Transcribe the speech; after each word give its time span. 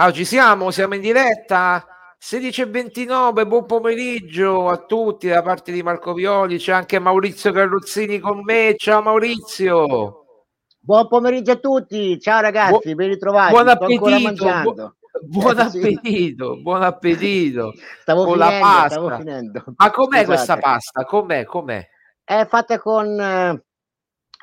Ah, 0.00 0.12
ci 0.12 0.24
siamo, 0.24 0.70
siamo 0.70 0.94
in 0.94 1.00
diretta. 1.00 1.84
16.29, 2.20 3.48
buon 3.48 3.66
pomeriggio 3.66 4.68
a 4.68 4.76
tutti 4.76 5.26
da 5.26 5.42
parte 5.42 5.72
di 5.72 5.82
Marco 5.82 6.12
Violi, 6.12 6.58
c'è 6.58 6.70
anche 6.70 7.00
Maurizio 7.00 7.50
Carrozzini 7.50 8.20
con 8.20 8.42
me. 8.44 8.74
Ciao 8.76 9.02
Maurizio. 9.02 10.44
Buon 10.78 11.08
pomeriggio 11.08 11.50
a 11.50 11.56
tutti, 11.56 12.16
ciao 12.20 12.40
ragazzi, 12.40 12.90
Bu- 12.90 12.94
ben 12.94 13.08
ritrovati. 13.08 13.52
Buon 13.52 13.66
appetito. 13.66 14.62
Bu- 14.62 14.92
buon 15.26 15.58
appetito, 15.58 16.54
sì. 16.54 16.62
buon 16.62 16.82
appetito. 16.84 17.72
Stavo 18.00 18.24
con 18.24 18.34
finendo, 18.34 18.54
la 18.54 18.60
pasta. 18.60 18.88
Stavo 18.90 19.16
finendo. 19.16 19.64
Ma 19.74 19.90
com'è 19.90 20.06
Scusate. 20.06 20.26
questa 20.26 20.56
pasta? 20.58 21.04
Com'è? 21.06 21.44
Com'è? 21.44 21.88
È 22.22 22.46
fatta 22.48 22.78
con 22.78 23.20
eh, 23.20 23.64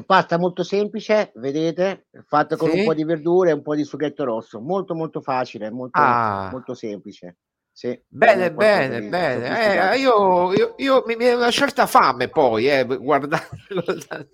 pasta 0.05 0.37
molto 0.37 0.63
semplice, 0.63 1.31
vedete, 1.35 2.07
fatta 2.25 2.57
con 2.57 2.69
sì. 2.69 2.79
un 2.79 2.85
po' 2.85 2.93
di 2.93 3.05
verdure 3.05 3.51
e 3.51 3.53
un 3.53 3.61
po' 3.61 3.75
di 3.75 3.83
sughetto 3.83 4.23
rosso. 4.25 4.59
Molto 4.59 4.93
molto 4.93 5.21
facile, 5.21 5.69
molto, 5.69 5.99
ah. 6.01 6.49
molto 6.51 6.73
semplice. 6.73 7.37
Sì, 7.71 8.01
bene, 8.07 8.53
bene, 8.53 9.01
bene. 9.01 9.91
Eh, 9.91 9.97
io, 9.99 10.53
io, 10.53 10.75
io, 10.77 11.03
mi 11.05 11.17
viene 11.17 11.35
una 11.35 11.51
certa 11.51 11.85
fame 11.85 12.29
poi, 12.29 12.69
eh, 12.69 12.85
guardando. 12.85 13.45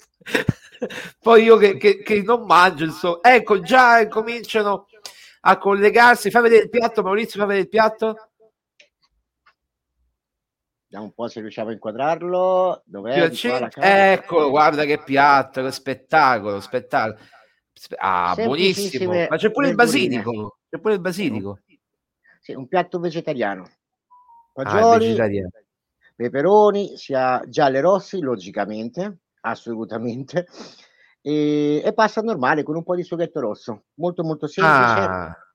poi 1.20 1.44
io 1.44 1.58
che, 1.58 1.78
che, 1.78 2.04
che, 2.04 2.22
non 2.22 2.46
mangio, 2.46 2.86
insomma. 2.86 3.20
Ecco, 3.22 3.60
già 3.62 4.08
cominciano 4.08 4.86
a 5.42 5.58
collegarsi. 5.58 6.30
Fa 6.30 6.42
vedere 6.42 6.66
il 6.66 6.70
piatto, 6.70 7.02
Maurizio, 7.02 7.40
fa 7.40 7.48
vedere 7.48 7.64
il 7.64 7.70
piatto. 7.70 8.31
Vediamo 10.92 11.06
un 11.06 11.14
po' 11.14 11.30
se 11.30 11.40
riusciamo 11.40 11.70
a 11.70 11.72
inquadrarlo. 11.72 12.82
Dov'è? 12.84 13.32
Eccolo, 13.78 14.50
guarda 14.50 14.84
che 14.84 15.02
piatto, 15.02 15.64
che 15.64 15.72
spettacolo, 15.72 16.60
spettacolo. 16.60 17.18
Ah, 17.96 18.34
buonissimo. 18.36 19.28
Ma 19.30 19.38
c'è 19.38 19.52
pure 19.52 19.70
il 19.70 19.76
basilico. 19.76 20.58
C'è 20.70 20.80
pure 20.80 20.96
il 20.96 21.00
basilico. 21.00 21.60
Sì, 22.42 22.52
un 22.52 22.68
piatto 22.68 23.00
vegetariano. 23.00 23.64
Ah, 24.56 24.70
Fagioli, 24.70 25.18
ah, 25.18 25.50
peperoni, 26.14 26.98
sia 26.98 27.42
gialle 27.48 27.80
rossi, 27.80 28.20
logicamente, 28.20 29.20
assolutamente. 29.40 30.46
E, 31.22 31.82
e, 31.86 31.94
pasta 31.94 32.20
normale 32.20 32.64
con 32.64 32.76
un 32.76 32.84
po' 32.84 32.96
di 32.96 33.04
sughetto 33.04 33.40
rosso. 33.40 33.86
Molto 33.94 34.24
molto 34.24 34.48
semplice. 34.48 35.00
Ah 35.00 35.51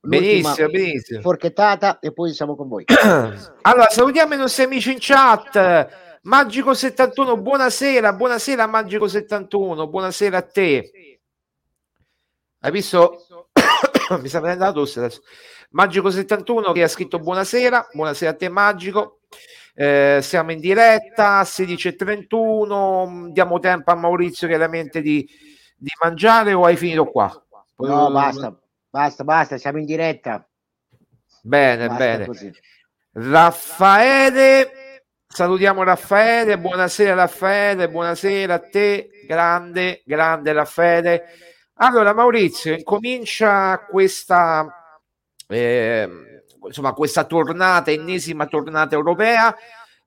benissimo, 0.00 0.68
benissimo. 0.68 1.20
Forchettata 1.20 1.98
e 1.98 2.12
poi 2.12 2.32
siamo 2.32 2.56
con 2.56 2.68
voi. 2.68 2.84
allora, 3.62 3.88
salutiamo 3.88 4.34
i 4.34 4.38
nostri 4.38 4.64
amici 4.64 4.92
in 4.92 4.98
chat. 4.98 6.18
Magico 6.22 6.74
71, 6.74 7.38
buonasera, 7.38 8.12
buonasera 8.12 8.66
Magico 8.66 9.08
71, 9.08 9.88
buonasera 9.88 10.36
a 10.36 10.42
te. 10.42 11.20
Hai 12.58 12.70
visto? 12.70 13.26
Mi 14.20 14.28
sta 14.28 14.40
prendendo 14.40 14.64
la 14.66 14.72
tosse 14.72 14.98
adesso. 14.98 15.22
Magico 15.70 16.10
71 16.10 16.72
che 16.72 16.82
ha 16.82 16.88
scritto 16.88 17.18
buonasera, 17.18 17.88
buonasera 17.92 18.32
a 18.32 18.34
te 18.34 18.48
Magico. 18.50 19.20
Eh, 19.74 20.18
siamo 20.20 20.52
in 20.52 20.60
diretta 20.60 21.40
16.31 21.42 23.28
diamo 23.28 23.60
tempo 23.60 23.92
a 23.92 23.94
Maurizio 23.94 24.48
chiaramente 24.48 25.00
di, 25.00 25.26
di 25.76 25.90
mangiare 26.02 26.52
o 26.52 26.64
hai 26.64 26.76
finito 26.76 27.06
qua? 27.06 27.32
no 27.76 28.10
basta 28.10 28.59
Basta, 28.90 29.22
basta, 29.22 29.56
siamo 29.56 29.78
in 29.78 29.84
diretta. 29.84 30.44
Bene, 31.42 31.86
basta 31.86 32.04
bene. 32.04 32.26
Così. 32.26 32.52
Raffaele, 33.12 35.04
salutiamo 35.28 35.84
Raffaele, 35.84 36.58
buonasera 36.58 37.14
Raffaele, 37.14 37.88
buonasera 37.88 38.54
a 38.54 38.58
te, 38.58 39.10
grande, 39.28 40.02
grande 40.04 40.52
Raffaele. 40.52 41.24
Allora 41.74 42.12
Maurizio, 42.12 42.74
incomincia 42.74 43.78
questa, 43.88 44.66
eh, 45.46 46.08
insomma, 46.66 46.92
questa 46.92 47.24
tornata, 47.24 47.92
ennesima 47.92 48.46
tornata 48.46 48.96
europea. 48.96 49.54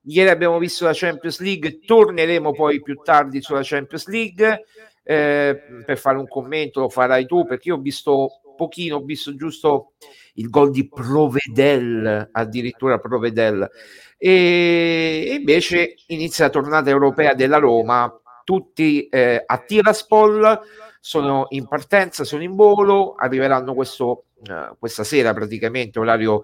Ieri 0.01 0.29
abbiamo 0.29 0.57
visto 0.57 0.83
la 0.83 0.91
Champions 0.93 1.39
League, 1.39 1.79
torneremo 1.79 2.51
poi 2.51 2.81
più 2.81 2.95
tardi 2.97 3.41
sulla 3.41 3.61
Champions 3.63 4.07
League. 4.07 4.65
Eh, 5.05 5.83
per 5.85 5.97
fare 5.97 6.17
un 6.17 6.27
commento 6.27 6.79
lo 6.79 6.87
farai 6.87 7.25
tu 7.25 7.45
perché 7.45 7.67
io 7.67 7.75
ho 7.75 7.81
visto 7.81 8.39
pochino, 8.63 8.97
ho 8.97 9.03
visto 9.03 9.35
giusto 9.35 9.93
il 10.35 10.49
gol 10.49 10.71
di 10.71 10.87
Provedel, 10.87 12.29
addirittura 12.31 12.99
Provedel. 12.99 13.69
E 14.17 15.35
invece 15.37 15.95
inizia 16.07 16.45
la 16.45 16.51
tornata 16.51 16.89
europea 16.89 17.33
della 17.33 17.57
Roma, 17.57 18.11
tutti 18.43 19.07
eh, 19.07 19.43
a 19.45 19.57
Tiraspol, 19.57 20.59
sono 20.99 21.47
in 21.49 21.67
partenza, 21.67 22.23
sono 22.23 22.43
in 22.43 22.55
volo, 22.55 23.15
arriveranno 23.15 23.73
questo, 23.73 24.27
eh, 24.43 24.75
questa 24.79 25.03
sera 25.03 25.33
praticamente, 25.33 25.99
orario 25.99 26.43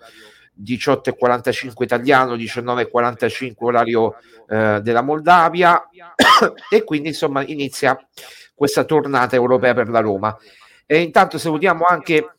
18.45 0.61 1.83
italiano, 1.83 2.35
19.45 2.35 3.53
orario 3.59 4.15
eh, 4.49 4.79
della 4.81 5.01
Moldavia 5.01 5.87
e 6.69 6.83
quindi 6.83 7.09
insomma 7.09 7.45
inizia 7.45 7.97
questa 8.53 8.83
tornata 8.83 9.37
europea 9.37 9.73
per 9.73 9.87
la 9.87 10.01
Roma. 10.01 10.37
E 10.91 11.01
intanto 11.01 11.37
salutiamo 11.37 11.85
anche 11.85 12.37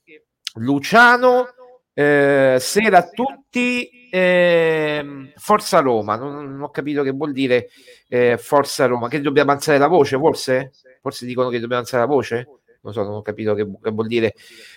Luciano. 0.55 1.55
Eh, 1.95 2.57
sera 2.59 2.99
a 2.99 3.09
tutti, 3.09 4.09
eh, 4.11 5.33
Forza 5.37 5.79
Roma. 5.79 6.17
Non, 6.17 6.51
non, 6.51 6.61
ho 6.61 6.71
capito 6.71 7.05
che 7.05 7.13
vuol 7.13 7.31
dire 7.31 7.69
eh, 8.09 8.37
Forza 8.39 8.87
Roma. 8.87 9.07
Che 9.07 9.21
dobbiamo 9.21 9.53
alzare 9.53 9.79
la 9.79 9.87
voce, 9.87 10.17
forse? 10.17 10.73
Forse 11.01 11.27
dicono 11.27 11.49
che 11.49 11.61
dobbiamo 11.61 11.83
alzare 11.83 12.03
la 12.03 12.09
voce? 12.09 12.49
Non 12.81 12.93
so, 12.93 13.05
non 13.05 13.15
ho 13.15 13.23
capito 13.23 13.55
che, 13.55 13.65
che 13.81 13.91
vuol 13.93 14.09
dire. 14.09 14.35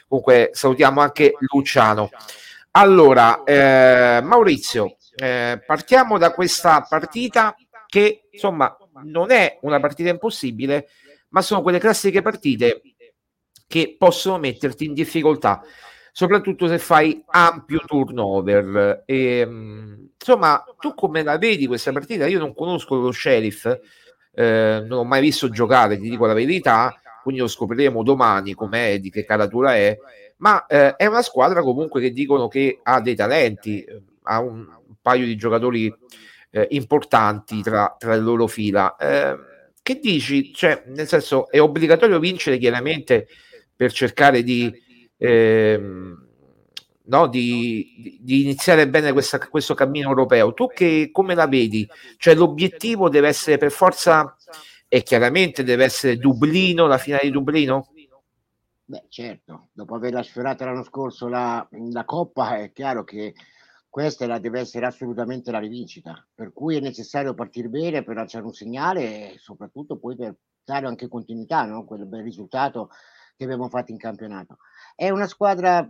Comunque, 0.08 0.52
salutiamo 0.52 1.02
anche 1.02 1.34
Luciano. 1.40 2.12
Allora, 2.74 3.44
eh, 3.44 4.22
Maurizio, 4.22 4.98
eh, 5.16 5.64
partiamo 5.66 6.20
da 6.20 6.32
questa 6.32 6.86
partita 6.88 7.56
che 7.88 8.28
insomma 8.30 8.78
non 9.06 9.32
è 9.32 9.58
una 9.62 9.80
partita 9.80 10.10
impossibile, 10.10 10.90
ma 11.30 11.42
sono 11.42 11.64
quelle 11.64 11.80
classiche 11.80 12.22
partite 12.22 12.82
che 13.68 13.96
possono 13.98 14.38
metterti 14.38 14.86
in 14.86 14.94
difficoltà, 14.94 15.64
soprattutto 16.12 16.68
se 16.68 16.80
fai 16.80 17.24
ampio 17.28 17.82
turnover. 17.86 19.04
E, 19.06 19.38
ehm, 19.40 20.10
insomma, 20.18 20.64
tu 20.80 20.94
come 20.94 21.24
la 21.24 21.38
vedi 21.38 21.68
questa 21.68 21.92
partita? 21.92 22.28
Io 22.28 22.40
non 22.40 22.54
conosco 22.54 22.96
lo 22.96 23.12
sheriff, 23.12 23.66
eh, 24.36 24.84
non 24.88 25.00
ho 25.00 25.04
mai 25.04 25.22
visto 25.22 25.50
giocare, 25.50 25.98
ti 25.98 26.10
dico 26.10 26.26
la 26.26 26.34
verità, 26.34 26.96
quindi 27.22 27.42
lo 27.42 27.48
scopriremo 27.48 28.04
domani 28.04 28.54
com'è, 28.54 29.00
di 29.00 29.10
che 29.10 29.24
caratura 29.26 29.76
è, 29.76 29.98
ma 30.38 30.66
eh, 30.66 30.96
è 30.96 31.06
una 31.06 31.22
squadra 31.22 31.62
comunque 31.62 32.02
che 32.02 32.12
dicono 32.12 32.48
che 32.48 32.80
ha 32.84 33.00
dei 33.00 33.16
talenti, 33.16 33.86
ha 34.24 34.40
un, 34.40 34.60
un 34.60 34.96
paio 35.02 35.26
di 35.26 35.36
giocatori 35.36 35.94
eh, 36.52 36.68
importanti 36.72 37.62
tra, 37.62 37.96
tra, 37.98 38.14
le 38.14 38.20
loro 38.20 38.48
fila. 38.48 38.96
Eh, 38.98 39.36
che 39.82 40.00
dici? 40.00 40.54
Cioè, 40.54 40.84
nel 40.88 41.08
senso, 41.08 41.50
è 41.50 41.60
obbligatorio 41.62 42.20
vincere 42.20 42.58
chiaramente 42.58 43.28
per 43.84 43.92
cercare 43.92 44.44
di, 44.44 44.74
eh, 45.18 45.78
no, 45.78 47.28
di, 47.28 48.18
di, 48.22 48.44
iniziare 48.44 48.88
bene 48.88 49.12
questa, 49.12 49.38
questo 49.40 49.74
cammino 49.74 50.08
europeo. 50.08 50.54
Tu 50.54 50.68
che 50.68 51.10
come 51.12 51.36
la 51.36 51.48
vedi? 51.48 51.86
Cioè 52.16 52.34
l'obiettivo 52.34 53.10
deve 53.10 53.28
essere 53.28 53.58
per 53.58 53.72
forza 53.72 54.38
e 54.88 55.04
chiaramente 55.04 55.66
deve 55.66 55.84
essere 55.84 56.16
Dublino, 56.16 56.88
la 56.88 56.98
finale 56.98 57.24
di 57.24 57.32
Dublino? 57.32 57.90
Beh, 58.86 59.06
certo, 59.10 59.68
dopo 59.74 59.96
averla 59.96 60.24
sfiorata 60.24 60.64
l'anno 60.64 60.84
scorso 60.84 61.28
la, 61.28 61.68
la 61.92 62.06
Coppa 62.06 62.60
è 62.60 62.72
chiaro 62.72 63.04
che 63.04 63.34
questa 63.90 64.26
la 64.28 64.40
deve 64.40 64.62
essere 64.62 64.86
assolutamente 64.86 65.52
la 65.52 65.60
rivincita, 65.60 66.26
per 66.34 66.54
cui 66.54 66.78
è 66.78 66.80
necessario 66.80 67.34
partire 67.34 67.68
bene 67.68 68.04
per 68.04 68.16
lanciare 68.16 68.46
un 68.46 68.54
segnale 68.54 69.34
e 69.34 69.38
soprattutto 69.40 69.98
poi 69.98 70.16
per 70.16 70.36
dare 70.64 70.88
anche 70.88 71.10
continuità, 71.10 71.66
no? 71.66 71.84
quel 71.84 72.06
bel 72.06 72.24
risultato 72.24 72.90
che 73.46 73.54
abbiamo 73.54 73.70
fatto 73.70 73.92
in 73.92 73.98
campionato. 73.98 74.58
È 74.96 75.10
una 75.10 75.28
squadra 75.28 75.88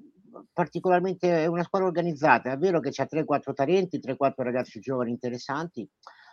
particolarmente, 0.52 1.44
è 1.44 1.46
una 1.46 1.64
squadra 1.64 1.88
organizzata, 1.88 2.52
è 2.52 2.58
vero 2.58 2.80
che 2.80 2.90
c'ha 2.92 3.08
3-4 3.10 3.54
talenti, 3.54 4.00
3-4 4.00 4.34
ragazzi 4.38 4.80
giovani 4.80 5.12
interessanti, 5.12 5.88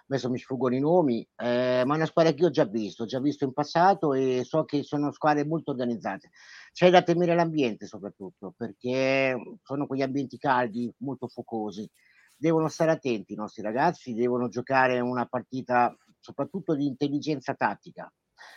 adesso 0.06 0.30
mi 0.30 0.38
sfuggono 0.38 0.74
i 0.74 0.80
nomi, 0.80 1.26
eh, 1.36 1.82
ma 1.84 1.94
è 1.94 1.96
una 1.96 2.06
squadra 2.06 2.32
che 2.32 2.40
io 2.40 2.48
ho 2.48 2.50
già 2.50 2.64
visto, 2.64 3.04
ho 3.04 3.06
già 3.06 3.20
visto 3.20 3.44
in 3.44 3.52
passato 3.52 4.12
e 4.14 4.42
so 4.44 4.64
che 4.64 4.82
sono 4.82 5.12
squadre 5.12 5.44
molto 5.44 5.70
organizzate. 5.70 6.30
C'è 6.72 6.90
da 6.90 7.02
temere 7.02 7.34
l'ambiente 7.34 7.86
soprattutto, 7.86 8.52
perché 8.56 9.36
sono 9.62 9.86
quegli 9.86 10.02
ambienti 10.02 10.38
caldi, 10.38 10.92
molto 10.98 11.28
focosi. 11.28 11.88
Devono 12.36 12.68
stare 12.68 12.90
attenti 12.90 13.34
i 13.34 13.36
nostri 13.36 13.62
ragazzi, 13.62 14.14
devono 14.14 14.48
giocare 14.48 14.98
una 14.98 15.26
partita 15.26 15.94
soprattutto 16.18 16.74
di 16.74 16.86
intelligenza 16.86 17.54
tattica, 17.54 18.10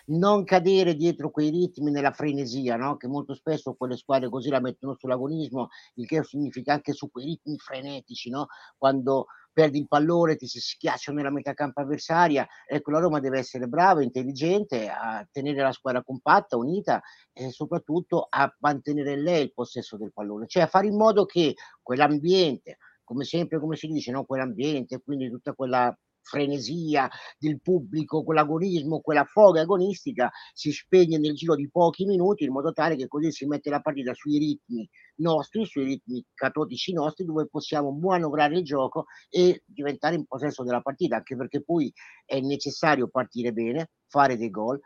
non 0.08 0.44
cadere 0.44 0.96
dietro 0.96 1.32
quei 1.32 1.50
ritmi 1.50 1.92
nella 1.92 2.12
frenesia, 2.12 2.76
no? 2.76 2.98
che 2.98 3.08
molto 3.08 3.34
spesso 3.34 3.74
quelle 3.76 3.98
squadre 3.98 4.30
così 4.30 4.50
la 4.50 4.60
mettono 4.60 4.96
sull'agonismo, 4.96 5.70
il 5.96 6.08
che 6.08 6.24
significa 6.24 6.74
anche 6.74 6.94
su 6.94 7.10
quei 7.10 7.26
ritmi 7.26 7.58
frenetici, 7.58 8.30
no? 8.30 8.48
quando 8.78 9.28
perdi 9.54 9.78
il 9.78 9.88
pallone, 9.88 10.36
ti 10.36 10.48
si 10.48 10.60
schiacciano 10.60 11.18
nella 11.18 11.32
metà 11.32 11.54
campo 11.54 11.80
avversaria. 11.80 12.46
Ecco, 12.68 12.92
la 12.92 13.00
Roma 13.00 13.20
deve 13.20 13.38
essere 13.38 13.68
brava, 13.68 14.04
intelligente, 14.04 14.90
a 14.90 15.26
tenere 15.32 15.62
la 15.62 15.72
squadra 15.72 16.04
compatta, 16.04 16.58
unita 16.58 17.02
e 17.32 17.52
soprattutto 17.52 18.26
a 18.28 18.54
mantenere 18.60 19.16
lei 19.16 19.44
il 19.44 19.54
possesso 19.54 19.96
del 19.96 20.12
pallone, 20.12 20.48
cioè 20.48 20.64
a 20.64 20.68
fare 20.68 20.88
in 20.88 20.98
modo 20.98 21.26
che 21.26 21.54
quell'ambiente, 21.82 22.78
come 23.04 23.24
sempre, 23.24 23.60
come 23.60 23.76
si 23.76 23.88
dice, 23.88 24.12
no? 24.12 24.26
quell'ambiente, 24.26 25.02
quindi 25.04 25.30
tutta 25.30 25.54
quella 25.54 25.96
frenesia 26.24 27.10
del 27.38 27.62
pubblico, 27.62 28.24
quell'agonismo, 28.24 29.02
quella 29.02 29.26
foga 29.26 29.62
agonistica 29.62 30.32
si 30.54 30.72
spegne 30.72 31.18
nel 31.20 31.36
giro 31.36 31.56
di 31.56 31.70
pochi 31.70 32.06
minuti 32.06 32.46
in 32.46 32.52
modo 32.52 32.72
tale 32.72 32.96
che 32.96 33.08
così 33.08 33.32
si 33.32 33.46
mette 33.46 33.70
la 33.70 33.82
partita 33.82 34.14
sui 34.14 34.38
ritmi 34.38 34.90
nostri, 35.18 35.66
sui 35.66 35.84
ritmi 35.84 36.26
catotici 36.34 36.94
nostri, 36.94 37.26
dove 37.26 37.48
possiamo 37.48 37.92
manovrare 37.92 38.58
il 38.58 38.64
gioco 38.64 39.06
e 39.30 39.64
diventare 39.66 40.16
in 40.16 40.26
possesso 40.26 40.64
della 40.64 40.82
partita, 40.82 41.18
anche 41.18 41.36
perché 41.36 41.62
poi 41.62 41.94
è 42.26 42.40
necessario 42.40 43.10
partire 43.10 43.52
bene, 43.52 43.92
fare 44.08 44.38
dei 44.38 44.50
gol, 44.50 44.80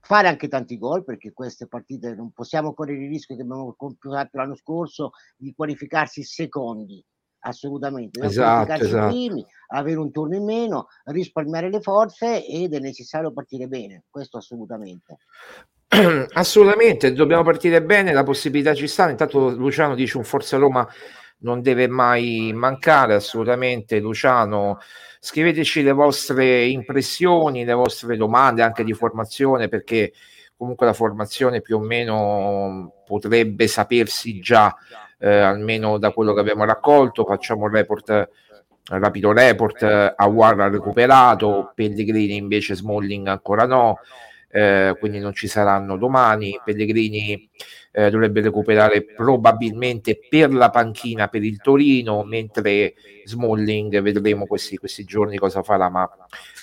fare 0.00 0.28
anche 0.28 0.48
tanti 0.48 0.78
gol 0.78 1.04
perché 1.04 1.32
queste 1.32 1.66
partite 1.66 2.14
non 2.14 2.30
possiamo 2.30 2.74
correre 2.74 3.04
il 3.04 3.10
rischio 3.10 3.34
che 3.34 3.42
abbiamo 3.42 3.74
compiuto 3.76 4.28
l'anno 4.32 4.54
scorso 4.54 5.10
di 5.36 5.52
qualificarsi 5.52 6.22
secondi 6.22 7.04
assolutamente. 7.46 8.24
Esatto, 8.24 8.72
esatto. 8.72 9.08
Primi, 9.08 9.44
avere 9.68 9.98
un 9.98 10.10
turno 10.10 10.36
in 10.36 10.44
meno, 10.44 10.88
risparmiare 11.04 11.70
le 11.70 11.80
forze 11.80 12.44
ed 12.44 12.74
è 12.74 12.78
necessario 12.78 13.32
partire 13.32 13.66
bene, 13.66 14.04
questo 14.10 14.38
assolutamente. 14.38 15.18
Assolutamente, 16.34 17.12
dobbiamo 17.12 17.44
partire 17.44 17.80
bene, 17.80 18.12
la 18.12 18.24
possibilità 18.24 18.74
ci 18.74 18.88
sta. 18.88 19.08
Intanto 19.08 19.50
Luciano 19.50 19.94
dice 19.94 20.16
un 20.16 20.24
Forza 20.24 20.56
Roma 20.56 20.86
non 21.38 21.62
deve 21.62 21.86
mai 21.86 22.52
mancare, 22.52 23.14
assolutamente. 23.14 24.00
Luciano, 24.00 24.80
scriveteci 25.20 25.84
le 25.84 25.92
vostre 25.92 26.66
impressioni, 26.66 27.64
le 27.64 27.72
vostre 27.72 28.16
domande 28.16 28.62
anche 28.62 28.82
di 28.82 28.94
formazione, 28.94 29.68
perché 29.68 30.12
comunque 30.56 30.86
la 30.86 30.92
formazione 30.92 31.60
più 31.60 31.76
o 31.76 31.80
meno 31.80 33.02
potrebbe 33.06 33.68
sapersi 33.68 34.40
già 34.40 34.74
eh, 35.18 35.38
almeno 35.38 35.98
da 35.98 36.10
quello 36.12 36.32
che 36.32 36.40
abbiamo 36.40 36.64
raccolto, 36.64 37.24
facciamo 37.24 37.64
un 37.64 37.70
report 37.70 38.28
rapido 38.88 39.32
report, 39.32 39.82
eh, 39.82 40.12
Awar 40.16 40.60
ha 40.60 40.68
recuperato, 40.68 41.72
Pellegrini 41.74 42.36
invece 42.36 42.74
Smalling 42.74 43.26
ancora 43.26 43.66
no, 43.66 43.98
eh, 44.48 44.96
quindi 44.98 45.18
non 45.18 45.32
ci 45.34 45.48
saranno 45.48 45.96
domani, 45.96 46.60
Pellegrini 46.64 47.48
eh, 47.96 48.10
dovrebbe 48.10 48.42
recuperare 48.42 49.04
probabilmente 49.04 50.18
per 50.28 50.52
la 50.52 50.68
panchina 50.68 51.28
per 51.28 51.42
il 51.42 51.62
Torino, 51.62 52.24
mentre 52.24 52.92
Smalling 53.24 54.02
vedremo 54.02 54.46
questi, 54.46 54.76
questi 54.76 55.04
giorni 55.04 55.38
cosa 55.38 55.62
farà, 55.62 55.88
ma 55.88 56.06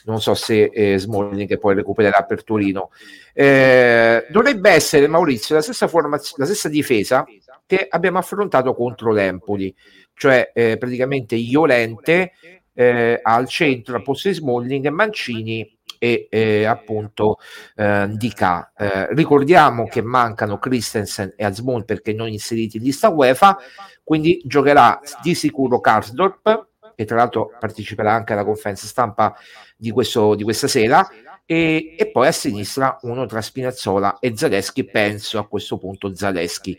non 0.05 0.21
so 0.21 0.35
se 0.35 0.65
eh, 0.65 0.99
Smalling 0.99 1.57
poi 1.57 1.73
recupererà 1.73 2.21
per 2.21 2.43
Torino. 2.43 2.91
Eh, 3.33 4.27
dovrebbe 4.29 4.69
essere 4.69 5.07
Maurizio 5.07 5.55
la 5.55 5.63
stessa, 5.63 5.87
formaz- 5.87 6.37
la 6.37 6.45
stessa 6.45 6.69
difesa 6.69 7.25
che 7.65 7.87
abbiamo 7.89 8.19
affrontato 8.19 8.75
contro 8.75 9.11
l'Empoli, 9.11 9.73
cioè 10.13 10.51
eh, 10.53 10.77
praticamente 10.77 11.33
Iolente 11.33 12.33
eh, 12.75 13.19
al 13.23 13.47
centro, 13.47 13.97
a 13.97 14.03
posto 14.03 14.27
di 14.27 14.35
Smalling, 14.35 14.87
Mancini 14.89 15.79
e 16.03 16.27
eh, 16.29 16.65
appunto 16.65 17.37
eh, 17.77 18.07
Dica. 18.09 18.73
Eh, 18.75 19.13
ricordiamo 19.13 19.85
che 19.87 20.01
mancano 20.01 20.59
Christensen 20.59 21.33
e 21.37 21.45
Azmol 21.45 21.85
perché 21.85 22.11
non 22.11 22.27
inseriti 22.27 22.75
in 22.75 22.83
lista 22.83 23.07
UEFA, 23.07 23.57
quindi 24.03 24.41
giocherà 24.43 24.99
di 25.21 25.33
sicuro 25.33 25.79
Karsdorp, 25.79 26.67
che 26.93 27.05
tra 27.05 27.15
l'altro 27.15 27.51
parteciperà 27.57 28.11
anche 28.11 28.33
alla 28.33 28.43
conferenza 28.43 28.85
stampa 28.85 29.33
di, 29.77 29.91
questo, 29.91 30.35
di 30.35 30.43
questa 30.43 30.67
sera, 30.67 31.07
e, 31.45 31.95
e, 31.97 32.11
poi 32.11 32.27
a 32.27 32.33
sinistra 32.33 32.97
uno 33.03 33.25
tra 33.25 33.41
Spinazzola 33.41 34.19
e 34.19 34.35
Zaleschi, 34.35 34.83
penso 34.83 35.39
a 35.39 35.47
questo 35.47 35.77
punto 35.77 36.13
Zaleschi. 36.13 36.77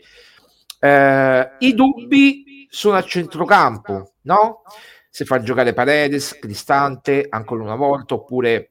Eh, 0.79 1.49
I 1.57 1.73
dubbi 1.73 2.67
sono 2.69 2.95
a 2.95 3.01
centrocampo, 3.01 4.13
no? 4.21 4.61
Se 5.09 5.25
fa 5.25 5.41
giocare 5.41 5.73
Paredes, 5.73 6.37
Cristante 6.37 7.25
ancora 7.27 7.63
una 7.63 7.75
volta, 7.75 8.15
oppure 8.15 8.69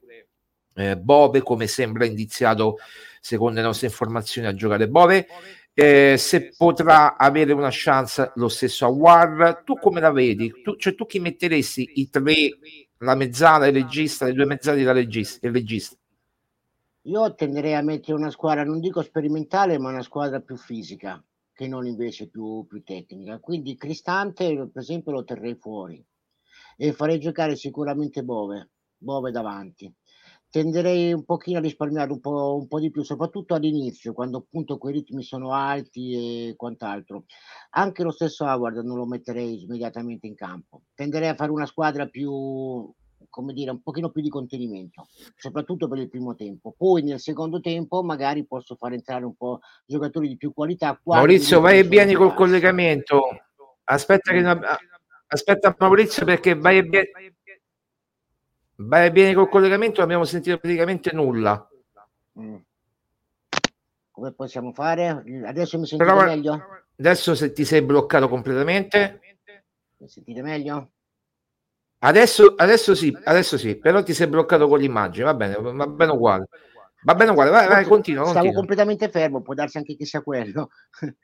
eh, 0.75 0.97
Bove, 0.97 1.41
come 1.41 1.67
sembra 1.67 2.05
indiziato 2.05 2.77
secondo 3.19 3.59
le 3.59 3.65
nostre 3.65 3.87
informazioni 3.87 4.47
a 4.47 4.53
giocare 4.53 4.87
Bove. 4.87 5.27
Eh, 5.73 6.15
se 6.17 6.53
potrà 6.55 7.17
avere 7.17 7.51
una 7.51 7.69
chance 7.71 8.31
lo 8.35 8.47
stesso 8.47 8.85
a 8.85 8.89
War, 8.89 9.63
tu 9.65 9.77
come 9.77 9.99
la 9.99 10.11
vedi? 10.11 10.53
Tu, 10.63 10.75
cioè, 10.77 10.95
tu 10.95 11.05
chi 11.05 11.19
metteresti 11.19 11.93
i 11.95 12.09
tre, 12.09 12.57
la 12.99 13.15
mezzala, 13.15 13.67
il 13.67 13.73
regista, 13.73 14.25
le 14.25 14.33
due 14.33 14.45
mezzali 14.45 14.83
da 14.83 14.93
regista, 14.93 15.45
il 15.47 15.53
regista? 15.53 15.97
Io 17.01 17.35
tenderei 17.35 17.73
a 17.73 17.81
mettere 17.81 18.17
una 18.17 18.31
squadra, 18.31 18.63
non 18.63 18.79
dico 18.79 19.01
sperimentale, 19.01 19.77
ma 19.77 19.89
una 19.89 20.01
squadra 20.01 20.39
più 20.39 20.55
fisica 20.55 21.21
che 21.53 21.67
non 21.67 21.85
invece 21.85 22.27
più, 22.29 22.65
più 22.67 22.83
tecnica. 22.83 23.39
Quindi 23.39 23.75
Cristante, 23.75 24.55
per 24.71 24.81
esempio, 24.81 25.11
lo 25.11 25.23
terrei 25.23 25.55
fuori 25.55 26.03
e 26.77 26.93
farei 26.93 27.19
giocare 27.19 27.55
sicuramente 27.55 28.23
Bove, 28.23 28.69
Bove 28.97 29.31
davanti. 29.31 29.93
Tenderei 30.49 31.11
un 31.11 31.25
pochino 31.25 31.57
a 31.57 31.61
risparmiare 31.61 32.11
un 32.11 32.19
po', 32.19 32.55
un 32.55 32.67
po' 32.67 32.79
di 32.79 32.89
più, 32.89 33.03
soprattutto 33.03 33.55
all'inizio, 33.55 34.13
quando 34.13 34.37
appunto 34.37 34.77
quei 34.77 34.93
ritmi 34.93 35.21
sono 35.21 35.53
alti 35.53 36.49
e 36.49 36.55
quant'altro. 36.55 37.25
Anche 37.71 38.03
lo 38.03 38.11
stesso 38.11 38.45
Howard 38.45 38.77
non 38.77 38.97
lo 38.97 39.05
metterei 39.05 39.63
immediatamente 39.63 40.27
in 40.27 40.35
campo. 40.35 40.83
Tenderei 40.93 41.29
a 41.29 41.35
fare 41.35 41.51
una 41.51 41.65
squadra 41.65 42.07
più 42.07 42.89
come 43.35 43.51
dire, 43.51 43.71
un 43.71 43.81
pochino 43.81 44.11
più 44.11 44.21
di 44.21 44.29
contenimento, 44.29 45.07
soprattutto 45.35 45.89
per 45.89 45.97
il 45.97 46.07
primo 46.07 46.35
tempo. 46.35 46.73
Poi 46.77 47.03
nel 47.03 47.19
secondo 47.19 47.59
tempo 47.59 48.01
magari 48.01 48.45
posso 48.45 48.75
far 48.75 48.93
entrare 48.93 49.25
un 49.25 49.35
po' 49.35 49.59
giocatori 49.85 50.29
di 50.29 50.37
più 50.37 50.53
qualità. 50.53 50.97
Maurizio, 51.03 51.59
vai 51.59 51.79
e 51.79 51.83
vieni 51.83 52.13
col 52.13 52.33
collegamento. 52.33 53.23
Aspetta, 53.83 54.31
che, 54.31 54.41
aspetta 55.27 55.75
Maurizio 55.77 56.23
perché 56.23 56.55
vai 56.55 56.77
e 56.77 56.83
vieni, 56.83 57.07
vai 58.77 59.07
e 59.07 59.11
vieni 59.11 59.33
col 59.33 59.49
collegamento, 59.49 59.95
non 59.95 60.05
abbiamo 60.05 60.25
sentito 60.25 60.57
praticamente 60.57 61.11
nulla. 61.13 61.67
Mm. 62.39 62.55
Come 64.11 64.31
possiamo 64.33 64.71
fare? 64.71 65.23
Adesso 65.45 65.77
mi 65.77 65.85
sentite 65.85 66.11
Però, 66.11 66.23
meglio? 66.23 66.59
Adesso 66.97 67.35
se 67.35 67.51
ti 67.51 67.65
sei 67.65 67.81
bloccato 67.81 68.29
completamente. 68.29 69.19
Mi 69.97 70.07
sentite 70.07 70.41
meglio? 70.41 70.91
Adesso, 71.99 72.53
adesso 72.55 72.93
sì, 72.93 73.17
adesso 73.23 73.57
sì, 73.57 73.77
però 73.77 74.03
ti 74.03 74.13
sei 74.13 74.27
bloccato 74.27 74.67
con 74.67 74.79
l'immagine, 74.79 75.25
va 75.25 75.33
bene, 75.33 75.55
va 75.55 75.87
bene 75.87 76.11
uguale. 76.11 76.47
Va 77.03 77.13
bene 77.13 77.31
uguale, 77.31 77.49
vai, 77.49 77.67
vai 77.67 77.83
continua, 77.85 78.23
continua. 78.23 78.43
Stavo 78.43 78.51
completamente 78.51 79.09
fermo, 79.09 79.41
può 79.41 79.53
darsi 79.53 79.77
anche 79.77 79.95
che 79.95 80.05
sia 80.05 80.21
quello. 80.21 80.69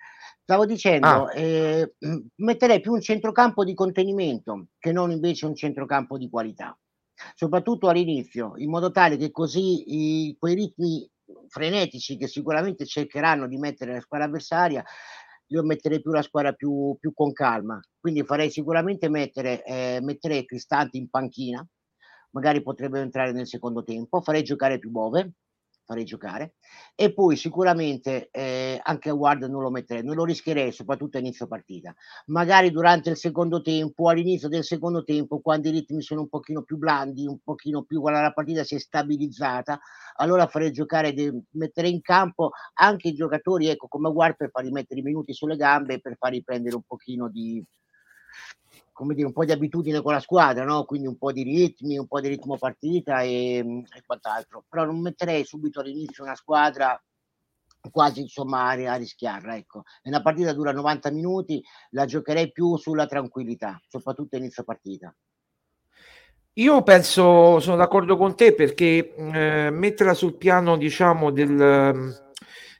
Stavo 0.44 0.65
dicendo, 0.65 1.26
ah. 1.26 1.33
eh, 1.33 1.94
metterei 2.35 2.81
più 2.81 2.94
un 2.94 3.02
centrocampo 3.02 3.64
di 3.64 3.73
contenimento 3.73 4.68
che 4.80 4.92
non 4.92 5.11
invece 5.11 5.45
un 5.45 5.56
centrocampo 5.56 6.18
di 6.18 6.30
qualità, 6.30 6.78
soprattutto 7.35 7.87
all'inizio, 7.90 8.54
in 8.57 8.69
modo 8.69 8.92
tale 8.92 9.18
che 9.18 9.31
così 9.31 10.28
i, 10.28 10.35
quei 10.37 10.56
ritmi 10.56 11.09
frenetici 11.47 12.18
che 12.18 12.28
sicuramente 12.28 12.85
cercheranno 12.85 13.47
di 13.47 13.57
mettere 13.57 13.94
la 13.94 14.01
squadra 14.01 14.28
avversaria 14.28 14.83
io 15.51 15.63
metterei 15.63 16.01
più 16.01 16.11
la 16.11 16.21
squadra 16.21 16.54
più, 16.54 16.95
più 16.99 17.13
con 17.13 17.31
calma. 17.33 17.80
Quindi 17.99 18.23
farei 18.23 18.49
sicuramente 18.49 19.09
mettere, 19.09 19.63
eh, 19.63 19.99
metterei 20.01 20.45
Cristante 20.45 20.97
in 20.97 21.09
panchina, 21.09 21.66
magari 22.31 22.61
potrebbe 22.61 22.99
entrare 23.01 23.31
nel 23.31 23.47
secondo 23.47 23.83
tempo, 23.83 24.21
farei 24.21 24.44
giocare 24.44 24.80
più 24.80 24.90
Bove, 24.90 25.33
farei 25.92 26.06
giocare 26.06 26.54
e 26.95 27.14
poi 27.14 27.36
sicuramente 27.36 28.30
eh, 28.31 28.80
anche 28.81 29.10
a 29.10 29.14
Ward 29.14 29.44
non 29.44 29.62
lo 29.62 29.69
metterei, 29.69 30.04
non 30.04 30.16
lo 30.16 30.24
rischierei 30.24 30.71
soprattutto 30.71 31.18
a 31.18 31.19
inizio 31.19 31.48
partita. 31.48 31.94
Magari 32.28 32.71
durante 32.71 33.10
il 33.10 33.18
secondo 33.18 33.62
tempo, 33.62 34.07
all'inizio 34.07 34.48
del 34.48 34.64
secondo 34.64 35.04
tempo, 35.04 35.42
quando 35.42 35.68
i 35.68 35.71
ritmi 35.71 36.02
sono 36.02 36.21
un 36.21 36.30
pochino 36.30 36.64
più 36.64 36.78
blandi, 36.78 37.28
un 37.28 37.40
pochino 37.44 37.83
più 37.83 38.00
quando 38.00 38.21
la 38.21 38.31
partita 38.31 38.64
si 38.64 38.76
è 38.76 38.80
stabilizzata, 38.80 39.80
allora 40.16 40.48
farei 40.48 40.71
giocare, 40.71 41.14
de- 41.14 41.44
mettere 41.52 41.90
in 41.90 42.02
campo 42.02 42.52
anche 42.76 43.10
i 43.10 43.14
giocatori, 43.14 43.68
ecco 43.68 43.88
come 43.88 44.07
Ward 44.07 44.38
per 44.38 44.50
farli 44.50 44.71
mettere 44.71 45.02
i 45.02 45.04
minuti 45.04 45.33
sulle 45.33 45.57
gambe 45.57 45.95
e 45.95 46.00
per 46.00 46.16
farli 46.18 46.42
prendere 46.42 46.76
un 46.76 46.83
pochino 46.88 47.30
di 47.30 47.62
come 49.02 49.16
dire, 49.16 49.26
un 49.26 49.34
po' 49.34 49.46
di 49.46 49.52
abitudine 49.52 50.00
con 50.04 50.14
la 50.14 50.20
squadra, 50.20 50.64
no? 50.64 50.86
quindi 50.86 51.08
un 51.08 51.18
po' 51.18 51.31
di 51.31 51.42
ritmi, 51.42 51.98
un 51.98 52.06
po' 52.06 52.22
di 52.22 52.28
ritmo 52.28 52.56
partita 52.56 53.24
e, 53.24 53.58
e 53.58 54.04
quant'altro. 54.06 54.64
Però 54.70 54.86
non 54.86 55.02
metterei 55.02 55.44
subito 55.44 55.80
all'inizio 55.80 56.24
una 56.24 56.36
squadra 56.36 57.02
quasi 57.90 58.22
insomma 58.22 58.70
a, 58.70 58.96
rischiarla. 58.96 59.56
Ecco. 59.56 59.86
Una 60.04 60.22
partita 60.22 60.54
dura 60.54 60.72
90 60.72 61.10
minuti, 61.10 61.64
la 61.92 62.06
giocherei 62.06 62.52
più 62.52 62.78
sulla 62.78 63.08
tranquillità, 63.08 63.81
soprattutto 63.88 64.36
inizio 64.36 64.64
partita. 64.64 65.12
Io 66.54 66.84
penso, 66.84 67.60
sono 67.60 67.78
d'accordo 67.78 68.18
con 68.18 68.36
te 68.36 68.54
perché 68.54 69.16
eh, 69.16 69.70
metterla 69.72 70.14
sul 70.14 70.36
piano, 70.36 70.78
diciamo, 70.78 71.31
del, 71.31 72.22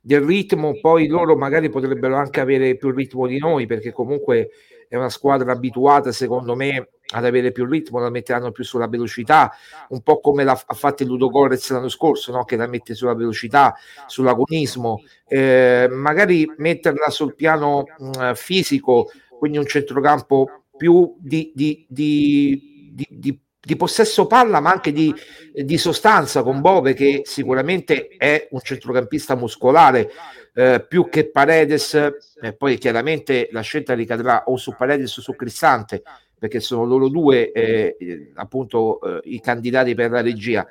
del 0.04 0.22
ritmo, 0.22 0.78
poi 0.80 1.08
loro 1.08 1.36
magari 1.36 1.70
potrebbero 1.70 2.16
anche 2.16 2.42
avere 2.42 2.75
più 2.75 2.92
ritmo 2.92 3.25
di 3.25 3.40
noi, 3.40 3.66
perché 3.66 3.92
comunque 3.92 4.51
è 4.91 4.98
una 4.98 5.07
squadra 5.07 5.53
abituata, 5.53 6.12
secondo 6.12 6.53
me, 6.53 6.89
ad 7.13 7.24
avere 7.24 7.53
più 7.53 7.65
ritmo, 7.65 8.00
la 8.00 8.10
metteranno 8.10 8.51
più 8.51 8.65
sulla 8.65 8.89
velocità, 8.89 9.50
un 9.88 10.01
po' 10.01 10.19
come 10.19 10.43
l'ha, 10.43 10.62
ha 10.65 10.74
fatto 10.74 11.03
il 11.03 11.07
Ludo 11.07 11.29
Gorez 11.29 11.69
l'anno 11.69 11.88
scorso, 11.88 12.33
no? 12.33 12.43
che 12.43 12.57
la 12.57 12.67
mette 12.67 12.93
sulla 12.93 13.15
velocità, 13.15 13.74
sull'agonismo, 14.05 15.01
eh, 15.29 15.88
magari 15.89 16.45
metterla 16.57 17.10
sul 17.10 17.36
piano 17.36 17.86
mh, 17.98 18.05
mm, 18.05 18.31
fisico, 18.33 19.10
quindi 19.39 19.60
un 19.60 19.65
centrocampo 19.65 20.65
più 20.75 21.15
di, 21.17 21.53
di, 21.55 21.86
di, 21.88 22.93
di 23.10 23.39
di 23.63 23.75
possesso 23.75 24.25
palla, 24.25 24.60
ma 24.60 24.71
anche 24.71 24.91
di, 24.91 25.13
di, 25.53 25.77
sostanza 25.77 26.41
con 26.41 26.62
Bove, 26.62 26.95
che 26.95 27.21
sicuramente 27.25 28.07
è 28.07 28.48
un 28.50 28.60
centrocampista 28.60 29.36
muscolare 29.36 30.10
eh, 30.53 30.86
più 30.88 31.10
che 31.10 31.29
Paredes. 31.29 31.93
E 32.41 32.53
poi 32.53 32.77
chiaramente 32.77 33.50
la 33.51 33.62
scelta 33.62 33.93
ricadrà 33.93 34.43
o 34.46 34.58
su 34.58 34.75
Paredes 34.75 35.17
o 35.17 35.22
su 35.22 35.36
Cristante, 35.36 36.01
perché 36.38 36.60
sono 36.60 36.86
loro 36.86 37.08
due 37.08 37.51
eh, 37.51 38.31
appunto 38.36 39.00
eh, 39.01 39.22
i 39.25 39.41
candidati 39.41 39.93
per 39.93 40.12
la 40.12 40.22
regia. 40.22 40.67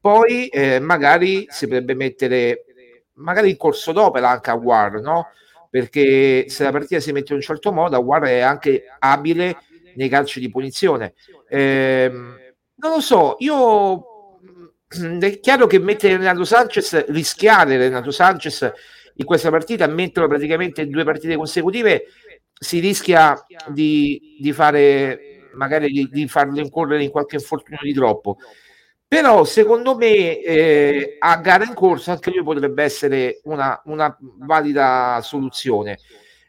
Poi 0.00 0.48
eh, 0.48 0.80
magari 0.80 1.46
si 1.50 1.66
potrebbe 1.66 1.94
mettere 1.94 2.64
magari 3.14 3.50
in 3.50 3.56
corso 3.56 3.92
d'opera 3.92 4.30
anche 4.30 4.50
a 4.50 4.54
War, 4.54 5.00
no? 5.00 5.28
Perché 5.68 6.46
se 6.48 6.64
la 6.64 6.70
partita 6.72 7.00
si 7.00 7.12
mette 7.12 7.32
in 7.32 7.36
un 7.36 7.42
certo 7.44 7.70
modo, 7.70 7.98
War 7.98 8.22
è 8.22 8.40
anche 8.40 8.84
abile 8.98 9.58
nei 9.94 10.08
calci 10.08 10.40
di 10.40 10.48
punizione. 10.48 11.14
Eh, 11.48 12.10
non 12.10 12.90
lo 12.90 13.00
so, 13.00 13.36
io 13.40 14.38
mm, 14.98 15.20
è 15.20 15.38
chiaro 15.38 15.66
che 15.66 15.78
mettere 15.78 16.16
Renato 16.16 16.44
Sanchez, 16.44 17.06
rischiare 17.06 17.76
Renato 17.76 18.10
Sanchez 18.10 18.72
in 19.20 19.26
questa 19.26 19.50
partita, 19.50 19.86
metterlo 19.86 20.28
praticamente 20.28 20.86
due 20.88 21.04
partite 21.04 21.36
consecutive, 21.36 22.04
si 22.58 22.80
rischia 22.80 23.38
di, 23.68 24.38
di 24.40 24.52
fare 24.52 25.50
magari 25.54 25.90
di, 25.90 26.08
di, 26.10 26.26
farlo 26.26 26.58
incorrere 26.58 27.02
in 27.04 27.10
qualche 27.10 27.36
infortunio 27.36 27.80
di 27.82 27.92
troppo. 27.92 28.38
Però 29.06 29.44
secondo 29.44 29.96
me 29.96 30.40
eh, 30.40 31.16
a 31.18 31.36
gara 31.38 31.64
in 31.64 31.74
corso 31.74 32.12
anche 32.12 32.30
lui 32.30 32.42
potrebbe 32.42 32.82
essere 32.82 33.40
una, 33.44 33.80
una 33.86 34.16
valida 34.38 35.20
soluzione. 35.22 35.98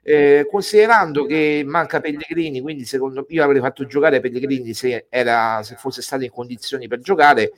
Eh, 0.03 0.47
considerando 0.49 1.25
che 1.25 1.63
manca 1.65 1.99
Pellegrini, 1.99 2.61
quindi 2.61 2.85
secondo 2.85 3.21
me 3.27 3.35
io 3.35 3.43
avrei 3.43 3.59
fatto 3.59 3.85
giocare 3.85 4.19
Pellegrini 4.19 4.73
se, 4.73 5.07
era, 5.09 5.61
se 5.63 5.75
fosse 5.75 6.01
stato 6.01 6.23
in 6.23 6.31
condizioni 6.31 6.87
per 6.87 6.99
giocare. 6.99 7.51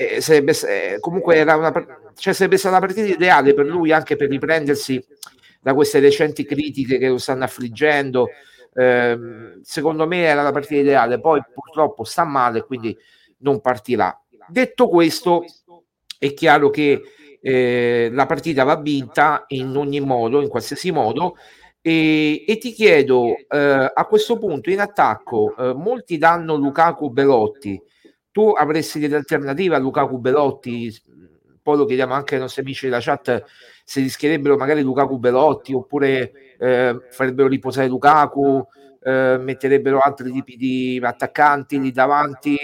Eh, 0.00 0.22
sarebbe, 0.22 0.54
eh, 0.66 0.98
comunque 0.98 1.36
era 1.36 1.56
una, 1.56 1.70
cioè 2.14 2.32
sarebbe 2.32 2.56
stata 2.56 2.78
una 2.78 2.86
partita 2.86 3.06
ideale 3.06 3.52
per 3.52 3.66
lui 3.66 3.92
anche 3.92 4.16
per 4.16 4.30
riprendersi 4.30 5.04
da 5.60 5.74
queste 5.74 6.00
recenti 6.00 6.46
critiche 6.46 6.96
che 6.96 7.08
lo 7.08 7.18
stanno 7.18 7.44
affliggendo. 7.44 8.28
Eh, 8.72 9.58
secondo 9.60 10.06
me 10.06 10.22
era 10.22 10.40
la 10.40 10.52
partita 10.52 10.80
ideale, 10.80 11.20
poi 11.20 11.42
purtroppo 11.52 12.04
sta 12.04 12.24
male, 12.24 12.64
quindi 12.64 12.96
non 13.40 13.60
partirà. 13.60 14.18
Detto 14.48 14.88
questo, 14.88 15.44
è 16.18 16.32
chiaro 16.32 16.70
che 16.70 17.02
eh, 17.38 18.08
la 18.10 18.24
partita 18.24 18.64
va 18.64 18.76
vinta 18.76 19.44
in 19.48 19.76
ogni 19.76 20.00
modo, 20.00 20.40
in 20.40 20.48
qualsiasi 20.48 20.90
modo, 20.92 21.36
e, 21.82 22.42
e 22.46 22.56
ti 22.56 22.72
chiedo 22.72 23.34
eh, 23.36 23.92
a 23.94 24.06
questo 24.06 24.38
punto 24.38 24.70
in 24.70 24.80
attacco 24.80 25.54
eh, 25.58 25.74
molti 25.74 26.16
danno 26.16 26.54
Lukaku 26.54 27.10
Belotti 27.10 27.82
tu 28.32 28.50
avresti 28.50 28.98
delle 28.98 29.16
alternative 29.16 29.74
a 29.74 29.78
Lukaku 29.78 30.18
Belotti 30.18 30.92
poi 31.62 31.76
lo 31.76 31.84
chiediamo 31.84 32.14
anche 32.14 32.34
ai 32.34 32.40
nostri 32.40 32.62
amici 32.62 32.86
della 32.86 33.00
chat 33.00 33.44
se 33.84 34.00
rischierebbero 34.00 34.56
magari 34.56 34.82
Lukaku 34.82 35.18
Belotti 35.18 35.74
oppure 35.74 36.32
eh, 36.58 36.96
farebbero 37.10 37.48
riposare 37.48 37.88
Lukaku 37.88 38.66
eh, 39.02 39.38
metterebbero 39.40 39.98
altri 39.98 40.30
tipi 40.32 40.56
di 40.56 41.00
attaccanti 41.02 41.80
lì 41.80 41.90
davanti 41.90 42.56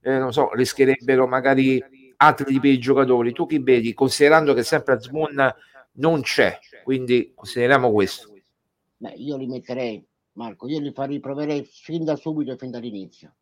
eh, 0.00 0.18
non 0.18 0.32
so 0.32 0.50
rischierebbero 0.52 1.26
magari 1.26 1.82
altri 2.18 2.46
tipi 2.46 2.70
di 2.70 2.78
giocatori. 2.78 3.32
Tu 3.32 3.46
chi 3.46 3.58
vedi? 3.58 3.92
Considerando 3.94 4.54
che 4.54 4.62
sempre 4.62 4.94
Azmoun 4.94 5.54
non 5.92 6.20
c'è 6.22 6.58
quindi 6.88 7.32
consideriamo 7.34 7.92
questo. 7.92 8.32
Beh, 8.96 9.12
io 9.16 9.36
li 9.36 9.46
metterei, 9.46 10.02
Marco, 10.32 10.66
io 10.66 10.80
li 10.80 10.90
farei, 10.90 11.20
proverei 11.20 11.62
fin 11.64 12.02
da 12.02 12.16
subito 12.16 12.50
e 12.50 12.56
fin 12.56 12.70
dall'inizio, 12.70 13.34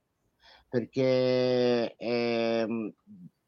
perché 0.69 1.95
ehm, 1.97 2.93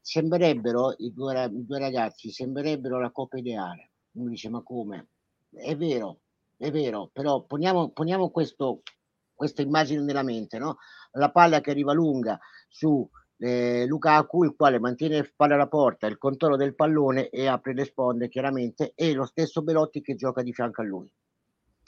sembrerebbero 0.01 0.95
i 0.97 1.13
due, 1.13 1.45
i 1.45 1.65
due 1.65 1.79
ragazzi, 1.79 2.31
sembrerebbero 2.31 2.99
la 2.99 3.11
coppia 3.11 3.39
ideale. 3.39 3.91
Uno 4.13 4.29
dice, 4.29 4.49
ma 4.49 4.61
come? 4.63 5.09
È 5.51 5.75
vero, 5.75 6.21
è 6.57 6.71
vero, 6.71 7.09
però 7.13 7.43
poniamo, 7.43 7.91
poniamo 7.91 8.29
questo, 8.29 8.81
questa 9.33 9.61
immagine 9.61 10.01
nella 10.01 10.23
mente, 10.23 10.57
no? 10.57 10.77
La 11.11 11.31
palla 11.31 11.61
che 11.61 11.71
arriva 11.71 11.93
lunga 11.93 12.39
su 12.67 13.07
eh, 13.37 13.85
Lukaku, 13.85 14.43
il 14.43 14.55
quale 14.55 14.79
mantiene 14.79 15.17
il 15.17 15.33
palla 15.35 15.55
alla 15.55 15.67
porta, 15.67 16.07
il 16.07 16.17
controllo 16.17 16.55
del 16.55 16.75
pallone 16.75 17.29
e 17.29 17.47
apre 17.47 17.73
le 17.73 17.85
sponde 17.85 18.29
chiaramente, 18.29 18.93
e 18.95 19.13
lo 19.13 19.25
stesso 19.25 19.61
Belotti 19.61 20.01
che 20.01 20.15
gioca 20.15 20.41
di 20.41 20.53
fianco 20.53 20.81
a 20.81 20.85
lui 20.85 21.09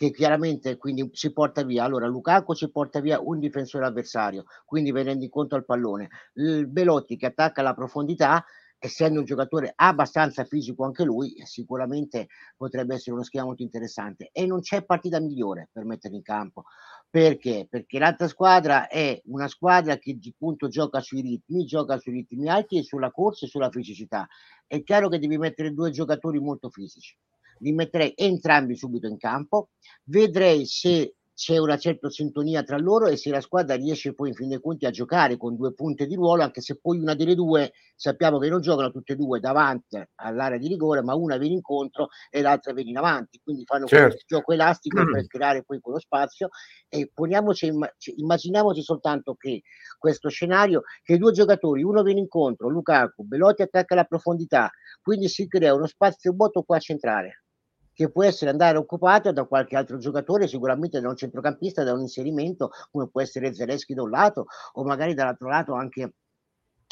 che 0.01 0.09
chiaramente 0.09 0.77
quindi 0.77 1.07
si 1.13 1.31
porta 1.31 1.61
via. 1.61 1.83
Allora 1.83 2.07
Lukaku 2.07 2.55
ci 2.55 2.71
porta 2.71 2.99
via 2.99 3.21
un 3.21 3.37
difensore 3.37 3.85
avversario, 3.85 4.45
quindi 4.65 4.91
vi 4.91 5.03
rendi 5.03 5.29
conto 5.29 5.53
al 5.53 5.63
pallone. 5.63 6.09
Il 6.33 6.67
Belotti 6.67 7.15
che 7.17 7.27
attacca 7.27 7.61
la 7.61 7.75
profondità, 7.75 8.43
essendo 8.79 9.19
un 9.19 9.25
giocatore 9.25 9.71
abbastanza 9.75 10.43
fisico 10.43 10.85
anche 10.85 11.03
lui, 11.03 11.35
sicuramente 11.45 12.29
potrebbe 12.57 12.95
essere 12.95 13.11
uno 13.11 13.21
schema 13.21 13.45
molto 13.45 13.61
interessante. 13.61 14.31
E 14.31 14.47
non 14.47 14.61
c'è 14.61 14.83
partita 14.83 15.19
migliore 15.19 15.69
per 15.71 15.85
mettere 15.85 16.15
in 16.15 16.23
campo. 16.23 16.63
Perché? 17.07 17.67
Perché 17.69 17.99
l'altra 17.99 18.27
squadra 18.27 18.87
è 18.87 19.21
una 19.25 19.47
squadra 19.47 19.97
che 19.97 20.17
appunto 20.33 20.67
gioca 20.67 20.99
sui 20.99 21.21
ritmi, 21.21 21.63
gioca 21.65 21.99
sui 21.99 22.13
ritmi 22.13 22.49
alti 22.49 22.79
e 22.79 22.83
sulla 22.83 23.11
corsa 23.11 23.45
e 23.45 23.49
sulla 23.49 23.69
fisicità. 23.69 24.27
È 24.65 24.81
chiaro 24.81 25.09
che 25.09 25.19
devi 25.19 25.37
mettere 25.37 25.75
due 25.75 25.91
giocatori 25.91 26.39
molto 26.39 26.71
fisici 26.71 27.15
li 27.61 27.71
metterei 27.71 28.13
entrambi 28.15 28.75
subito 28.75 29.07
in 29.07 29.17
campo, 29.17 29.69
vedrei 30.03 30.65
se 30.65 31.15
c'è 31.41 31.57
una 31.57 31.77
certa 31.77 32.07
sintonia 32.07 32.61
tra 32.61 32.77
loro 32.77 33.07
e 33.07 33.17
se 33.17 33.31
la 33.31 33.41
squadra 33.41 33.73
riesce 33.73 34.13
poi 34.13 34.29
in 34.29 34.35
fin 34.35 34.49
dei 34.49 34.61
conti 34.61 34.85
a 34.85 34.91
giocare 34.91 35.37
con 35.37 35.55
due 35.55 35.73
punte 35.73 36.05
di 36.05 36.13
ruolo, 36.13 36.43
anche 36.43 36.61
se 36.61 36.77
poi 36.79 36.99
una 36.99 37.15
delle 37.15 37.33
due 37.33 37.71
sappiamo 37.95 38.37
che 38.37 38.47
non 38.47 38.61
giocano 38.61 38.91
tutte 38.91 39.13
e 39.13 39.15
due 39.15 39.39
davanti 39.39 39.99
all'area 40.17 40.59
di 40.59 40.67
rigore, 40.67 41.01
ma 41.01 41.15
una 41.15 41.37
viene 41.37 41.55
incontro 41.55 42.09
e 42.29 42.41
l'altra 42.41 42.73
viene 42.73 42.91
in 42.91 42.97
avanti, 42.97 43.39
quindi 43.43 43.63
fanno 43.65 43.87
certo. 43.87 44.17
un 44.17 44.21
gioco 44.27 44.53
elastico 44.53 45.01
per 45.09 45.25
creare 45.25 45.63
poi 45.63 45.79
quello 45.79 45.99
spazio. 45.99 46.49
E 46.87 47.09
poniamoci, 47.11 47.71
immaginiamoci 48.17 48.83
soltanto 48.83 49.33
che 49.33 49.63
questo 49.97 50.29
scenario, 50.29 50.83
che 51.01 51.17
due 51.17 51.31
giocatori, 51.31 51.81
uno 51.81 52.03
viene 52.03 52.19
incontro, 52.19 52.69
Lukaku, 52.69 53.23
Belotti 53.23 53.63
attacca 53.63 53.95
la 53.95 54.03
profondità, 54.03 54.69
quindi 55.01 55.27
si 55.27 55.47
crea 55.47 55.73
uno 55.73 55.87
spazio 55.87 56.33
vuoto 56.33 56.61
qua 56.61 56.77
centrale 56.77 57.40
che 58.01 58.11
può 58.11 58.23
essere 58.23 58.49
andare 58.49 58.79
occupato 58.79 59.31
da 59.31 59.45
qualche 59.45 59.75
altro 59.75 59.97
giocatore, 59.97 60.47
sicuramente 60.47 60.99
da 60.99 61.07
un 61.07 61.15
centrocampista, 61.15 61.83
da 61.83 61.93
un 61.93 62.01
inserimento, 62.01 62.71
come 62.89 63.07
può 63.07 63.21
essere 63.21 63.53
Zelensky 63.53 63.93
da 63.93 64.01
un 64.01 64.09
lato, 64.09 64.47
o 64.73 64.83
magari 64.83 65.13
dall'altro 65.13 65.47
lato 65.47 65.73
anche 65.73 66.13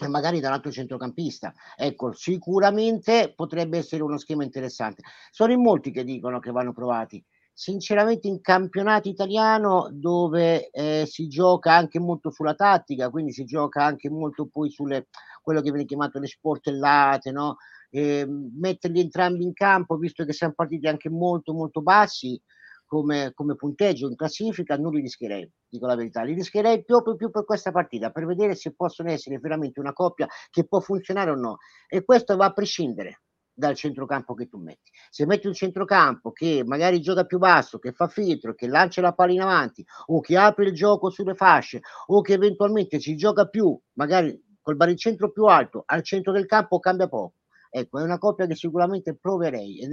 magari 0.07 0.39
dall'altro 0.39 0.71
centrocampista. 0.71 1.51
Ecco, 1.75 2.13
sicuramente 2.13 3.33
potrebbe 3.35 3.79
essere 3.79 4.03
uno 4.03 4.17
schema 4.17 4.43
interessante. 4.43 5.01
Sono 5.31 5.51
in 5.51 5.61
molti 5.61 5.91
che 5.91 6.03
dicono 6.03 6.39
che 6.39 6.51
vanno 6.51 6.73
provati. 6.73 7.23
Sinceramente 7.51 8.27
in 8.27 8.39
campionato 8.39 9.09
italiano 9.09 9.89
dove 9.91 10.69
eh, 10.69 11.05
si 11.05 11.27
gioca 11.27 11.73
anche 11.73 11.99
molto 11.99 12.29
sulla 12.29 12.53
tattica, 12.53 13.09
quindi 13.09 13.33
si 13.33 13.43
gioca 13.43 13.83
anche 13.83 14.09
molto 14.09 14.47
poi 14.47 14.69
sulle 14.69 15.07
quello 15.41 15.59
che 15.59 15.71
viene 15.71 15.85
chiamato 15.85 16.19
le 16.19 16.27
sportellate, 16.27 17.31
no? 17.31 17.57
Eh, 17.89 18.25
metterli 18.27 18.99
entrambi 18.99 19.43
in 19.43 19.53
campo, 19.53 19.97
visto 19.97 20.25
che 20.25 20.33
siamo 20.33 20.53
partiti 20.55 20.87
anche 20.87 21.09
molto 21.09 21.53
molto 21.53 21.81
bassi 21.81 22.39
come, 22.85 23.33
come 23.35 23.55
punteggio 23.55 24.07
in 24.07 24.15
classifica, 24.15 24.75
non 24.75 24.93
li 24.93 25.01
rischierei, 25.01 25.47
dico 25.69 25.85
la 25.85 25.95
verità, 25.95 26.23
li 26.23 26.33
rischierei 26.33 26.83
proprio 26.83 27.15
più 27.15 27.29
per 27.29 27.45
questa 27.45 27.71
partita, 27.71 28.09
per 28.09 28.25
vedere 28.25 28.55
se 28.55 28.73
possono 28.73 29.11
essere 29.11 29.37
veramente 29.37 29.79
una 29.79 29.93
coppia 29.93 30.27
che 30.49 30.65
può 30.65 30.79
funzionare 30.79 31.29
o 31.29 31.35
no. 31.35 31.57
E 31.87 32.03
questo 32.03 32.35
va 32.35 32.45
a 32.45 32.53
prescindere 32.53 33.21
dal 33.53 33.75
centrocampo 33.75 34.33
che 34.33 34.47
tu 34.47 34.57
metti. 34.57 34.89
Se 35.09 35.27
metti 35.27 35.45
un 35.45 35.53
centrocampo 35.53 36.31
che 36.31 36.63
magari 36.65 36.99
gioca 36.99 37.25
più 37.25 37.37
basso, 37.37 37.77
che 37.77 37.91
fa 37.91 38.07
filtro, 38.07 38.55
che 38.55 38.67
lancia 38.67 39.01
la 39.01 39.13
palla 39.13 39.33
in 39.33 39.41
avanti, 39.41 39.85
o 40.07 40.19
che 40.21 40.37
apre 40.37 40.65
il 40.65 40.73
gioco 40.73 41.11
sulle 41.11 41.35
fasce, 41.35 41.81
o 42.07 42.21
che 42.21 42.33
eventualmente 42.33 42.99
ci 42.99 43.15
gioca 43.15 43.45
più, 43.47 43.77
magari 43.93 44.41
col 44.61 44.77
baricentro 44.77 45.31
più 45.31 45.45
alto, 45.45 45.83
al 45.85 46.03
centro 46.03 46.31
del 46.31 46.45
campo 46.47 46.79
cambia 46.79 47.07
poco. 47.07 47.33
Ecco, 47.69 47.99
è 47.99 48.03
una 48.03 48.17
coppia 48.17 48.47
che 48.47 48.55
sicuramente 48.55 49.15
proverei. 49.15 49.87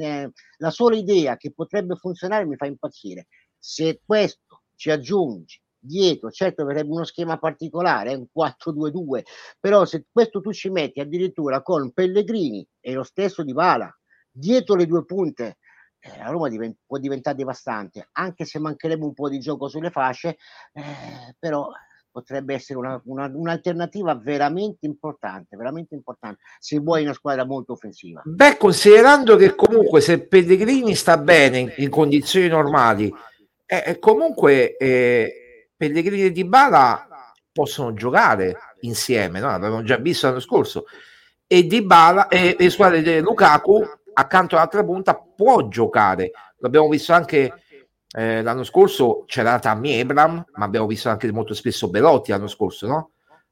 La 0.59 0.71
sola 0.71 0.97
idea 0.97 1.37
che 1.37 1.53
potrebbe 1.53 1.97
funzionare 1.97 2.47
mi 2.47 2.57
fa 2.57 2.67
impazzire. 2.67 3.27
Se 3.59 4.01
questo 4.05 4.63
ci 4.75 4.91
aggiungi 4.91 5.61
dietro, 5.79 6.31
certo 6.31 6.65
verrebbe 6.65 6.91
uno 6.91 7.05
schema 7.05 7.39
particolare, 7.39 8.15
un 8.15 8.27
4-2-2, 8.33 9.23
però 9.61 9.85
se 9.85 10.07
questo 10.11 10.41
tu 10.41 10.53
ci 10.53 10.69
metti 10.69 11.01
addirittura 11.01 11.63
con 11.63 11.93
Pellegrini 11.93 12.67
e 12.81 12.93
lo 12.93 13.05
stesso 13.05 13.43
di 13.45 13.53
Vala, 13.53 13.95
dietro 14.31 14.75
le 14.75 14.87
due 14.87 15.05
punte 15.05 15.59
eh, 15.99 16.19
la 16.19 16.29
Roma 16.31 16.49
divent- 16.49 16.79
può 16.87 16.99
diventare 16.99 17.37
devastante, 17.37 18.09
anche 18.13 18.45
se 18.45 18.59
mancherebbe 18.59 19.05
un 19.05 19.15
po' 19.15 19.29
di 19.29 19.39
gioco 19.39 19.69
sulle 19.69 19.91
fasce, 19.91 20.37
eh, 20.73 21.35
però 21.39 21.69
potrebbe 22.17 22.55
essere 22.55 22.79
una, 22.79 22.99
una, 23.05 23.31
un'alternativa 23.31 24.15
veramente 24.15 24.87
importante, 24.87 25.55
veramente 25.55 25.95
importante, 25.95 26.41
se 26.59 26.79
vuoi 26.79 27.03
una 27.03 27.13
squadra 27.13 27.45
molto 27.45 27.73
offensiva. 27.73 28.23
Beh, 28.25 28.57
considerando 28.57 29.37
che 29.37 29.55
comunque 29.55 30.01
se 30.01 30.27
Pellegrini 30.27 30.95
sta 30.95 31.19
bene 31.19 31.75
in, 31.77 31.91
condizioni 31.91 32.49
normali, 32.49 33.13
eh, 33.67 33.83
eh 33.85 33.99
comunque 33.99 34.79
eh, 34.79 35.69
Pellegrini 35.77 36.25
e 36.25 36.33
Dybala 36.33 37.07
possono 37.53 37.93
giocare 37.93 38.57
insieme, 38.81 39.39
no? 39.39 39.49
l'abbiamo 39.49 39.83
già 39.83 39.97
visto 39.99 40.27
l'anno 40.27 40.41
scorso, 40.41 40.87
e 41.47 41.67
Dybala 41.67 42.29
e, 42.29 42.57
e 42.59 42.71
squadre 42.71 43.03
di 43.03 43.21
Lukaku 43.21 43.85
accanto 44.15 44.57
all'altra 44.57 44.83
punta 44.83 45.15
può 45.15 45.69
giocare, 45.69 46.31
l'abbiamo 46.61 46.89
visto 46.89 47.13
anche 47.13 47.53
eh, 48.13 48.43
l'anno 48.43 48.65
scorso 48.65 49.25
c'era 49.27 49.59
Tammy 49.59 50.01
Abram, 50.01 50.45
ma 50.55 50.65
abbiamo 50.65 50.87
visto 50.87 51.09
anche 51.09 51.31
molto 51.33 51.55
spesso 51.55 51.89
Belotti 51.89 52.31
l'anno 52.31 52.47
scorso, 52.47 52.87
no? 52.87 53.11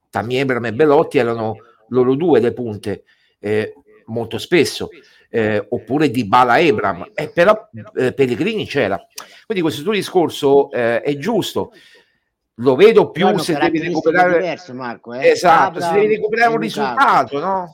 Tammy 0.09 0.39
Abram 0.39 0.65
e 0.65 0.73
Belotti 0.73 1.17
erano 1.17 1.57
loro 1.89 2.15
due 2.15 2.39
le 2.39 2.53
punte, 2.53 3.03
eh, 3.39 3.73
molto 4.05 4.37
spesso, 4.37 4.89
eh, 5.29 5.65
oppure 5.69 6.09
di 6.09 6.25
Bala 6.25 6.53
Abram, 6.53 7.11
eh, 7.13 7.29
però 7.29 7.69
eh, 7.95 8.13
Pellegrini 8.13 8.65
c'era. 8.65 9.03
Quindi 9.45 9.61
questo 9.61 9.83
tuo 9.83 9.91
discorso 9.91 10.71
eh, 10.71 11.01
è 11.01 11.17
giusto. 11.17 11.73
Lo 12.59 12.75
vedo 12.75 13.11
più 13.11 13.37
se 13.37 13.55
devi 13.55 13.81
recuperare 13.81 14.39
diverse, 14.39 14.71
Marco, 14.71 15.13
eh. 15.13 15.27
esatto, 15.27 15.79
Abram 15.79 15.93
se 15.93 15.99
devi 15.99 16.15
recuperare 16.15 16.53
un 16.53 16.59
risultato, 16.59 17.39
no? 17.39 17.73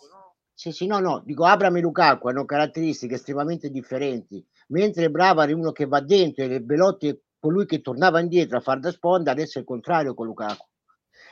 Sì, 0.53 0.71
sì, 0.71 0.87
no, 0.87 0.99
no, 0.99 1.21
dico 1.23 1.45
Abram 1.45 1.77
e 1.77 1.81
Lukaku 1.81 2.27
hanno 2.27 2.45
caratteristiche 2.45 3.15
estremamente 3.15 3.69
differenti 3.69 4.43
mentre 4.71 5.09
Brava 5.09 5.45
è 5.45 5.51
uno 5.51 5.71
che 5.71 5.85
va 5.85 6.01
dentro 6.01 6.43
e 6.43 6.61
Belotti 6.61 7.07
è 7.07 7.19
colui 7.39 7.65
che 7.65 7.81
tornava 7.81 8.19
indietro 8.19 8.57
a 8.57 8.61
far 8.61 8.79
da 8.79 8.91
sponda, 8.91 9.31
adesso 9.31 9.57
è 9.57 9.61
il 9.61 9.67
contrario 9.67 10.13
con 10.13 10.27
Lukaku 10.27 10.70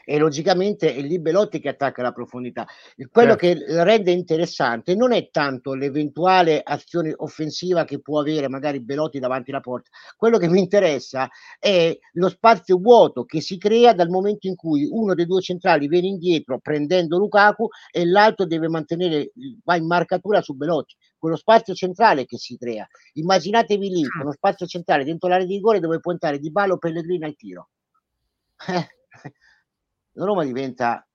e 0.09 0.17
logicamente 0.17 0.95
è 0.95 1.01
lì 1.01 1.19
Belotti 1.19 1.59
che 1.59 1.69
attacca 1.69 2.01
la 2.01 2.11
profondità. 2.11 2.65
Quello 3.11 3.35
certo. 3.35 3.63
che 3.63 3.83
rende 3.83 4.09
interessante 4.09 4.95
non 4.95 5.11
è 5.11 5.29
tanto 5.29 5.75
l'eventuale 5.75 6.61
azione 6.63 7.13
offensiva 7.15 7.85
che 7.85 8.01
può 8.01 8.19
avere 8.19 8.49
magari 8.49 8.81
Belotti 8.81 9.19
davanti 9.19 9.51
alla 9.51 9.59
porta, 9.59 9.91
quello 10.17 10.39
che 10.39 10.47
mi 10.47 10.57
interessa 10.57 11.29
è 11.59 11.95
lo 12.13 12.27
spazio 12.27 12.77
vuoto 12.77 13.23
che 13.23 13.39
si 13.39 13.59
crea 13.59 13.93
dal 13.93 14.09
momento 14.09 14.47
in 14.47 14.55
cui 14.55 14.87
uno 14.89 15.13
dei 15.13 15.27
due 15.27 15.41
centrali 15.41 15.87
viene 15.87 16.07
indietro 16.07 16.57
prendendo 16.57 17.19
Lukaku 17.19 17.67
e 17.91 18.03
l'altro 18.07 18.47
deve 18.47 18.67
mantenere, 18.67 19.31
va 19.63 19.75
in 19.75 19.85
marcatura 19.85 20.41
su 20.41 20.55
Belotti 20.55 20.95
quello 21.19 21.35
spazio 21.35 21.75
centrale 21.75 22.25
che 22.25 22.39
si 22.39 22.57
crea. 22.57 22.87
Immaginatevi 23.13 23.89
lì, 23.89 24.03
uno 24.21 24.31
spazio 24.31 24.65
centrale 24.65 25.03
dentro 25.03 25.29
l'area 25.29 25.45
di 25.45 25.53
rigore 25.53 25.79
dove 25.79 25.99
può 25.99 26.11
entrare 26.13 26.39
Di 26.39 26.49
Ballo 26.49 26.79
Pellegrini 26.79 27.25
al 27.25 27.35
tiro. 27.35 27.69
La 30.13 30.25
Roma 30.25 30.43
diventa... 30.43 31.05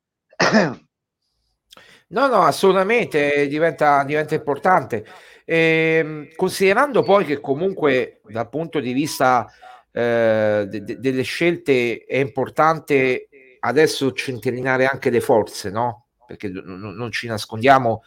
no, 2.09 2.27
no, 2.27 2.43
assolutamente 2.43 3.47
diventa, 3.49 4.05
diventa 4.05 4.35
importante. 4.35 5.05
E, 5.45 5.97
ehm, 5.99 6.29
considerando 6.35 7.03
poi 7.03 7.25
che 7.25 7.41
comunque 7.41 8.21
dal 8.25 8.49
punto 8.49 8.81
di 8.81 8.93
vista 8.93 9.47
eh, 9.93 10.67
de- 10.69 10.83
de- 10.83 10.99
delle 10.99 11.23
scelte 11.23 12.05
è 12.07 12.17
importante 12.17 13.29
adesso 13.61 14.13
centellinare 14.13 14.87
anche 14.87 15.11
le 15.11 15.21
forze, 15.21 15.71
no? 15.71 16.07
Perché 16.27 16.49
n- 16.49 16.95
non 16.97 17.13
ci 17.13 17.27
nascondiamo 17.27 18.03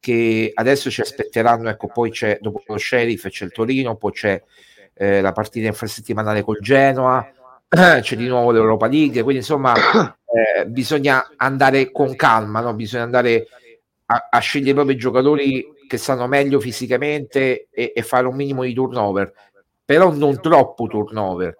che 0.00 0.50
adesso 0.54 0.90
ci 0.90 1.00
aspetteranno, 1.00 1.68
ecco, 1.68 1.88
poi 1.88 2.10
c'è 2.10 2.38
dopo 2.40 2.62
lo 2.66 2.78
Sheriff 2.78 3.28
c'è 3.28 3.44
il 3.44 3.52
Torino, 3.52 3.96
poi 3.96 4.12
c'è 4.12 4.42
eh, 4.94 5.20
la 5.20 5.32
partita 5.32 5.66
infrasettimanale 5.66 6.42
col 6.42 6.58
Genoa, 6.60 7.28
c'è 7.68 8.16
di 8.16 8.26
nuovo 8.26 8.50
l'Europa 8.50 8.86
League, 8.86 9.22
quindi 9.22 9.40
insomma 9.40 9.74
eh, 10.24 10.66
bisogna 10.66 11.32
andare 11.36 11.92
con 11.92 12.16
calma, 12.16 12.60
no? 12.60 12.74
bisogna 12.74 13.02
andare 13.02 13.46
a, 14.06 14.28
a, 14.30 14.38
scegliere 14.38 14.74
proprio 14.74 14.96
i 14.96 14.98
giocatori 14.98 15.66
che 15.86 15.98
stanno 15.98 16.26
meglio 16.26 16.60
fisicamente 16.60 17.68
e, 17.70 17.92
e, 17.94 18.02
fare 18.02 18.26
un 18.26 18.36
minimo 18.36 18.62
di 18.62 18.72
turnover, 18.72 19.32
però 19.84 20.12
non 20.12 20.40
troppo 20.40 20.86
turnover, 20.86 21.56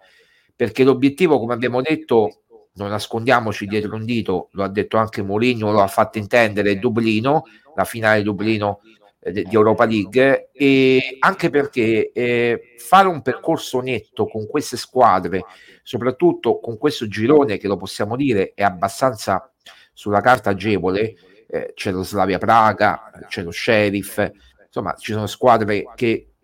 perché 0.57 0.83
l'obiettivo, 0.83 1.39
come 1.39 1.53
abbiamo 1.53 1.83
detto, 1.83 2.41
non 2.75 2.89
nascondiamoci 2.89 3.67
dietro 3.67 3.97
un 3.97 4.05
dito, 4.05 4.49
lo 4.53 4.63
ha 4.63 4.69
detto 4.69 4.97
anche 4.97 5.23
Mourinho, 5.23 5.73
lo 5.73 5.83
ha 5.83 5.89
fatto 5.89 6.17
intendere, 6.17 6.79
Dublino, 6.79 7.45
la 7.75 7.85
finale 7.85 8.23
Dublino 8.23 8.81
eh, 8.83 8.98
di 9.21 9.47
Europa 9.51 9.85
League, 9.85 10.51
e 10.53 11.17
anche 11.19 11.51
perché 11.51 12.13
eh, 12.13 12.75
fare 12.79 13.09
un 13.09 13.21
percorso 13.23 13.81
netto 13.81 14.27
con 14.27 14.47
queste 14.47 14.77
squadre, 14.77 15.45
soprattutto 15.83 16.61
con 16.61 16.79
questo 16.79 17.09
girone 17.09 17.57
che 17.57 17.67
lo 17.67 17.77
possiamo 17.77 18.17
dire 18.17 18.53
è 18.55 18.63
abbastanza 18.63 19.53
sulla 19.93 20.21
carta 20.21 20.51
agevole, 20.51 21.15
eh, 21.49 21.73
c'è 21.75 21.91
lo 21.91 22.05
Slavia 22.05 22.39
Praga, 22.39 23.11
c'è 23.27 23.43
lo 23.43 23.51
Sheriff, 23.51 24.31
insomma 24.65 24.95
ci 24.95 25.13
sono 25.13 25.27
squadre 25.27 25.85
che 25.95 26.35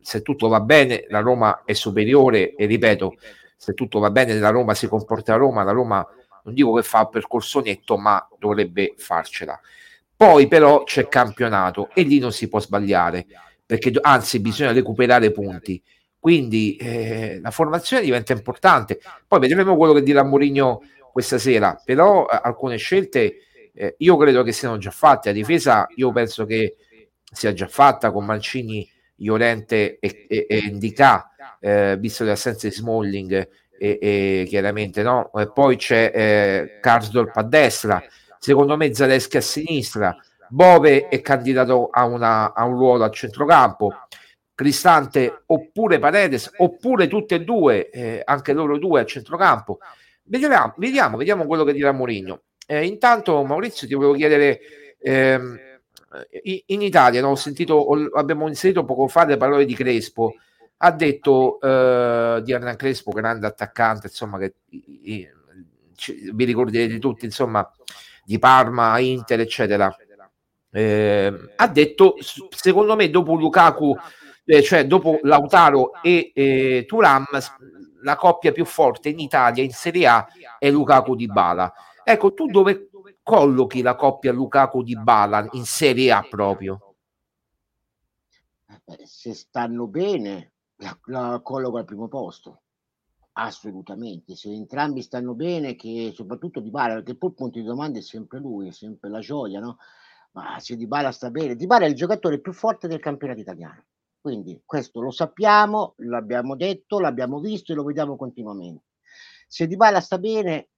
se 0.00 0.22
tutto 0.22 0.48
va 0.48 0.60
bene 0.60 1.04
la 1.08 1.20
Roma 1.20 1.62
è 1.64 1.74
superiore 1.74 2.54
e 2.54 2.66
ripeto 2.66 3.14
se 3.56 3.74
tutto 3.74 3.98
va 3.98 4.10
bene 4.10 4.38
la 4.38 4.50
Roma 4.50 4.74
si 4.74 4.88
comporta 4.88 5.34
a 5.34 5.36
Roma, 5.36 5.64
la 5.64 5.72
Roma 5.72 6.06
non 6.44 6.54
dico 6.54 6.72
che 6.74 6.82
fa 6.82 7.00
un 7.00 7.10
percorso 7.10 7.60
netto 7.60 7.96
ma 7.98 8.26
dovrebbe 8.38 8.94
farcela. 8.96 9.58
Poi 10.18 10.48
però 10.48 10.82
c'è 10.82 11.08
campionato 11.08 11.88
e 11.94 12.02
lì 12.02 12.18
non 12.18 12.32
si 12.32 12.48
può 12.48 12.60
sbagliare 12.60 13.24
perché 13.64 13.92
anzi 14.02 14.40
bisogna 14.40 14.72
recuperare 14.72 15.30
punti 15.30 15.82
quindi 16.18 16.76
eh, 16.76 17.38
la 17.40 17.50
formazione 17.50 18.02
diventa 18.02 18.32
importante. 18.32 19.00
Poi 19.26 19.38
vedremo 19.40 19.76
quello 19.76 19.92
che 19.92 20.02
dirà 20.02 20.24
Mourinho 20.24 20.82
questa 21.12 21.38
sera, 21.38 21.80
però 21.82 22.26
eh, 22.28 22.38
alcune 22.42 22.76
scelte 22.76 23.38
eh, 23.72 23.94
io 23.98 24.16
credo 24.16 24.42
che 24.42 24.52
siano 24.52 24.78
già 24.78 24.90
fatte. 24.90 25.30
A 25.30 25.32
difesa 25.32 25.86
io 25.94 26.12
penso 26.12 26.44
che 26.44 26.76
sia 27.30 27.52
già 27.52 27.68
fatta 27.68 28.10
con 28.10 28.24
Mancini, 28.24 28.88
Iorente 29.16 29.98
e, 30.00 30.26
e, 30.28 30.46
e 30.48 30.58
Indica, 30.58 31.30
eh, 31.60 31.96
visto 31.98 32.24
le 32.24 32.32
assenze 32.32 32.68
di 32.68 32.74
Smalling 32.74 33.48
e, 33.78 33.98
e 34.00 34.44
chiaramente 34.48 35.02
no. 35.02 35.30
E 35.34 35.50
poi 35.52 35.76
c'è 35.76 36.10
eh, 36.12 36.78
Karsdorp 36.80 37.36
a 37.36 37.42
destra, 37.44 38.02
secondo 38.38 38.76
me 38.76 38.94
Zaleschi 38.94 39.36
a 39.36 39.40
sinistra, 39.40 40.16
Bove 40.48 41.08
è 41.08 41.20
candidato 41.20 41.88
a, 41.90 42.04
una, 42.04 42.54
a 42.54 42.64
un 42.64 42.76
ruolo 42.76 43.04
a 43.04 43.10
centrocampo 43.10 43.94
Cristante 44.58 45.44
oppure 45.46 46.00
Paredes 46.00 46.50
oppure 46.56 47.06
tutte 47.06 47.36
e 47.36 47.44
due, 47.44 47.90
eh, 47.90 48.22
anche 48.24 48.52
loro 48.52 48.76
due 48.76 49.02
a 49.02 49.04
centrocampo. 49.04 49.78
Vediamo, 50.24 50.74
vediamo, 50.76 51.16
vediamo 51.16 51.46
quello 51.46 51.62
che 51.62 51.72
dirà 51.72 51.92
Mourinho. 51.92 52.42
Eh, 52.66 52.84
intanto 52.84 53.44
Maurizio 53.44 53.86
ti 53.86 53.94
volevo 53.94 54.14
chiedere 54.14 54.58
ehm, 54.98 55.58
in 56.66 56.82
Italia 56.82 57.20
no, 57.20 57.36
sentito, 57.36 57.86
abbiamo 58.14 58.48
inserito 58.48 58.84
poco 58.84 59.06
fa 59.06 59.26
le 59.26 59.36
parole 59.36 59.64
di 59.64 59.74
Crespo 59.74 60.34
ha 60.78 60.90
detto 60.90 61.60
eh, 61.60 62.40
di 62.42 62.50
Hernan 62.50 62.76
Crespo 62.76 63.12
grande 63.12 63.46
attaccante 63.46 64.08
insomma 64.08 64.38
che 64.38 64.54
i, 64.70 65.28
ci, 65.94 66.30
vi 66.32 66.44
ricorderete 66.44 66.98
tutti 66.98 67.26
insomma 67.26 67.70
di 68.28 68.38
Parma, 68.38 68.98
Inter 68.98 69.40
eccetera 69.40 69.96
eh, 70.70 71.32
ha 71.56 71.68
detto 71.68 72.16
secondo 72.50 72.94
me 72.94 73.08
dopo 73.08 73.34
Lukaku 73.34 73.96
eh, 74.44 74.62
cioè 74.62 74.86
dopo 74.86 75.18
Lautaro 75.22 76.02
e 76.02 76.30
eh, 76.34 76.84
Turam, 76.86 77.24
la 78.02 78.16
coppia 78.16 78.52
più 78.52 78.64
forte 78.64 79.08
in 79.08 79.18
Italia 79.18 79.62
in 79.62 79.72
Serie 79.72 80.06
A 80.06 80.26
è 80.58 80.70
Lukaku 80.70 81.14
di 81.14 81.26
Bala. 81.26 81.70
Ecco, 82.02 82.32
tu 82.32 82.46
dove 82.46 82.88
collochi 83.22 83.82
la 83.82 83.94
coppia 83.94 84.32
Lukaku 84.32 84.82
di 84.82 84.96
Bala 84.96 85.46
in 85.52 85.66
Serie 85.66 86.12
A 86.12 86.26
proprio? 86.26 86.94
Eh, 88.86 89.04
se 89.04 89.34
stanno 89.34 89.86
bene, 89.86 90.52
la, 90.76 90.98
la 91.04 91.40
colloco 91.42 91.76
al 91.76 91.84
primo 91.84 92.08
posto. 92.08 92.62
Assolutamente, 93.40 94.34
se 94.34 94.50
entrambi 94.50 95.00
stanno 95.00 95.34
bene, 95.34 95.76
che 95.76 96.10
soprattutto 96.12 96.58
Di 96.58 96.70
Bala, 96.70 96.94
perché 96.94 97.14
poi 97.16 97.30
il 97.30 97.36
punto 97.36 97.58
di 97.60 97.64
domanda 97.64 97.98
è 97.98 98.02
sempre 98.02 98.40
lui, 98.40 98.68
è 98.68 98.72
sempre 98.72 99.08
la 99.08 99.20
gioia, 99.20 99.60
no? 99.60 99.78
Ma 100.32 100.58
se 100.58 100.76
Di 100.76 100.88
Bala 100.88 101.12
sta 101.12 101.30
bene, 101.30 101.54
Di 101.54 101.66
Bala 101.66 101.84
è 101.84 101.88
il 101.88 101.94
giocatore 101.94 102.40
più 102.40 102.52
forte 102.52 102.88
del 102.88 102.98
campionato 102.98 103.38
italiano. 103.40 103.84
Quindi 104.20 104.60
questo 104.64 105.00
lo 105.00 105.12
sappiamo, 105.12 105.94
l'abbiamo 105.98 106.56
detto, 106.56 106.98
l'abbiamo 106.98 107.38
visto 107.38 107.70
e 107.72 107.76
lo 107.76 107.84
vediamo 107.84 108.16
continuamente. 108.16 108.86
Se 109.46 109.66
Dybala 109.68 110.00
sta 110.00 110.18
bene 110.18 110.70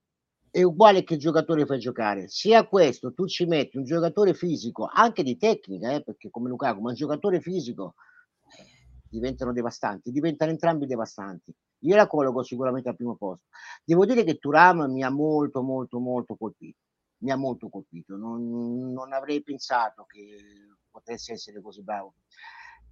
è 0.51 0.63
uguale 0.63 1.03
che 1.03 1.17
giocatore 1.17 1.65
fai 1.65 1.79
giocare. 1.79 2.29
Sia 2.29 2.67
questo, 2.67 3.15
tu 3.15 3.27
ci 3.27 3.47
metti 3.47 3.79
un 3.79 3.85
giocatore 3.85 4.35
fisico, 4.35 4.89
anche 4.93 5.23
di 5.23 5.37
tecnica, 5.39 5.93
eh, 5.93 6.03
perché 6.03 6.29
come 6.29 6.51
Lukaku, 6.51 6.81
ma 6.81 6.91
un 6.91 6.95
giocatore 6.95 7.41
fisico 7.41 7.95
eh, 8.59 8.65
diventano 9.09 9.53
devastanti, 9.53 10.11
diventano 10.11 10.51
entrambi 10.51 10.87
devastanti. 10.87 11.55
Io 11.81 11.97
la 11.97 12.07
colloco 12.07 12.43
sicuramente 12.43 12.89
al 12.89 12.97
primo 12.97 13.17
posto. 13.17 13.47
Devo 13.85 14.05
dire 14.05 14.25
che 14.25 14.39
Turam 14.39 14.91
mi 14.91 15.03
ha 15.03 15.11
molto, 15.11 15.63
molto, 15.63 15.99
molto 15.99 16.37
colpito. 16.37 16.79
Mi 17.19 17.31
ha 17.31 17.37
molto 17.37 17.69
colpito. 17.69 18.17
Non, 18.17 18.93
non 18.93 19.13
avrei 19.13 19.43
pensato 19.43 20.05
che 20.07 20.37
potesse 20.91 21.33
essere 21.33 21.61
così 21.61 21.83
bravo 21.83 22.15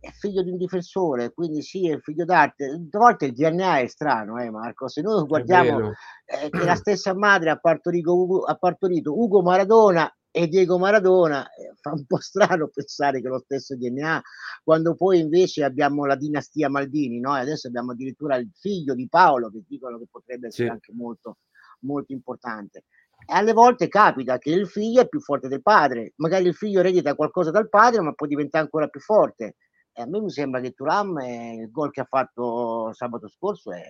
è 0.01 0.11
figlio 0.13 0.43
di 0.43 0.51
un 0.51 0.57
difensore, 0.57 1.33
quindi 1.33 1.63
sì, 1.63 1.89
è 1.89 1.99
figlio 1.99 2.25
d'arte. 2.25 2.67
A 2.67 2.99
volte 2.99 3.27
il 3.27 3.33
DNA 3.33 3.81
è 3.81 3.87
strano, 3.89 4.39
eh, 4.41 4.51
Marco. 4.51 4.89
Se 4.89 5.01
noi 5.03 5.27
guardiamo 5.27 5.93
eh, 6.25 6.51
che 6.51 6.65
la 6.65 6.77
stessa 6.77 7.15
madre 7.15 7.51
ha 7.51 7.59
partorito 7.59 8.15
Ugo, 8.15 8.45
ha 8.45 8.55
partorito 8.55 9.19
Ugo 9.19 9.43
Maradona 9.43 10.11
e 10.39 10.47
Diego 10.47 10.79
Maradona, 10.79 11.53
eh, 11.55 11.73
fa 11.81 11.91
un 11.91 12.05
po' 12.07 12.21
strano 12.21 12.69
pensare 12.73 13.21
che 13.21 13.27
lo 13.27 13.41
stesso 13.41 13.75
DNA, 13.75 14.23
quando 14.63 14.95
poi 14.95 15.19
invece 15.19 15.65
abbiamo 15.65 16.05
la 16.05 16.15
dinastia 16.15 16.69
Maldini, 16.69 17.19
no? 17.19 17.37
E 17.37 17.41
adesso 17.41 17.67
abbiamo 17.67 17.91
addirittura 17.91 18.37
il 18.37 18.49
figlio 18.55 18.95
di 18.95 19.09
Paolo 19.09 19.51
che 19.51 19.65
dicono 19.67 19.99
che 19.99 20.07
potrebbe 20.09 20.47
essere 20.47 20.69
sì. 20.69 20.73
anche 20.73 20.93
molto, 20.95 21.39
molto 21.81 22.13
importante. 22.13 22.85
E 23.27 23.35
alle 23.35 23.53
volte 23.53 23.89
capita 23.89 24.39
che 24.39 24.51
il 24.51 24.69
figlio 24.69 25.01
è 25.01 25.09
più 25.09 25.21
forte 25.21 25.49
del 25.49 25.61
padre, 25.61 26.13
magari 26.19 26.47
il 26.47 26.55
figlio 26.55 26.79
eredita 26.79 27.17
qualcosa 27.17 27.51
dal 27.51 27.69
padre, 27.69 28.01
ma 28.01 28.13
poi 28.13 28.29
diventa 28.29 28.61
ancora 28.61 28.87
più 28.87 29.01
forte. 29.01 29.57
E 29.93 30.03
a 30.03 30.07
me 30.07 30.21
mi 30.21 30.31
sembra 30.31 30.61
che 30.61 30.71
Turam, 30.71 31.19
eh, 31.19 31.55
il 31.63 31.71
gol 31.73 31.91
che 31.91 32.03
ha 32.03 32.07
fatto 32.09 32.93
sabato 32.93 33.27
scorso, 33.27 33.73
è 33.73 33.83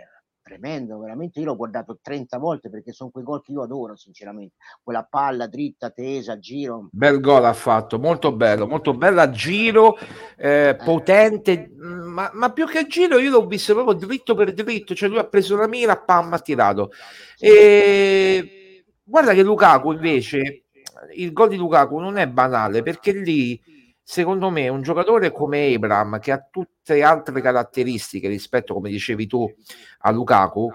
tremendo, 0.49 0.99
veramente 0.99 1.39
io 1.39 1.47
l'ho 1.47 1.57
guardato 1.57 1.99
30 2.01 2.39
volte 2.39 2.71
perché 2.71 2.93
sono 2.93 3.11
quei 3.11 3.23
gol 3.23 3.43
che 3.43 3.53
io 3.53 3.63
adoro 3.63 3.97
sinceramente, 3.97 4.55
quella 4.83 5.07
palla 5.09 5.47
dritta, 5.47 5.91
tesa, 5.91 6.39
giro. 6.39 6.89
Bel 6.91 7.21
gol 7.21 7.45
ha 7.45 7.53
fatto, 7.53 7.99
molto 7.99 8.33
bello, 8.33 8.67
molto 8.67 8.95
bello 8.95 9.21
a 9.21 9.31
giro, 9.31 9.99
eh, 10.37 10.69
eh. 10.69 10.77
potente, 10.77 11.71
ma, 11.77 12.31
ma, 12.33 12.51
più 12.53 12.67
che 12.67 12.79
a 12.79 12.87
giro 12.87 13.19
io 13.19 13.31
l'ho 13.31 13.47
visto 13.47 13.75
proprio 13.75 13.95
dritto 13.95 14.35
per 14.35 14.55
dritto, 14.55 14.95
cioè 14.95 15.11
lui 15.11 15.19
ha 15.19 15.27
preso 15.27 15.55
la 15.57 15.69
mira, 15.69 15.99
pam, 15.99 16.33
ha 16.33 16.39
tirato. 16.39 16.91
E 17.39 18.85
guarda 19.05 19.35
che 19.35 19.43
Lukaku 19.43 19.93
invece, 19.93 20.65
il 21.15 21.33
gol 21.33 21.49
di 21.49 21.57
Lukaku 21.57 21.99
non 21.99 22.17
è 22.17 22.27
banale 22.27 22.83
perché 22.83 23.13
lì 23.13 23.61
secondo 24.11 24.49
me 24.49 24.69
un 24.69 24.81
giocatore 24.81 25.31
come 25.31 25.75
Abram 25.75 26.19
che 26.19 26.33
ha 26.33 26.43
tutte 26.51 27.03
altre 27.03 27.43
caratteristiche 27.43 28.27
rispetto 28.27 28.73
come 28.73 28.89
dicevi 28.89 29.27
tu 29.27 29.47
a 29.99 30.11
Lukaku 30.11 30.67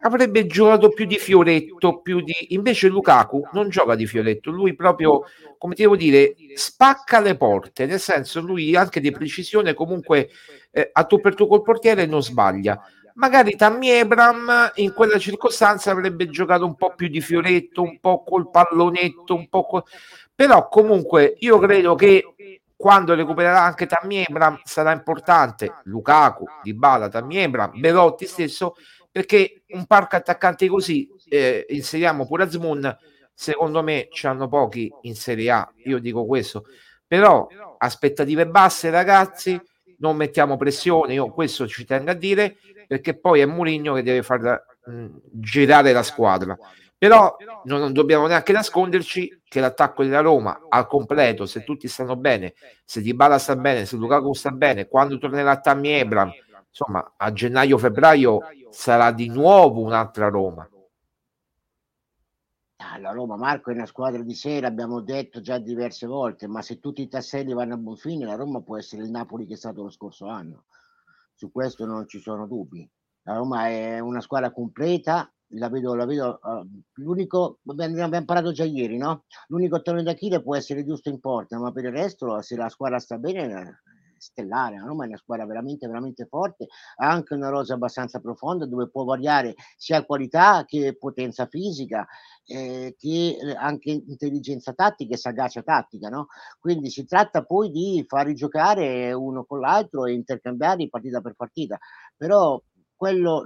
avrebbe 0.00 0.44
giocato 0.44 0.90
più 0.90 1.06
di 1.06 1.16
fioretto 1.16 2.02
più 2.02 2.20
di 2.20 2.48
invece 2.48 2.88
Lukaku 2.88 3.48
non 3.52 3.70
gioca 3.70 3.94
di 3.94 4.06
fioretto 4.06 4.50
lui 4.50 4.74
proprio 4.74 5.22
come 5.56 5.74
ti 5.74 5.80
devo 5.80 5.96
dire 5.96 6.34
spacca 6.54 7.20
le 7.20 7.34
porte 7.34 7.86
nel 7.86 7.98
senso 7.98 8.42
lui 8.42 8.76
anche 8.76 9.00
di 9.00 9.10
precisione 9.10 9.72
comunque 9.72 10.28
eh, 10.70 10.90
a 10.92 11.04
tu 11.04 11.18
per 11.18 11.34
tu 11.34 11.46
col 11.46 11.62
portiere 11.62 12.04
non 12.04 12.22
sbaglia. 12.22 12.78
Magari 13.14 13.56
Tammy 13.56 13.90
Abram 13.98 14.72
in 14.76 14.94
quella 14.94 15.18
circostanza 15.18 15.90
avrebbe 15.90 16.30
giocato 16.30 16.64
un 16.64 16.76
po' 16.76 16.94
più 16.94 17.08
di 17.08 17.20
fioretto 17.20 17.82
un 17.82 18.00
po' 18.00 18.22
col 18.22 18.50
pallonetto 18.50 19.34
un 19.34 19.48
po' 19.50 19.66
col... 19.66 19.82
però 20.34 20.66
comunque 20.68 21.34
io 21.40 21.58
credo 21.58 21.94
che 21.94 22.24
quando 22.82 23.14
recupererà 23.14 23.62
anche 23.62 23.86
Tammy 23.86 24.24
Abram 24.26 24.60
sarà 24.64 24.90
importante. 24.90 25.72
Lukaku, 25.84 26.44
Dybala, 26.64 27.08
Tammy 27.08 27.40
Abram, 27.40 27.78
Belotti 27.78 28.26
stesso 28.26 28.74
perché 29.08 29.62
un 29.68 29.86
parco 29.86 30.16
attaccanti 30.16 30.66
così 30.66 31.08
eh, 31.28 31.64
inseriamo 31.68 32.26
pure 32.26 32.42
Azmoun 32.42 32.98
secondo 33.32 33.84
me 33.84 34.08
ci 34.10 34.26
hanno 34.26 34.48
pochi 34.48 34.92
in 35.02 35.14
Serie 35.14 35.52
A 35.52 35.72
io 35.84 36.00
dico 36.00 36.26
questo. 36.26 36.64
Però 37.06 37.46
aspettative 37.78 38.48
basse 38.48 38.90
ragazzi 38.90 39.60
non 39.98 40.16
mettiamo 40.16 40.56
pressione 40.56 41.12
io 41.12 41.30
questo 41.30 41.68
ci 41.68 41.84
tengo 41.84 42.10
a 42.10 42.14
dire 42.14 42.56
perché 42.88 43.16
poi 43.16 43.42
è 43.42 43.46
Mourinho 43.46 43.94
che 43.94 44.02
deve 44.02 44.24
far 44.24 44.60
mh, 44.86 45.06
girare 45.30 45.92
la 45.92 46.02
squadra 46.02 46.58
però 47.02 47.36
non 47.64 47.92
dobbiamo 47.92 48.28
neanche 48.28 48.52
nasconderci 48.52 49.40
che 49.42 49.58
l'attacco 49.58 50.04
della 50.04 50.20
Roma 50.20 50.66
al 50.68 50.86
completo, 50.86 51.46
se 51.46 51.64
tutti 51.64 51.88
stanno 51.88 52.14
bene, 52.14 52.54
se 52.84 53.00
Dybala 53.00 53.38
sta 53.38 53.56
bene, 53.56 53.86
se 53.86 53.96
Lukaku 53.96 54.32
sta 54.34 54.52
bene, 54.52 54.86
quando 54.86 55.18
tornerà 55.18 55.58
Tammy 55.58 55.88
Ebram, 55.88 56.30
insomma 56.68 57.14
a 57.16 57.32
gennaio-febbraio 57.32 58.38
sarà 58.70 59.10
di 59.10 59.26
nuovo 59.26 59.80
un'altra 59.80 60.28
Roma. 60.28 60.70
Ah, 62.76 62.98
la 63.00 63.10
Roma, 63.10 63.36
Marco, 63.36 63.72
è 63.72 63.74
una 63.74 63.86
squadra 63.86 64.22
di 64.22 64.34
sera, 64.34 64.68
abbiamo 64.68 65.00
detto 65.00 65.40
già 65.40 65.58
diverse 65.58 66.06
volte, 66.06 66.46
ma 66.46 66.62
se 66.62 66.78
tutti 66.78 67.02
i 67.02 67.08
tasselli 67.08 67.52
vanno 67.52 67.74
a 67.74 67.78
buon 67.78 67.96
fine, 67.96 68.24
la 68.24 68.36
Roma 68.36 68.60
può 68.60 68.78
essere 68.78 69.02
il 69.02 69.10
Napoli 69.10 69.44
che 69.48 69.54
è 69.54 69.56
stato 69.56 69.82
lo 69.82 69.90
scorso 69.90 70.28
anno. 70.28 70.66
Su 71.34 71.50
questo 71.50 71.84
non 71.84 72.06
ci 72.06 72.20
sono 72.20 72.46
dubbi. 72.46 72.88
La 73.22 73.34
Roma 73.34 73.66
è 73.66 73.98
una 73.98 74.20
squadra 74.20 74.52
completa, 74.52 75.28
la 75.52 75.68
vedo, 75.68 75.94
la 75.94 76.04
vedo 76.04 76.38
uh, 76.42 76.66
l'unico, 76.94 77.58
abbiamo, 77.66 78.24
parlato 78.24 78.52
già 78.52 78.64
ieri, 78.64 78.96
no? 78.96 79.24
L'unico 79.48 79.82
talone 79.82 80.02
d'Achille 80.02 80.42
può 80.42 80.56
essere 80.56 80.84
giusto 80.84 81.08
in 81.08 81.20
porta, 81.20 81.58
ma 81.58 81.72
per 81.72 81.84
il 81.84 81.92
resto, 81.92 82.40
se 82.42 82.56
la 82.56 82.68
squadra 82.68 82.98
sta 82.98 83.18
bene, 83.18 83.52
è 83.52 83.70
stellare. 84.22 84.76
La 84.78 84.86
Roma 84.86 85.04
è 85.04 85.08
una 85.08 85.16
squadra 85.16 85.44
veramente, 85.46 85.86
veramente 85.86 86.26
forte, 86.26 86.68
ha 86.96 87.10
anche 87.10 87.34
una 87.34 87.48
rosa 87.48 87.74
abbastanza 87.74 88.20
profonda 88.20 88.66
dove 88.66 88.88
può 88.88 89.04
variare 89.04 89.54
sia 89.76 90.04
qualità 90.04 90.64
che 90.64 90.96
potenza 90.96 91.46
fisica, 91.46 92.06
eh, 92.44 92.94
che 92.96 93.38
anche 93.56 93.90
intelligenza 93.90 94.72
tattica 94.72 95.14
e 95.14 95.18
sagacia 95.18 95.62
tattica, 95.62 96.08
no? 96.08 96.28
Quindi 96.60 96.88
si 96.90 97.04
tratta 97.04 97.44
poi 97.44 97.70
di 97.70 98.04
far 98.06 98.32
giocare 98.32 99.12
uno 99.12 99.44
con 99.44 99.60
l'altro 99.60 100.06
e 100.06 100.12
intercambiare 100.12 100.88
partita 100.88 101.20
per 101.20 101.34
partita. 101.34 101.78
Però 102.16 102.62
quello 102.94 103.44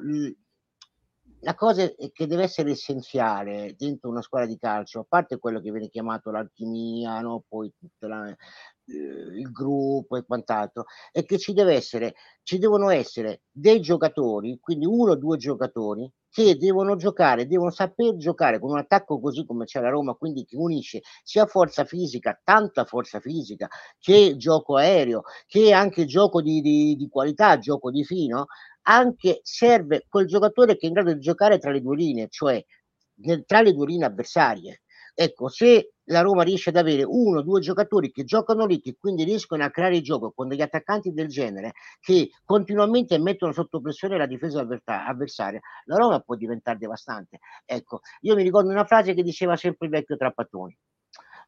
la 1.40 1.54
cosa 1.54 1.86
che 2.12 2.26
deve 2.26 2.44
essere 2.44 2.70
essenziale 2.70 3.74
dentro 3.76 4.08
una 4.08 4.22
squadra 4.22 4.48
di 4.48 4.58
calcio, 4.58 5.00
a 5.00 5.06
parte 5.08 5.38
quello 5.38 5.60
che 5.60 5.70
viene 5.70 5.88
chiamato 5.88 6.30
l'alchimia, 6.30 7.20
no? 7.20 7.44
poi 7.46 7.72
la, 7.98 8.28
eh, 8.28 8.36
il 8.94 9.50
gruppo 9.50 10.16
e 10.16 10.24
quant'altro, 10.24 10.84
è 11.12 11.24
che 11.24 11.38
ci 11.38 11.52
deve 11.52 11.74
essere, 11.74 12.14
ci 12.42 12.58
devono 12.58 12.90
essere 12.90 13.42
dei 13.50 13.80
giocatori, 13.80 14.58
quindi 14.60 14.86
uno 14.86 15.12
o 15.12 15.16
due 15.16 15.36
giocatori 15.36 16.10
che 16.36 16.56
devono 16.56 16.96
giocare, 16.96 17.46
devono 17.46 17.70
saper 17.70 18.16
giocare 18.16 18.58
con 18.58 18.70
un 18.70 18.78
attacco 18.78 19.18
così 19.18 19.46
come 19.46 19.64
c'è 19.64 19.80
la 19.80 19.88
Roma, 19.88 20.12
quindi 20.14 20.44
che 20.44 20.56
unisce 20.56 21.00
sia 21.22 21.46
forza 21.46 21.84
fisica, 21.84 22.38
tanta 22.44 22.84
forza 22.84 23.20
fisica, 23.20 23.68
che 23.98 24.36
gioco 24.36 24.76
aereo, 24.76 25.22
che 25.46 25.72
anche 25.72 26.04
gioco 26.04 26.42
di, 26.42 26.60
di, 26.60 26.94
di 26.96 27.08
qualità, 27.08 27.58
gioco 27.58 27.90
di 27.90 28.04
fino, 28.04 28.46
anche 28.88 29.40
serve 29.42 30.06
quel 30.08 30.26
giocatore 30.26 30.76
che 30.76 30.86
è 30.86 30.88
in 30.88 30.94
grado 30.94 31.12
di 31.12 31.20
giocare 31.20 31.58
tra 31.58 31.70
le 31.70 31.80
due 31.80 31.96
linee, 31.96 32.28
cioè 32.28 32.64
tra 33.46 33.60
le 33.60 33.72
due 33.72 33.86
linee 33.86 34.06
avversarie. 34.06 34.82
Ecco, 35.18 35.48
se 35.48 35.92
la 36.08 36.20
Roma 36.20 36.42
riesce 36.42 36.68
ad 36.68 36.76
avere 36.76 37.02
uno 37.02 37.38
o 37.38 37.42
due 37.42 37.60
giocatori 37.60 38.10
che 38.10 38.24
giocano 38.24 38.66
lì, 38.66 38.80
che 38.80 38.96
quindi 38.98 39.24
riescono 39.24 39.64
a 39.64 39.70
creare 39.70 39.96
il 39.96 40.02
gioco 40.02 40.30
con 40.32 40.46
degli 40.46 40.60
attaccanti 40.60 41.12
del 41.12 41.28
genere, 41.28 41.72
che 42.00 42.28
continuamente 42.44 43.18
mettono 43.18 43.52
sotto 43.52 43.80
pressione 43.80 44.18
la 44.18 44.26
difesa 44.26 44.60
avversaria, 44.84 45.60
la 45.86 45.96
Roma 45.96 46.20
può 46.20 46.34
diventare 46.34 46.76
devastante. 46.76 47.38
Ecco, 47.64 48.00
io 48.20 48.34
mi 48.34 48.42
ricordo 48.42 48.70
una 48.70 48.84
frase 48.84 49.14
che 49.14 49.22
diceva 49.22 49.56
sempre 49.56 49.86
il 49.86 49.92
vecchio 49.92 50.16
Trapattoni. 50.16 50.76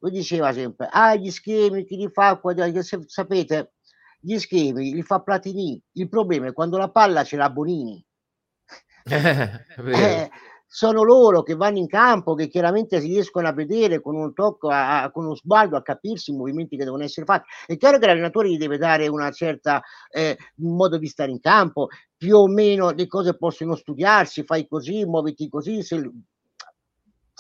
Lui 0.01 0.11
diceva 0.13 0.53
sempre, 0.53 0.89
ah, 0.91 1.15
gli 1.17 1.31
schemi, 1.31 1.85
chi 1.85 1.97
li 1.97 2.09
fa, 2.11 2.41
sapete, 3.07 3.73
gli 4.21 4.39
schemi 4.39 4.93
li 4.93 5.03
fa 5.03 5.21
Platini. 5.21 5.81
Il 5.93 6.09
problema 6.09 6.49
è 6.49 6.53
quando 6.53 6.77
la 6.77 6.91
palla 6.91 7.25
ce 7.25 7.37
l'ha 7.37 7.51
Bonini. 7.51 8.05
eh, 9.09 10.31
sono 10.71 11.03
loro 11.03 11.43
che 11.43 11.55
vanno 11.55 11.79
in 11.79 11.87
campo, 11.87 12.35
che 12.35 12.47
chiaramente 12.47 13.01
si 13.01 13.07
riescono 13.07 13.49
a 13.49 13.53
vedere 13.53 14.03
con 14.03 14.15
un 14.17 14.35
tocco, 14.35 14.69
a, 14.69 15.03
a, 15.03 15.11
con 15.11 15.25
uno 15.25 15.35
sguardo, 15.35 15.77
a 15.77 15.83
capirsi 15.83 16.31
i 16.31 16.37
movimenti 16.37 16.77
che 16.77 16.85
devono 16.85 17.03
essere 17.03 17.25
fatti. 17.25 17.49
È 17.67 17.77
chiaro 17.79 17.99
che 17.99 18.07
l'allenatore 18.07 18.51
gli 18.51 18.59
deve 18.59 18.77
dare 18.77 19.09
una 19.09 19.31
certa 19.31 19.83
eh, 20.11 20.37
modo 20.57 20.99
di 20.99 21.07
stare 21.07 21.31
in 21.31 21.41
campo, 21.41 21.89
più 22.17 22.37
o 22.37 22.47
meno 22.49 22.91
le 22.91 23.07
cose 23.07 23.37
possono 23.37 23.75
studiarsi, 23.75 24.45
fai 24.45 24.69
così, 24.69 25.05
muoviti 25.07 25.49
così, 25.49 25.83
se, 25.83 26.11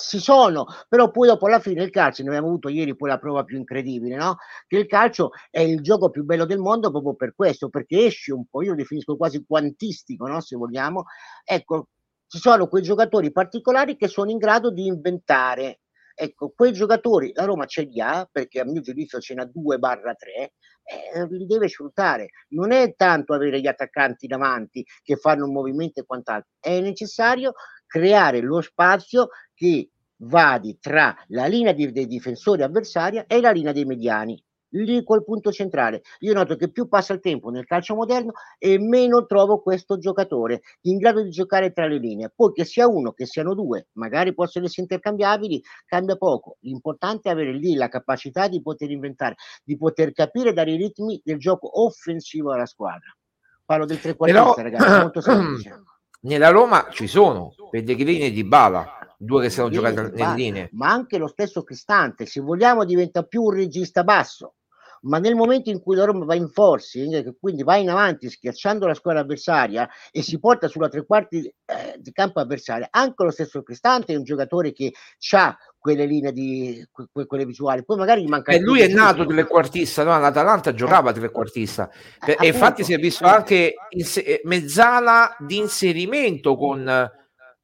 si 0.01 0.21
sono, 0.21 0.67
però 0.89 1.11
poi 1.11 1.27
dopo 1.27 1.47
alla 1.47 1.59
fine 1.59 1.83
il 1.83 1.91
calcio, 1.91 2.23
ne 2.23 2.29
abbiamo 2.29 2.47
avuto 2.47 2.69
ieri 2.69 2.95
poi 2.95 3.09
la 3.09 3.19
prova 3.19 3.43
più 3.43 3.59
incredibile, 3.59 4.15
no? 4.15 4.37
Che 4.69 4.79
il 4.79 4.87
calcio 4.87 5.31
è 5.51 5.61
il 5.61 5.81
gioco 5.83 6.09
più 6.09 6.23
bello 6.23 6.45
del 6.45 6.59
mondo 6.59 6.91
proprio 6.93 7.15
per 7.15 7.35
questo, 7.35 7.69
perché 7.69 8.07
esce 8.07 8.33
un 8.33 8.47
po', 8.47 8.63
io 8.63 8.71
lo 8.71 8.77
definisco 8.77 9.17
quasi 9.17 9.45
quantistico, 9.45 10.29
no? 10.29 10.41
Se 10.41 10.55
vogliamo. 10.55 11.07
Ecco, 11.45 11.89
ci 12.29 12.39
sono 12.39 12.69
quei 12.69 12.83
giocatori 12.83 13.33
particolari 13.33 13.97
che 13.97 14.07
sono 14.07 14.31
in 14.31 14.39
grado 14.39 14.71
di 14.71 14.87
inventare. 14.87 15.81
Ecco, 16.15 16.53
quei 16.55 16.73
giocatori 16.73 17.33
la 17.35 17.45
Roma 17.45 17.65
ce 17.67 17.83
li 17.83 18.01
ha, 18.01 18.29
perché 18.31 18.61
a 18.61 18.65
mio 18.65 18.81
giudizio 18.81 19.19
ce 19.19 19.35
n'ha 19.35 19.45
2 19.53 19.79
barra 19.79 20.15
3, 20.15 20.53
eh, 20.89 21.27
li 21.29 21.47
deve 21.47 21.69
sfruttare. 21.69 22.29
Non 22.51 22.71
è 22.71 22.95
tanto 22.97 23.35
avere 23.35 23.61
gli 23.61 23.67
attaccanti 23.67 24.27
davanti 24.27 24.85
che 25.03 25.17
fanno 25.17 25.45
un 25.45 25.53
movimento 25.53 26.01
e 26.01 26.05
quant'altro, 26.05 26.51
è 26.61 26.81
necessario 26.81 27.53
creare 27.89 28.41
lo 28.41 28.61
spazio 28.61 29.31
che 29.55 29.91
vadi 30.19 30.79
tra 30.79 31.17
la 31.29 31.47
linea 31.47 31.73
di, 31.73 31.91
dei 31.91 32.07
difensori 32.07 32.63
avversaria 32.63 33.27
e 33.27 33.41
la 33.41 33.51
linea 33.51 33.73
dei 33.73 33.85
mediani. 33.85 34.41
lì 34.73 35.03
quel 35.03 35.25
punto 35.25 35.51
centrale. 35.51 36.03
Io 36.21 36.35
noto 36.35 36.55
che 36.57 36.71
più 36.71 36.89
passa 36.89 37.15
il 37.15 37.21
tempo 37.21 37.49
nel 37.49 37.65
calcio 37.65 37.95
moderno 37.95 38.33
e 38.59 38.79
meno 38.79 39.25
trovo 39.25 39.63
questo 39.63 39.97
giocatore 39.97 40.61
in 40.83 40.99
grado 40.99 41.23
di 41.23 41.31
giocare 41.31 41.73
tra 41.73 41.87
le 41.87 41.97
linee. 41.97 42.31
Poi 42.35 42.53
che 42.53 42.65
sia 42.65 42.87
uno, 42.87 43.13
che 43.13 43.25
siano 43.25 43.55
due, 43.55 43.89
magari 43.93 44.35
possono 44.35 44.67
essere 44.67 44.83
intercambiabili, 44.83 45.63
cambia 45.87 46.17
poco. 46.17 46.59
L'importante 46.61 47.31
è 47.31 47.33
avere 47.33 47.53
lì 47.53 47.75
la 47.77 47.89
capacità 47.89 48.47
di 48.47 48.61
poter 48.61 48.91
inventare, 48.91 49.37
di 49.65 49.77
poter 49.79 50.13
capire 50.13 50.53
dare 50.53 50.73
i 50.73 50.77
ritmi 50.77 51.19
del 51.25 51.39
gioco 51.39 51.83
offensivo 51.83 52.53
alla 52.53 52.67
squadra. 52.67 53.17
Parlo 53.65 53.87
del 53.87 54.01
trequartista, 54.01 54.63
ragazzi, 54.63 55.01
molto 55.01 55.21
semplice. 55.23 55.83
Nella 56.21 56.51
Roma 56.51 56.89
ci 56.91 57.07
sono 57.07 57.55
Pellegrini 57.71 58.27
e 58.27 58.33
Di 58.33 58.45
Bala 58.45 58.99
due 59.19 59.43
che 59.43 59.51
sono 59.51 59.69
giocati 59.69 60.17
nelle 60.17 60.35
linee. 60.35 60.69
Ma 60.73 60.89
anche 60.91 61.19
lo 61.19 61.27
stesso 61.27 61.63
Cristante, 61.63 62.25
se 62.27 62.41
vogliamo, 62.41 62.85
diventa 62.85 63.25
più 63.25 63.43
un 63.43 63.53
regista 63.53 64.05
basso 64.05 64.55
ma 65.03 65.19
nel 65.19 65.35
momento 65.35 65.71
in 65.71 65.81
cui 65.81 65.97
la 65.97 66.05
Roma 66.05 66.25
va 66.25 66.35
in 66.35 66.49
forcing, 66.49 67.37
quindi 67.39 67.63
va 67.63 67.77
in 67.77 67.91
avanti 67.91 68.29
schiacciando 68.29 68.87
la 68.87 68.95
squadra 68.95 69.23
avversaria 69.23 69.89
e 70.11 70.23
si 70.23 70.39
porta 70.39 70.69
sulla 70.69 70.89
tre 70.89 71.05
quarti 71.05 71.45
eh, 71.47 71.97
di 71.99 72.13
campo 72.13 72.41
avversaria, 72.41 72.89
anche 72.91 73.25
lo 73.25 73.31
stesso 73.31 73.63
Cristante 73.63 74.13
è 74.13 74.17
un 74.17 74.25
giocatore 74.25 74.73
che 74.73 74.93
ha 75.33 75.57
quelle 75.79 76.07
linee 76.07 76.33
di 76.33 76.87
que, 76.91 77.27
quelle 77.27 77.47
visuali. 77.47 77.85
Poi 77.85 77.97
magari 77.97 78.23
gli 78.23 78.29
manca. 78.29 78.53
E 78.53 78.61
lui 78.61 78.81
è 78.81 78.89
nato 78.89 79.25
trequartista, 79.25 80.03
no? 80.03 80.19
L'Atalanta 80.19 80.75
giocava 80.75 81.13
trequartista. 81.13 81.89
Eh, 82.27 82.37
e 82.39 82.47
infatti 82.49 82.85
si 82.85 82.93
è 82.93 82.99
visto 82.99 83.25
anche 83.25 83.75
se- 84.03 84.41
mezzala 84.45 85.37
di 85.39 85.57
inserimento 85.57 86.57
con, 86.57 87.11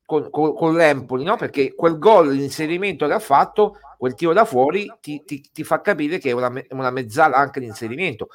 con, 0.04 0.30
con, 0.30 0.54
con 0.54 0.74
l'Empoli, 0.74 1.24
no? 1.24 1.36
Perché 1.36 1.74
quel 1.74 1.98
gol 1.98 2.36
di 2.36 2.42
inserimento 2.42 3.06
che 3.06 3.12
ha 3.12 3.18
fatto 3.18 3.78
quel 4.04 4.14
tiro 4.14 4.34
da 4.34 4.44
fuori 4.44 4.92
ti, 5.00 5.22
ti, 5.24 5.42
ti 5.50 5.64
fa 5.64 5.80
capire 5.80 6.18
che 6.18 6.28
è 6.28 6.32
una, 6.32 6.52
una 6.70 6.90
mezzala 6.90 7.36
anche 7.36 7.58
di 7.58 7.64
inserimento. 7.64 8.28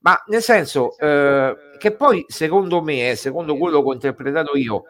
Ma 0.00 0.20
nel 0.26 0.42
senso 0.42 0.98
eh, 0.98 1.54
che 1.78 1.92
poi, 1.92 2.24
secondo 2.26 2.82
me, 2.82 3.10
eh, 3.10 3.14
secondo 3.14 3.56
quello 3.56 3.80
che 3.82 3.88
ho 3.88 3.92
interpretato 3.92 4.56
io, 4.56 4.82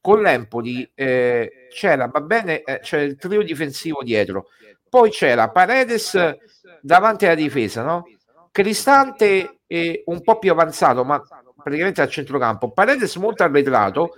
con 0.00 0.20
l'Empoli 0.20 0.90
eh, 0.94 1.68
c'era, 1.70 2.08
va 2.08 2.20
bene, 2.20 2.62
eh, 2.62 2.80
c'era 2.80 3.02
il 3.02 3.16
trio 3.16 3.42
difensivo 3.42 4.02
dietro, 4.02 4.48
poi 4.88 5.10
c'era 5.10 5.48
Paredes 5.50 6.36
davanti 6.80 7.26
alla 7.26 7.36
difesa, 7.36 7.84
no? 7.84 8.02
Cristante 8.50 9.60
un 10.06 10.22
po' 10.22 10.38
più 10.38 10.50
avanzato, 10.50 11.04
ma 11.04 11.22
praticamente 11.62 12.00
al 12.00 12.10
centrocampo, 12.10 12.72
Paredes 12.72 13.14
molto 13.14 13.44
arretrato, 13.44 14.14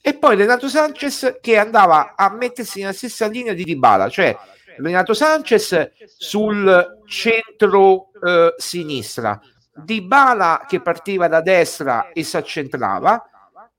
e 0.00 0.14
poi 0.14 0.36
Renato 0.36 0.68
Sanchez 0.68 1.38
che 1.40 1.56
andava 1.56 2.14
a 2.16 2.32
mettersi 2.32 2.80
nella 2.80 2.92
stessa 2.92 3.26
linea 3.26 3.52
di 3.52 3.64
Dybala, 3.64 4.08
cioè 4.08 4.36
Renato 4.78 5.14
Sanchez 5.14 5.92
sul 6.04 7.00
centro 7.06 8.10
eh, 8.24 8.54
sinistra, 8.56 9.40
Di 9.74 10.02
Bala 10.02 10.64
che 10.66 10.80
partiva 10.80 11.28
da 11.28 11.40
destra 11.40 12.10
e 12.12 12.22
si 12.22 12.36
accentrava 12.36 13.26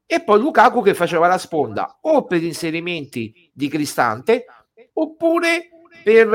e 0.05 0.23
poi 0.23 0.39
Lukaku 0.39 0.81
che 0.81 0.93
faceva 0.93 1.27
la 1.27 1.37
sponda 1.37 1.97
o 2.01 2.25
per 2.25 2.43
inserimenti 2.43 3.49
di 3.53 3.67
Cristante 3.67 4.45
oppure 4.93 5.69
per 6.03 6.27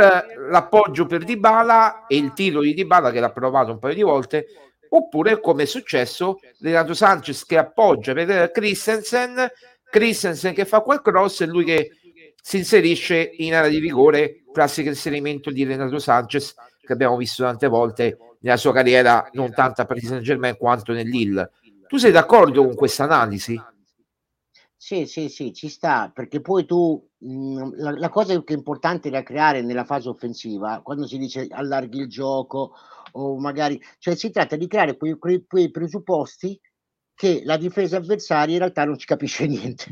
l'appoggio 0.50 1.06
per 1.06 1.24
Di 1.24 1.36
Bala 1.36 2.06
e 2.06 2.16
il 2.16 2.32
tiro 2.32 2.60
di 2.60 2.74
Di 2.74 2.86
Bala 2.86 3.10
che 3.10 3.20
l'ha 3.20 3.30
provato 3.30 3.72
un 3.72 3.78
paio 3.78 3.94
di 3.94 4.02
volte 4.02 4.46
oppure 4.90 5.40
come 5.40 5.64
è 5.64 5.66
successo 5.66 6.38
Renato 6.60 6.94
Sanchez 6.94 7.44
che 7.44 7.58
appoggia 7.58 8.14
per 8.14 8.50
Christensen 8.50 9.50
Christensen 9.90 10.54
che 10.54 10.64
fa 10.64 10.80
quel 10.80 11.02
cross 11.02 11.40
e 11.40 11.46
lui 11.46 11.64
che 11.64 11.97
si 12.40 12.58
inserisce 12.58 13.30
in 13.36 13.54
area 13.54 13.70
di 13.70 13.78
rigore, 13.78 14.44
classico 14.52 14.88
inserimento 14.88 15.50
di 15.50 15.64
Renato 15.64 15.98
Sanchez 15.98 16.54
che 16.80 16.92
abbiamo 16.92 17.16
visto 17.16 17.42
tante 17.44 17.66
volte 17.66 18.16
nella 18.40 18.56
sua 18.56 18.72
carriera, 18.72 19.28
non 19.32 19.52
tanto 19.52 19.82
a 19.82 19.84
Paris 19.84 20.06
Saint 20.06 20.22
Germain 20.22 20.56
quanto 20.56 20.92
nell'Ill. 20.92 21.50
Tu 21.86 21.98
sei 21.98 22.10
d'accordo 22.10 22.64
con 22.64 22.74
questa 22.74 23.04
analisi? 23.04 23.60
Sì, 24.74 25.06
sì, 25.06 25.28
sì, 25.28 25.52
ci 25.52 25.68
sta, 25.68 26.10
perché 26.14 26.40
poi 26.40 26.64
tu 26.64 27.04
mh, 27.18 27.74
la, 27.76 27.90
la, 27.90 28.08
cosa 28.08 28.40
che 28.42 28.54
è 28.54 28.56
importante 28.56 29.10
da 29.10 29.22
creare 29.22 29.60
nella 29.60 29.84
fase 29.84 30.08
offensiva, 30.08 30.80
quando 30.82 31.06
si 31.06 31.18
dice 31.18 31.46
allarghi 31.50 31.98
il 31.98 32.08
gioco 32.08 32.72
o 33.12 33.38
magari, 33.38 33.80
cioè 33.98 34.14
si 34.14 34.30
tratta 34.30 34.56
di 34.56 34.66
creare 34.66 34.96
quei, 34.96 35.18
quei, 35.18 35.44
quei 35.46 35.70
presupposti 35.70 36.58
che 37.14 37.42
la 37.44 37.56
difesa 37.56 37.96
avversaria 37.96 38.54
in 38.54 38.60
realtà 38.60 38.84
non 38.84 38.96
ci 38.96 39.06
capisce 39.06 39.44
niente. 39.48 39.90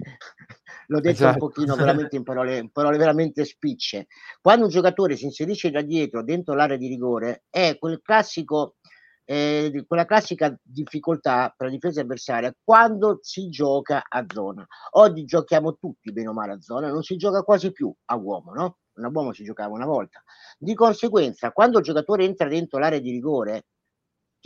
L'ho 0.89 1.01
detto 1.01 1.15
esatto. 1.15 1.45
un 1.45 1.51
pochino 1.51 1.75
veramente 1.77 2.17
in 2.17 2.23
parole, 2.23 2.59
in 2.59 2.71
parole, 2.71 2.97
veramente 2.97 3.45
spicce. 3.45 4.07
Quando 4.41 4.65
un 4.65 4.71
giocatore 4.71 5.17
si 5.17 5.25
inserisce 5.25 5.71
da 5.71 5.83
dietro, 5.83 6.23
dentro 6.23 6.55
l'area 6.55 6.77
di 6.77 6.89
rigore, 6.89 7.45
è 7.51 7.77
quel 7.79 8.01
classico, 8.03 8.77
eh, 9.25 9.85
quella 9.87 10.05
classica 10.05 10.57
difficoltà 10.63 11.53
per 11.57 11.67
la 11.67 11.73
difesa 11.73 12.01
avversaria 12.01 12.55
quando 12.63 13.19
si 13.23 13.49
gioca 13.49 14.05
a 14.09 14.25
zona. 14.33 14.67
Oggi 14.93 15.25
giochiamo 15.25 15.77
tutti 15.77 16.13
bene 16.13 16.29
o 16.29 16.33
male 16.33 16.53
a 16.53 16.61
zona, 16.61 16.89
non 16.89 17.03
si 17.03 17.17
gioca 17.17 17.43
quasi 17.43 17.73
più 17.73 17.93
a 18.07 18.17
uomo, 18.17 18.53
no? 18.53 18.79
A 18.95 19.09
uomo 19.09 19.33
si 19.33 19.45
giocava 19.45 19.75
una 19.75 19.85
volta. 19.85 20.23
Di 20.59 20.75
conseguenza, 20.75 21.53
quando 21.53 21.79
il 21.79 21.85
giocatore 21.85 22.25
entra 22.25 22.49
dentro 22.49 22.79
l'area 22.79 22.99
di 22.99 23.11
rigore, 23.11 23.67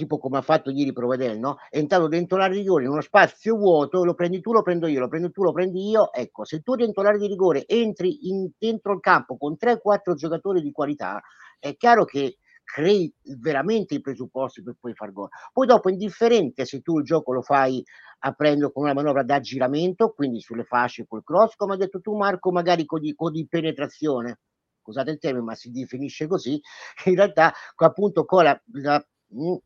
tipo 0.01 0.19
come 0.19 0.39
ha 0.39 0.43
fatto 0.43 0.71
ieri 0.71 0.93
Provedel, 0.93 1.39
no? 1.39 1.57
È 1.69 1.77
entrato 1.77 2.09
dentro 2.09 2.39
l'area 2.39 2.55
di 2.57 2.63
rigore 2.63 2.85
in 2.85 2.91
uno 2.91 3.03
spazio 3.03 3.57
vuoto, 3.57 4.03
lo 4.03 4.15
prendi 4.15 4.41
tu, 4.41 4.53
lo 4.53 4.63
prendo 4.63 4.87
io, 4.87 4.99
lo 4.99 5.09
prendi 5.09 5.31
tu, 5.31 5.43
lo 5.43 5.53
prendi 5.53 5.91
io. 5.91 6.11
Ecco, 6.13 6.45
se 6.45 6.61
tu 6.61 6.75
dentro 6.75 7.03
l'area 7.03 7.19
di 7.19 7.27
rigore 7.27 7.67
entri 7.67 8.29
in, 8.29 8.51
dentro 8.59 8.95
il 8.95 9.01
campo 9.01 9.37
con 9.37 9.57
3-4 9.59 10.15
giocatori 10.15 10.63
di 10.63 10.73
qualità, 10.73 11.21
è 11.59 11.77
chiaro 11.77 12.05
che 12.07 12.39
crei 12.65 13.13
veramente 13.39 13.95
i 13.95 14.01
presupposti 14.01 14.63
per 14.63 14.77
poi 14.81 14.95
far 14.95 15.13
gol. 15.13 15.29
Poi 15.53 15.67
dopo 15.67 15.89
è 15.89 15.93
indifferente 15.93 16.65
se 16.65 16.81
tu 16.81 16.99
il 16.99 17.05
gioco 17.05 17.33
lo 17.33 17.43
fai 17.43 17.83
aprendo 18.21 18.71
con 18.71 18.85
una 18.85 18.95
manovra 18.95 19.23
da 19.23 19.41
giramento, 19.41 20.13
quindi 20.13 20.41
sulle 20.41 20.65
fasce 20.65 21.07
col 21.07 21.25
cross, 21.25 21.57
come 21.57 21.75
ha 21.75 21.77
detto 21.77 22.01
tu 22.01 22.17
Marco, 22.17 22.51
magari 22.53 22.85
con 22.87 23.01
di, 23.01 23.15
con 23.15 23.33
di 23.33 23.47
penetrazione, 23.47 24.39
scusate 24.81 25.11
il 25.11 25.19
termine, 25.19 25.45
ma 25.45 25.55
si 25.55 25.71
definisce 25.71 26.27
così, 26.27 26.61
in 27.07 27.15
realtà 27.17 27.53
appunto 27.77 28.25
con 28.25 28.45
la, 28.45 28.63
la 28.73 29.05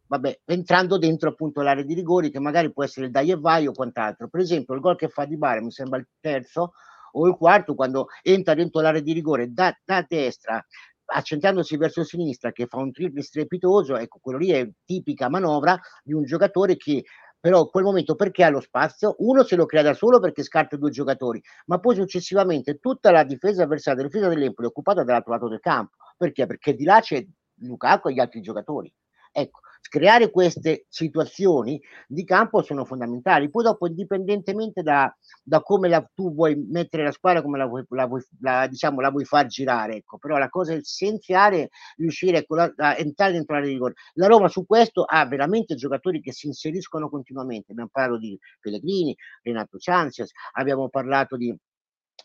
vabbè, 0.07 0.40
entrando 0.44 0.98
dentro 0.98 1.31
appunto 1.31 1.62
l'area 1.62 1.85
di 1.85 1.94
rigori 1.94 2.31
che 2.31 2.40
magari 2.40 2.72
può 2.72 2.85
essere 2.85 3.07
il 3.07 3.12
dai 3.12 3.31
e 3.31 3.37
vai 3.37 3.66
o 3.66 3.72
quant'altro. 3.72 4.29
Per 4.29 4.40
esempio, 4.40 4.74
il 4.74 4.81
gol 4.81 4.96
che 4.96 5.09
fa 5.09 5.24
di 5.24 5.37
Bare 5.37 5.61
mi 5.62 5.70
sembra 5.70 5.98
il 5.98 6.07
terzo 6.20 6.72
o 7.12 7.27
il 7.27 7.37
quarto 7.37 7.74
quando 7.74 8.09
entra 8.22 8.55
dentro 8.55 8.81
l'area 8.81 9.00
di 9.00 9.12
rigore 9.12 9.53
da, 9.53 9.77
da 9.85 10.05
destra 10.07 10.64
accentrandosi 11.07 11.77
verso 11.77 12.03
sinistra 12.03 12.50
che 12.53 12.66
fa 12.66 12.79
un 12.79 12.90
triple 12.90 13.22
strepitoso, 13.22 13.96
ecco 13.96 14.18
quello 14.20 14.38
lì 14.38 14.50
è 14.50 14.68
tipica 14.85 15.29
manovra 15.29 15.79
di 16.03 16.14
un 16.14 16.24
giocatore 16.24 16.77
che 16.77 17.05
però 17.38 17.61
in 17.61 17.68
quel 17.68 17.85
momento 17.85 18.14
perché 18.14 18.42
ha 18.42 18.48
lo 18.48 18.61
spazio? 18.61 19.16
Uno 19.18 19.42
se 19.44 19.55
lo 19.55 19.66
crea 19.66 19.83
da 19.83 19.92
solo 19.92 20.18
perché 20.18 20.42
scarta 20.42 20.79
due 20.79 20.88
giocatori, 20.88 21.42
ma 21.66 21.79
poi 21.79 21.94
successivamente 21.94 22.79
tutta 22.79 23.11
la 23.11 23.22
difesa 23.22 23.64
avversaria 23.64 23.98
della 23.98 24.09
difesa 24.09 24.29
dell'Empoli 24.33 24.66
è 24.66 24.70
occupata 24.70 25.05
dall'altro 25.05 25.33
lato 25.33 25.48
del 25.48 25.61
campo. 25.61 25.96
Perché? 26.16 26.46
Perché 26.46 26.74
di 26.74 26.85
là 26.85 27.00
c'è 27.00 27.22
Lukaku 27.57 28.09
e 28.09 28.14
gli 28.14 28.20
altri 28.20 28.40
giocatori. 28.40 28.90
Ecco, 29.37 29.61
creare 29.88 30.31
queste 30.31 30.87
situazioni 30.88 31.81
di 32.07 32.25
campo 32.25 32.62
sono 32.62 32.85
fondamentali. 32.85 33.51
Poi 33.51 33.64
dopo, 33.64 33.87
indipendentemente 33.88 34.83
da, 34.83 35.12
da 35.42 35.61
come 35.61 35.88
la, 35.88 36.09
tu 36.14 36.33
vuoi 36.33 36.55
mettere 36.57 37.03
la 37.03 37.11
squadra, 37.11 37.42
come 37.42 37.59
la 37.59 37.66
vuoi, 37.66 37.85
la 37.88 38.07
vuoi, 38.07 38.23
la, 38.40 38.68
diciamo, 38.68 39.01
la 39.01 39.11
vuoi 39.11 39.25
far 39.25 39.47
girare, 39.47 39.97
ecco. 39.97 40.18
però 40.18 40.37
la 40.37 40.49
cosa 40.49 40.75
essenziale 40.75 41.62
è 41.62 41.68
riuscire 41.97 42.38
ecco, 42.38 42.57
a, 42.57 42.73
a 42.77 42.97
entrare 42.97 43.33
dentro 43.33 43.57
la 43.57 43.64
rigore. 43.64 43.94
La 44.14 44.29
Roma 44.29 44.49
su 44.49 44.64
questo 44.66 45.03
ha 45.03 45.27
veramente 45.27 45.75
giocatori 45.75 46.20
che 46.20 46.33
si 46.33 46.47
inseriscono 46.47 47.09
continuamente. 47.09 47.73
Abbiamo 47.73 47.90
parlato 47.92 48.18
di 48.18 48.38
Pellegrini, 48.61 49.16
Renato 49.42 49.81
Sanchez, 49.81 50.31
abbiamo 50.53 50.88
parlato 50.88 51.37
di 51.37 51.53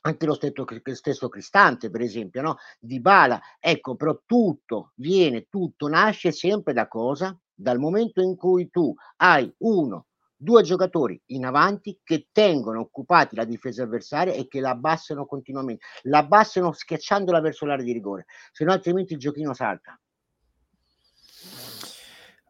anche 0.02 0.26
lo 0.26 0.34
stesso, 0.34 0.66
stesso 0.94 1.30
Cristante, 1.30 1.90
per 1.90 2.02
esempio, 2.02 2.42
no? 2.42 2.58
di 2.80 3.00
Bala. 3.00 3.40
Ecco, 3.60 3.96
però 3.96 4.20
tutto 4.26 4.92
viene, 4.96 5.48
tutto 5.50 5.88
nasce 5.88 6.32
sempre 6.32 6.74
da 6.74 6.88
cosa? 6.88 7.38
Dal 7.54 7.80
momento 7.80 8.22
in 8.22 8.36
cui 8.36 8.70
tu 8.70 8.94
hai 9.18 9.52
uno, 9.60 10.06
due 10.36 10.64
giocatori 10.64 11.22
in 11.28 11.46
avanti 11.46 12.00
che 12.04 12.30
tengono 12.32 12.80
occupati 12.80 13.36
la 13.36 13.44
difesa 13.44 13.84
avversaria 13.84 14.34
e 14.34 14.48
che 14.48 14.62
la 14.62 14.70
abbassano 14.70 15.26
continuamente, 15.26 15.86
la 16.04 16.20
abbassano 16.20 16.72
schiacciandola 16.72 17.42
verso 17.42 17.66
l'area 17.66 17.84
di 17.84 17.92
rigore, 17.92 18.26
se 18.54 18.64
no 18.64 18.72
altrimenti 18.72 19.14
il 19.14 19.20
giochino 19.20 19.54
salta. 19.54 20.00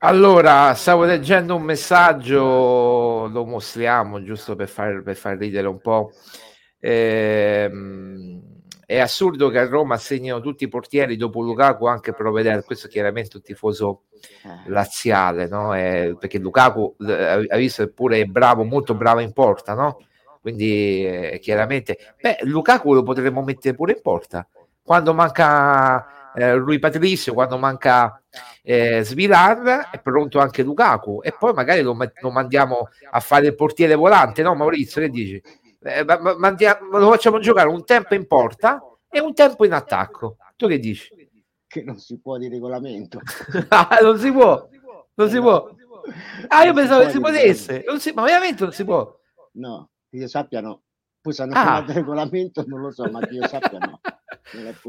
Allora, 0.02 0.74
stavo 0.76 1.04
leggendo 1.04 1.56
un 1.56 1.64
messaggio, 1.64 3.28
lo 3.28 3.46
mostriamo 3.46 4.24
giusto 4.24 4.56
per 4.56 4.70
far, 4.70 5.02
per 5.02 5.18
far 5.18 5.36
ridere 5.38 5.68
un 5.68 5.82
po'. 5.82 6.12
Ehm, 6.80 8.42
è 8.90 8.98
assurdo 8.98 9.50
che 9.50 9.60
a 9.60 9.68
Roma 9.68 9.98
segnino 9.98 10.40
tutti 10.40 10.64
i 10.64 10.68
portieri 10.68 11.16
dopo 11.16 11.44
Lukaku 11.44 11.86
anche 11.86 12.12
Provedere, 12.12 12.64
questo 12.64 12.88
è 12.88 12.90
chiaramente 12.90 13.38
un 13.38 13.44
tifoso 13.44 14.06
eh. 14.44 14.70
laziale, 14.70 15.48
no? 15.48 15.76
eh, 15.76 16.16
perché 16.20 16.40
Lukaku 16.40 16.96
ha 17.06 17.56
visto 17.58 17.84
eppure 17.84 18.22
è 18.22 18.26
bravo, 18.26 18.64
molto 18.64 18.96
bravo 18.96 19.20
in 19.20 19.32
porta, 19.32 19.76
no? 19.76 20.00
quindi 20.42 21.06
eh, 21.06 21.40
chiaramente 21.40 22.16
beh, 22.20 22.40
Lukaku 22.44 22.94
lo 22.96 23.04
potremmo 23.04 23.44
mettere 23.44 23.76
pure 23.76 23.92
in 23.92 24.02
porta 24.02 24.48
quando 24.82 25.14
manca 25.14 26.34
eh, 26.34 26.56
Rui 26.56 26.80
Patrizio 26.80 27.34
quando 27.34 27.60
manca 27.60 28.20
eh, 28.64 29.04
Svilar, 29.04 29.90
è 29.92 30.00
pronto 30.02 30.40
anche 30.40 30.64
Lukaku 30.64 31.20
e 31.22 31.36
poi 31.38 31.54
magari 31.54 31.82
lo, 31.82 31.96
lo, 32.22 32.32
mandiamo 32.32 32.90
a 33.12 33.20
fare 33.20 33.48
il 33.48 33.56
portiere 33.56 33.94
volante, 33.94 34.42
no 34.42 34.56
Maurizio, 34.56 35.02
che 35.02 35.10
dici? 35.10 35.42
Eh, 35.82 36.06
mandiamo, 36.38 36.98
lo 36.98 37.10
facciamo 37.12 37.40
giocare 37.40 37.70
un 37.70 37.86
tempo 37.86 38.14
in 38.14 38.28
porta 38.28 38.82
e 39.10 39.20
un 39.20 39.34
tempo 39.34 39.66
in 39.66 39.74
attacco. 39.74 40.38
Tu 40.56 40.68
che 40.68 40.80
dici? 40.80 41.10
Che 41.66 41.84
non 41.84 41.98
si 42.00 42.20
può 42.20 42.38
di 42.38 42.50
regolamento. 42.50 43.20
ah, 43.70 44.00
non 44.02 44.18
si 44.18 44.32
può, 44.32 44.68
non 45.14 45.30
si 45.30 45.40
può. 45.40 45.70
Ah, 46.48 46.64
io 46.66 46.74
pensavo 46.74 47.04
che 47.04 47.12
si 47.12 47.20
potesse, 47.20 47.86
si, 47.98 48.12
ma 48.12 48.24
veramente 48.24 48.64
non 48.64 48.74
si 48.74 48.84
può. 48.84 49.18
No, 49.54 49.90
che 50.10 50.18
io 50.18 50.28
sappiano, 50.28 50.84
poi 51.22 51.34
se 51.34 51.44
hanno 51.44 51.54
ah. 51.54 51.62
chiamato 51.62 51.92
il 51.92 51.98
regolamento 51.98 52.64
non 52.66 52.82
lo 52.82 52.92
so, 52.92 53.10
ma 53.10 53.20
che 53.20 53.36
io 53.36 53.48
sappia 53.48 53.78
no. 53.78 54.00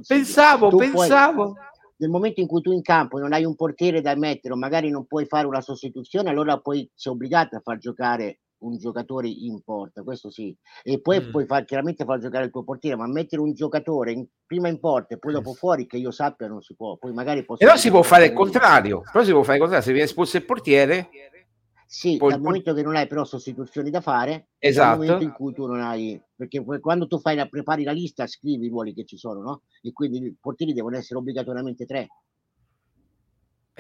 Pensavo, 0.07 0.71
tu 0.71 0.79
pensavo. 0.79 1.53
Puoi, 1.53 1.65
nel 2.01 2.11
momento 2.11 2.41
in 2.41 2.47
cui 2.47 2.63
tu 2.63 2.73
in 2.73 2.83
campo 2.83 3.19
non 3.19 3.33
hai 3.33 3.45
un 3.45 3.55
portiere 3.55 4.01
da 4.01 4.17
mettere 4.17 4.55
o 4.55 4.57
magari 4.57 4.91
non 4.91 5.07
puoi 5.07 5.27
fare 5.27 5.47
una 5.47 5.61
sostituzione, 5.61 6.31
allora 6.31 6.59
poi 6.59 6.91
sei 6.95 7.13
obbligato 7.13 7.57
a 7.57 7.61
far 7.61 7.77
giocare 7.77 8.41
un 8.61 8.77
giocatore 8.79 9.29
in 9.29 9.63
porta, 9.63 10.03
questo 10.03 10.31
sì, 10.31 10.57
e 10.83 11.01
poi 11.01 11.21
mm. 11.21 11.31
puoi 11.31 11.47
far, 11.47 11.65
chiaramente 11.65 12.05
far 12.05 12.19
giocare 12.19 12.47
il 12.47 12.51
tuo 12.51 12.65
portiere, 12.65 12.97
ma 12.97 13.07
mettere 13.07 13.43
un 13.43 13.53
giocatore 13.53 14.13
in, 14.13 14.27
prima 14.47 14.69
in 14.69 14.81
porta 14.81 15.15
e 15.15 15.19
poi 15.19 15.33
dopo 15.33 15.55
fuori, 15.55 15.87
che 15.87 15.97
io 15.97 16.11
sappia, 16.11 16.49
non 16.49 16.61
si 16.63 16.75
può. 16.75 16.97
Poi 16.97 17.13
magari 17.13 17.45
però 17.45 17.77
si 17.77 17.91
può 17.91 18.03
fare 18.03 18.27
il 18.27 18.33
contrario, 18.33 19.03
però 19.11 19.25
si 19.25 19.33
può 19.33 19.43
fare 19.43 19.55
il 19.55 19.61
contrario, 19.61 19.85
se 19.85 19.93
viene 19.93 20.07
espulso 20.07 20.37
il 20.37 20.45
portiere. 20.45 21.09
Sì, 21.87 22.19
poi 22.19 22.31
dal 22.31 22.41
momento 22.41 22.73
che 22.73 22.83
non 22.83 22.95
hai 22.95 23.09
però 23.09 23.25
sostituzioni 23.25 23.91
da 23.91 24.01
fare, 24.01 24.51
esatto. 24.59 24.99
dal 24.99 24.99
momento 24.99 25.25
in 25.25 25.33
cui 25.33 25.53
tu 25.53 25.67
non 25.67 25.81
hai, 25.81 26.23
perché 26.37 26.63
quando 26.81 27.09
tu 27.09 27.19
fai 27.19 27.35
la, 27.35 27.47
prepari 27.47 27.83
la 27.83 27.91
lista, 27.91 28.29
scrivi 28.29 28.67
i 28.67 28.69
ruoli 28.69 28.95
che 28.95 29.05
ci 29.05 29.17
sono, 29.17 29.41
no? 29.41 29.63
E 29.83 29.93
quindi 29.93 30.19
i 30.19 30.37
portieri 30.41 30.73
devono 30.73 30.97
essere 30.97 31.19
obbligatoriamente 31.19 31.87
tre. 31.87 32.07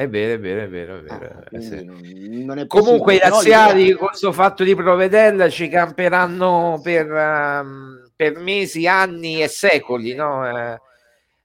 È 0.00 0.08
vero, 0.08 0.32
è 0.32 0.38
vero, 0.38 0.62
è 0.62 0.68
vero. 0.68 0.96
È 0.96 1.02
vero. 1.02 1.42
Ah, 1.44 1.76
eh, 1.76 1.82
non, 1.82 2.00
non 2.46 2.58
è 2.58 2.66
Comunque 2.66 3.16
i 3.16 3.18
razziali 3.18 3.92
con 3.92 4.06
questo 4.06 4.32
fatto 4.32 4.64
di 4.64 4.74
Provedella 4.74 5.50
ci 5.50 5.68
camperanno 5.68 6.80
per, 6.82 7.06
um, 7.12 8.10
per 8.16 8.38
mesi, 8.38 8.86
anni 8.86 9.42
e 9.42 9.48
secoli, 9.48 10.14
no? 10.14 10.48
Eh, 10.48 10.80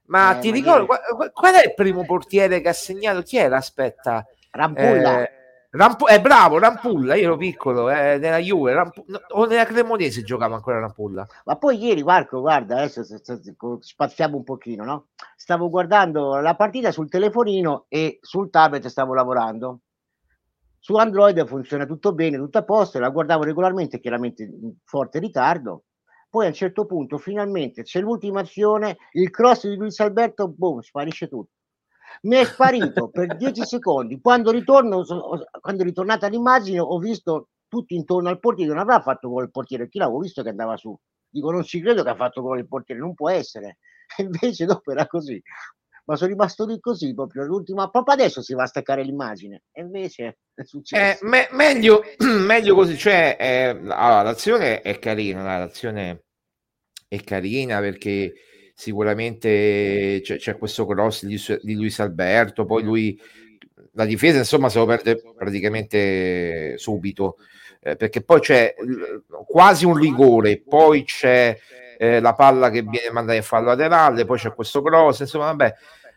ma 0.06 0.38
eh, 0.38 0.40
ti 0.40 0.50
ricordo, 0.50 0.86
qual, 0.86 1.32
qual, 1.34 1.52
è 1.52 1.66
il 1.66 1.74
primo 1.74 2.06
portiere 2.06 2.62
che 2.62 2.70
ha 2.70 2.72
segnato? 2.72 3.20
Chi 3.20 3.36
era? 3.36 3.58
Aspetta. 3.58 4.26
Rampulla. 4.52 5.28
Eh, 5.76 5.78
Rampu- 5.78 6.08
è 6.08 6.20
bravo, 6.20 6.58
Rampulla, 6.58 7.14
io 7.16 7.24
ero 7.24 7.36
piccolo, 7.36 7.90
eh, 7.90 8.16
nella 8.16 8.38
Juve, 8.38 8.72
Rampu- 8.72 9.04
o 9.34 9.44
nella 9.44 9.66
Cremonese 9.66 10.22
giocava 10.22 10.54
ancora 10.56 10.80
Rampulla. 10.80 11.26
Ma 11.44 11.56
poi 11.56 11.76
ieri, 11.76 12.02
Marco, 12.02 12.40
guarda, 12.40 12.78
adesso 12.78 13.04
spaziamo 13.80 14.36
un 14.38 14.42
pochino, 14.42 14.84
no? 14.84 15.08
Stavo 15.36 15.68
guardando 15.68 16.36
la 16.40 16.56
partita 16.56 16.90
sul 16.92 17.10
telefonino 17.10 17.84
e 17.88 18.18
sul 18.22 18.48
tablet 18.48 18.86
stavo 18.86 19.12
lavorando. 19.12 19.80
Su 20.78 20.94
Android 20.94 21.46
funziona 21.46 21.84
tutto 21.84 22.14
bene, 22.14 22.38
tutto 22.38 22.58
a 22.58 22.62
posto, 22.64 22.98
la 22.98 23.10
guardavo 23.10 23.42
regolarmente, 23.42 24.00
chiaramente 24.00 24.44
in 24.44 24.72
forte 24.84 25.18
ritardo. 25.18 25.84
Poi 26.30 26.46
a 26.46 26.48
un 26.48 26.54
certo 26.54 26.86
punto, 26.86 27.18
finalmente, 27.18 27.82
c'è 27.82 28.00
l'ultima 28.00 28.40
azione, 28.40 28.96
il 29.12 29.30
cross 29.30 29.68
di 29.68 29.76
Luis 29.76 29.98
Alberto, 30.00 30.48
boom, 30.48 30.80
sparisce 30.80 31.28
tutto 31.28 31.55
mi 32.22 32.36
è 32.36 32.44
sparito 32.44 33.08
per 33.08 33.36
10 33.36 33.64
secondi. 33.64 34.20
Quando 34.20 34.50
ritorno, 34.50 35.04
quando 35.60 35.82
è 35.82 35.84
ritornata 35.84 36.28
l'immagine, 36.28 36.80
ho 36.80 36.98
visto 36.98 37.48
tutti 37.68 37.94
intorno 37.94 38.28
al 38.28 38.40
portiere. 38.40 38.70
Non 38.70 38.80
avrà 38.80 39.00
fatto 39.00 39.28
gol 39.28 39.44
il 39.44 39.50
portiere, 39.50 39.88
chi 39.88 39.98
l'avevo 39.98 40.18
visto 40.18 40.42
che 40.42 40.48
andava 40.48 40.76
su. 40.76 40.96
Dico, 41.28 41.50
non 41.50 41.64
ci 41.64 41.80
credo 41.80 42.02
che 42.02 42.10
ha 42.10 42.14
fatto 42.14 42.42
gol 42.42 42.58
il 42.58 42.68
portiere, 42.68 43.00
non 43.00 43.14
può 43.14 43.30
essere. 43.30 43.78
E 44.16 44.22
invece 44.24 44.64
dopo 44.64 44.90
era 44.92 45.06
così. 45.06 45.40
Ma 46.04 46.14
sono 46.14 46.30
rimasto 46.30 46.64
lì 46.64 46.78
così 46.78 47.12
proprio 47.14 47.44
l'ultima. 47.44 47.90
Proprio 47.90 48.14
adesso 48.14 48.40
si 48.40 48.54
va 48.54 48.62
a 48.62 48.66
staccare 48.66 49.02
l'immagine. 49.02 49.64
E 49.72 49.82
invece 49.82 50.38
è 50.54 50.62
successo. 50.62 51.24
Eh, 51.24 51.28
me- 51.28 51.48
meglio, 51.50 52.02
meglio 52.46 52.74
così. 52.74 52.96
Cioè, 52.96 53.36
eh, 53.38 53.68
allora, 53.68 54.22
l'azione 54.22 54.82
è 54.82 54.98
carina, 55.00 55.42
l'azione 55.58 56.24
è 57.08 57.20
carina 57.22 57.80
perché 57.80 58.34
sicuramente 58.76 60.20
c'è, 60.22 60.36
c'è 60.36 60.58
questo 60.58 60.84
cross 60.84 61.24
di, 61.24 61.40
di, 61.62 61.74
Luis 61.74 61.98
Alberto, 61.98 62.66
poi 62.66 62.82
lui 62.82 63.18
la 63.92 64.04
difesa 64.04 64.36
insomma 64.36 64.68
se 64.68 64.78
lo 64.78 64.84
perde 64.84 65.22
praticamente 65.34 66.76
subito, 66.76 67.38
eh, 67.80 67.96
perché 67.96 68.20
poi 68.20 68.40
c'è 68.40 68.74
quasi 69.46 69.86
un 69.86 69.96
rigore, 69.96 70.60
poi 70.60 71.04
c'è 71.04 71.58
eh, 71.96 72.20
la 72.20 72.34
palla 72.34 72.68
che 72.68 72.82
viene 72.82 73.10
mandata 73.10 73.38
in 73.38 73.42
fallo 73.42 73.68
laterale, 73.68 74.26
poi 74.26 74.36
c'è 74.36 74.52
questo 74.52 74.82
cross, 74.82 75.20
insomma 75.20 75.46
vabbè, 75.46 75.74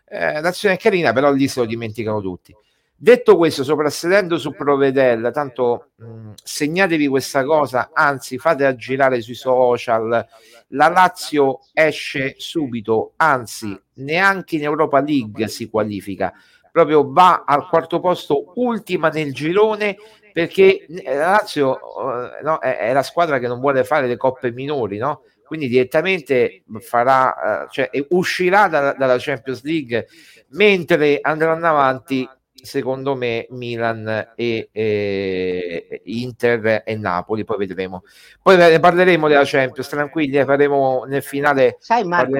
eh, 0.08 0.40
l'azione 0.42 0.74
è 0.74 0.78
carina, 0.78 1.14
però 1.14 1.32
lì 1.32 1.48
se 1.48 1.60
lo 1.60 1.66
dimenticano 1.66 2.20
tutti. 2.20 2.54
Detto 3.02 3.38
questo, 3.38 3.64
soprassedendo 3.64 4.36
su 4.36 4.52
Provedella, 4.52 5.30
tanto 5.30 5.92
mh, 5.96 6.32
segnatevi 6.34 7.08
questa 7.08 7.44
cosa, 7.44 7.92
anzi 7.94 8.36
fatela 8.36 8.74
girare 8.74 9.22
sui 9.22 9.32
social, 9.32 10.28
la 10.66 10.88
Lazio 10.88 11.60
esce 11.72 12.34
subito, 12.36 13.14
anzi 13.16 13.74
neanche 13.94 14.56
in 14.56 14.64
Europa 14.64 15.00
League 15.00 15.48
si 15.48 15.70
qualifica, 15.70 16.30
proprio 16.70 17.10
va 17.10 17.44
al 17.46 17.66
quarto 17.68 18.00
posto, 18.00 18.52
ultima 18.56 19.08
nel 19.08 19.32
girone, 19.32 19.96
perché 20.30 20.84
eh, 20.84 21.14
la 21.16 21.30
Lazio 21.30 21.70
uh, 21.70 22.44
no, 22.44 22.58
è, 22.58 22.76
è, 22.76 22.92
la 22.92 23.02
squadra 23.02 23.38
che 23.38 23.48
non 23.48 23.60
vuole 23.60 23.82
fare 23.82 24.08
le 24.08 24.18
coppe 24.18 24.52
minori, 24.52 24.98
no? 24.98 25.22
quindi 25.46 25.68
direttamente 25.68 26.64
farà, 26.80 27.64
uh, 27.64 27.72
cioè, 27.72 27.88
uscirà 28.10 28.68
da, 28.68 28.92
dalla 28.92 29.16
Champions 29.18 29.62
League, 29.62 30.06
mentre 30.48 31.18
andranno 31.22 31.66
avanti 31.66 32.28
secondo 32.64 33.14
me 33.14 33.46
Milan 33.50 34.32
e, 34.34 34.68
e, 34.72 36.02
Inter 36.04 36.82
e 36.84 36.96
Napoli, 36.96 37.44
poi 37.44 37.58
vedremo. 37.58 38.02
Poi 38.42 38.56
ne 38.56 38.80
parleremo 38.80 39.28
della 39.28 39.44
Champions, 39.44 39.88
tranquilli, 39.88 40.36
ne 40.36 40.44
faremo 40.44 41.04
nel 41.06 41.22
finale 41.22 41.76
Sai 41.78 42.04
Marco, 42.04 42.38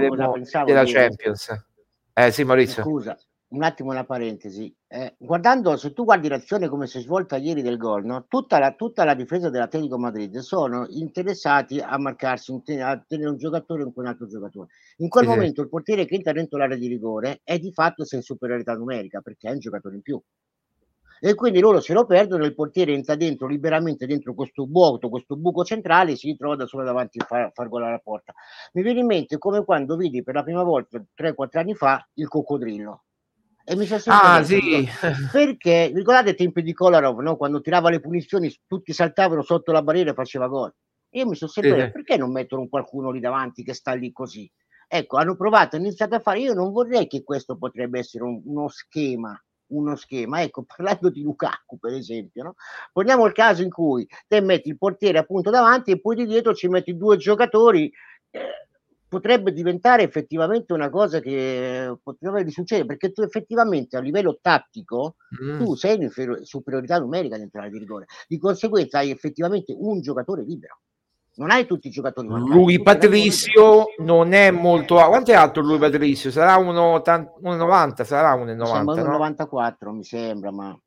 della 0.65 0.85
Champions. 0.85 1.67
Eh 2.13 2.31
sì, 2.33 2.45
Maurizio. 2.45 2.83
Scusa, 2.83 3.17
un 3.51 3.63
attimo 3.63 3.91
una 3.91 4.05
parentesi. 4.05 4.73
Eh, 4.87 5.15
guardando, 5.19 5.77
se 5.77 5.93
tu 5.93 6.05
guardi 6.05 6.29
l'azione 6.29 6.69
come 6.69 6.87
si 6.87 6.99
è 6.99 7.01
svolta 7.01 7.37
ieri 7.37 7.63
del 7.63 7.79
gol, 7.79 8.05
no? 8.05 8.27
tutta, 8.29 8.59
la, 8.59 8.73
tutta 8.73 9.05
la 9.05 9.15
difesa 9.15 9.51
dell'Atletico 9.51 9.99
Madrid 9.99 10.39
sono 10.39 10.87
interessati 10.89 11.81
a 11.81 11.99
marcarsi, 11.99 12.53
a 12.81 13.05
tenere 13.07 13.31
un 13.31 13.37
giocatore 13.37 13.83
con 13.85 13.93
un 13.97 14.07
altro 14.07 14.27
giocatore. 14.27 14.69
In 14.99 15.09
quel 15.09 15.25
sì, 15.25 15.31
momento 15.31 15.55
sì. 15.57 15.61
il 15.63 15.69
portiere 15.69 16.05
che 16.05 16.15
entra 16.15 16.33
dentro 16.33 16.59
l'area 16.59 16.77
di 16.77 16.87
rigore 16.87 17.41
è 17.43 17.59
di 17.59 17.73
fatto 17.73 18.05
in 18.11 18.23
superiorità 18.23 18.75
numerica 18.75 19.21
perché 19.21 19.49
è 19.49 19.53
un 19.53 19.59
giocatore 19.59 19.97
in 19.97 20.03
più. 20.03 20.21
E 21.23 21.35
quindi 21.35 21.61
loro 21.61 21.81
se 21.81 21.93
lo 21.93 22.07
perdono, 22.07 22.45
il 22.45 22.55
portiere 22.55 22.93
entra 22.93 23.15
dentro 23.15 23.47
liberamente 23.47 24.07
dentro 24.07 24.33
questo 24.33 24.65
vuoto, 24.65 25.11
questo 25.11 25.37
buco 25.37 25.65
centrale, 25.65 26.17
si 26.17 26.35
trova 26.37 26.57
da 26.57 26.67
solo 26.67 26.85
davanti 26.85 27.19
a 27.21 27.27
far, 27.27 27.51
far 27.53 27.69
gol 27.69 27.83
alla 27.83 27.99
porta. 27.99 28.33
Mi 28.73 28.83
viene 28.83 29.01
in 29.01 29.07
mente 29.07 29.37
come 29.37 29.63
quando 29.65 29.97
vidi 29.97 30.23
per 30.23 30.35
la 30.35 30.43
prima 30.43 30.63
volta 30.63 31.03
3-4 31.15 31.59
anni 31.59 31.75
fa 31.75 32.09
il 32.15 32.27
coccodrillo 32.27 33.03
e 33.71 33.77
mi 33.77 33.87
sono 33.87 34.01
sempre 34.01 34.29
ah, 34.29 34.43
detto, 34.43 34.47
sì. 34.47 34.89
perché 35.31 35.93
ricordate 35.95 36.31
i 36.31 36.35
tempi 36.35 36.61
di 36.61 36.73
Kolarov 36.73 37.21
no? 37.21 37.37
quando 37.37 37.61
tirava 37.61 37.89
le 37.89 38.01
punizioni 38.01 38.53
tutti 38.67 38.93
saltavano 38.93 39.43
sotto 39.43 39.71
la 39.71 39.81
barriera 39.81 40.11
e 40.11 40.15
faceva 40.15 40.49
gol 40.49 40.75
io 41.11 41.29
mi 41.29 41.37
sono 41.37 41.51
sempre 41.53 41.77
detto 41.77 41.93
perché 41.93 42.17
non 42.17 42.33
mettono 42.33 42.67
qualcuno 42.67 43.13
lì 43.13 43.21
davanti 43.21 43.63
che 43.63 43.73
sta 43.73 43.93
lì 43.93 44.11
così 44.11 44.51
ecco 44.89 45.19
hanno 45.19 45.37
provato 45.37 45.77
hanno 45.77 45.85
iniziato 45.87 46.17
a 46.17 46.19
fare 46.19 46.41
io 46.41 46.53
non 46.53 46.73
vorrei 46.73 47.07
che 47.07 47.23
questo 47.23 47.57
potrebbe 47.57 48.01
essere 48.01 48.25
un, 48.25 48.41
uno 48.45 48.67
schema 48.67 49.41
uno 49.73 49.95
schema. 49.95 50.43
Ecco, 50.43 50.65
parlando 50.77 51.11
di 51.11 51.23
Lukaku, 51.23 51.79
per 51.79 51.93
esempio, 51.93 52.43
no? 52.43 52.55
poniamo 52.93 53.25
il 53.25 53.33
caso 53.33 53.63
in 53.63 53.71
cui 53.71 54.05
te 54.27 54.41
metti 54.41 54.69
il 54.69 54.77
portiere 54.77 55.19
appunto 55.19 55.51
davanti 55.51 55.93
e 55.93 56.01
poi 56.01 56.17
di 56.17 56.27
dietro 56.27 56.55
ci 56.55 56.67
metti 56.67 56.97
due 56.97 57.17
giocatori. 57.17 57.89
Eh, 58.31 58.69
potrebbe 59.11 59.53
diventare 59.53 60.05
effettivamente 60.05 60.73
una 60.73 60.89
cosa 60.89 61.19
che 61.19 61.99
potrebbe 62.01 62.49
succedere 62.51 62.87
perché 62.87 63.11
tu 63.11 63.23
effettivamente 63.23 63.97
a 63.97 64.01
livello 64.01 64.39
tattico 64.41 65.17
mm. 65.43 65.59
tu 65.59 65.75
sei 65.75 66.01
in 66.01 66.11
superiorità 66.45 67.01
numerica 67.01 67.37
dentro 67.37 67.59
l'area 67.59 67.75
di 67.77 67.81
rigore. 67.81 68.07
Di 68.29 68.39
conseguenza 68.39 68.99
hai 68.99 69.11
effettivamente 69.11 69.75
un 69.77 70.01
giocatore 70.01 70.45
libero. 70.45 70.79
Non 71.35 71.51
hai 71.51 71.67
tutti 71.67 71.89
i 71.89 71.91
giocatori 71.91 72.29
lui 72.29 72.81
Patrizio 72.83 73.87
non 73.99 74.33
è 74.33 74.51
molto 74.53 74.95
quanto 74.95 75.33
è 75.33 75.35
alto 75.35 75.61
lui 75.61 75.79
Patrizio? 75.79 76.31
sarà 76.31 76.57
1,90 76.59 78.03
sarà 78.05 78.35
1,90 78.37 78.55
no? 78.55 78.65
1,94 78.65 79.91
mi 79.91 80.05
sembra 80.05 80.53
ma 80.53 80.79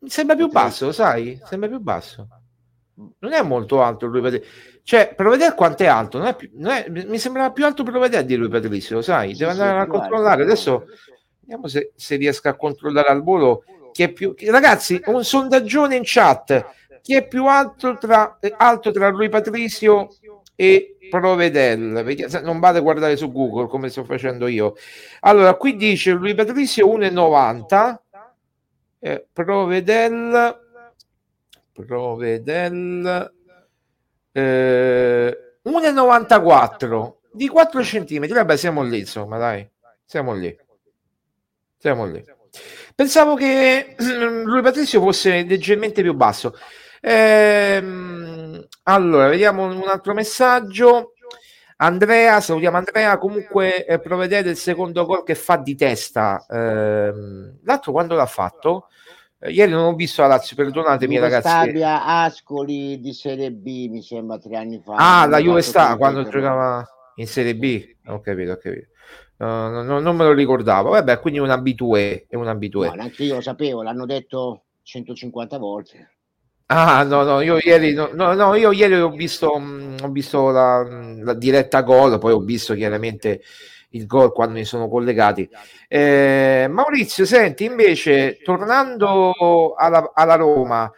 mi 0.00 0.08
sembra 0.08 0.36
più 0.36 0.48
basso 0.48 0.90
sai? 0.90 1.38
Sembra 1.44 1.68
più 1.68 1.80
basso 1.80 2.28
non 3.18 3.32
è 3.32 3.42
molto 3.42 3.82
alto 3.82 4.06
lui 4.06 4.20
Patrizio 4.20 4.76
cioè, 4.88 5.12
per 5.14 5.28
vedere 5.28 5.54
quanto 5.54 5.82
è 5.82 5.86
alto, 5.86 6.16
non 6.16 6.28
è 6.28 6.34
più, 6.34 6.48
non 6.54 6.72
è, 6.72 6.88
mi 6.88 7.18
sembrava 7.18 7.52
più 7.52 7.66
alto 7.66 7.82
per 7.82 7.98
vedere 7.98 8.24
di 8.24 8.36
lui 8.36 8.48
Patrizio, 8.48 8.96
lo 8.96 9.02
sai? 9.02 9.34
Deve 9.34 9.52
sì, 9.52 9.60
andare 9.60 9.80
sì, 9.80 9.84
a 9.84 9.86
controllare. 9.86 10.42
Adesso 10.44 10.86
vediamo 11.40 11.68
se, 11.68 11.92
se 11.94 12.16
riesco 12.16 12.48
a 12.48 12.56
controllare 12.56 13.08
al 13.08 13.22
volo 13.22 13.64
chi 13.92 14.04
è 14.04 14.08
più. 14.10 14.34
Ragazzi, 14.46 14.98
un 15.04 15.22
sondaggione 15.22 15.94
in 15.94 16.04
chat. 16.06 16.64
Chi 17.02 17.16
è 17.16 17.28
più 17.28 17.44
alto 17.44 17.98
tra, 17.98 18.38
alto 18.56 18.90
tra 18.90 19.08
lui 19.08 19.28
Patrizio 19.28 20.08
e 20.54 20.96
Provedel. 21.10 22.16
Non 22.42 22.58
vado 22.58 22.78
a 22.78 22.80
guardare 22.80 23.18
su 23.18 23.30
Google 23.30 23.68
come 23.68 23.90
sto 23.90 24.04
facendo 24.04 24.46
io. 24.46 24.74
Allora, 25.20 25.52
qui 25.52 25.76
dice 25.76 26.12
Lui 26.12 26.34
Patrizio 26.34 26.88
1,90. 26.96 27.94
Eh, 29.00 29.26
Provedel. 29.30 30.66
Provedel. 31.86 33.32
Eh, 34.32 35.38
1,94 35.64 37.12
di 37.32 37.48
4 37.48 37.82
centimetri. 37.82 38.34
Vabbè, 38.34 38.56
siamo 38.56 38.82
lì, 38.82 39.00
insomma, 39.00 39.38
dai. 39.38 39.68
Siamo 40.04 40.34
lì. 40.34 40.56
Siamo 41.76 42.06
lì. 42.06 42.24
Pensavo 42.94 43.34
che 43.34 43.94
lui 44.44 44.62
Patrizio 44.62 45.00
fosse 45.00 45.42
leggermente 45.42 46.02
più 46.02 46.14
basso. 46.14 46.54
Ehm, 47.00 48.66
allora, 48.84 49.28
vediamo 49.28 49.66
un 49.66 49.86
altro 49.86 50.14
messaggio. 50.14 51.12
Andrea, 51.76 52.40
salutiamo 52.40 52.76
Andrea. 52.76 53.18
Comunque, 53.18 53.84
eh, 53.86 54.00
provvedete 54.00 54.48
il 54.48 54.56
secondo 54.56 55.06
gol 55.06 55.22
che 55.22 55.36
fa 55.36 55.56
di 55.56 55.76
testa. 55.76 56.44
Ehm, 56.48 57.58
l'altro 57.62 57.92
quando 57.92 58.16
l'ha 58.16 58.26
fatto? 58.26 58.88
Eh, 59.40 59.50
ieri 59.50 59.70
non 59.70 59.84
ho 59.84 59.94
visto 59.94 60.22
la 60.22 60.28
Lazio, 60.28 60.56
perdonatemi 60.56 61.14
Juve 61.14 61.28
ragazzi. 61.28 61.48
Stabia 61.48 62.04
Ascoli 62.04 63.00
di 63.00 63.12
Serie 63.12 63.52
B, 63.52 63.88
mi 63.88 64.02
sembra 64.02 64.38
tre 64.38 64.56
anni 64.56 64.80
fa. 64.84 64.94
Ah, 64.94 65.26
la 65.26 65.38
Juve 65.38 65.62
sta 65.62 65.96
quando 65.96 66.24
giocava 66.28 66.84
in 67.16 67.26
Serie 67.26 67.54
B. 67.54 67.96
Ho 68.06 68.20
capito, 68.20 68.52
ho 68.52 68.56
capito. 68.56 68.88
Uh, 69.38 69.84
no, 69.84 70.00
non 70.00 70.16
me 70.16 70.24
lo 70.24 70.32
ricordavo. 70.32 70.90
Vabbè, 70.90 71.20
quindi 71.20 71.38
un 71.38 71.50
abitué. 71.50 72.26
È 72.28 72.34
un 72.34 72.48
abitué. 72.48 72.88
No, 72.88 72.94
neanche 72.94 73.22
io 73.22 73.36
lo 73.36 73.40
sapevo, 73.40 73.82
l'hanno 73.82 74.06
detto 74.06 74.64
150 74.82 75.58
volte. 75.58 76.10
Ah, 76.70 77.02
no, 77.04 77.22
no, 77.22 77.40
io 77.40 77.58
ieri, 77.62 77.94
no, 77.94 78.10
no, 78.12 78.54
io 78.54 78.72
ieri 78.72 79.00
ho 79.00 79.10
visto, 79.10 79.58
mh, 79.58 79.96
ho 80.02 80.08
visto 80.10 80.50
la, 80.50 80.82
la, 81.22 81.32
diretta 81.32 81.80
gol, 81.80 82.18
poi 82.18 82.32
ho 82.32 82.40
visto 82.40 82.74
chiaramente 82.74 83.40
il 83.90 84.06
gol 84.06 84.32
quando 84.32 84.54
mi 84.54 84.64
sono 84.64 84.88
collegati. 84.88 85.48
Eh, 85.86 86.66
Maurizio, 86.68 87.24
senti, 87.24 87.64
invece, 87.64 88.38
tornando 88.42 89.74
alla, 89.74 90.10
alla 90.14 90.34
Roma, 90.34 90.90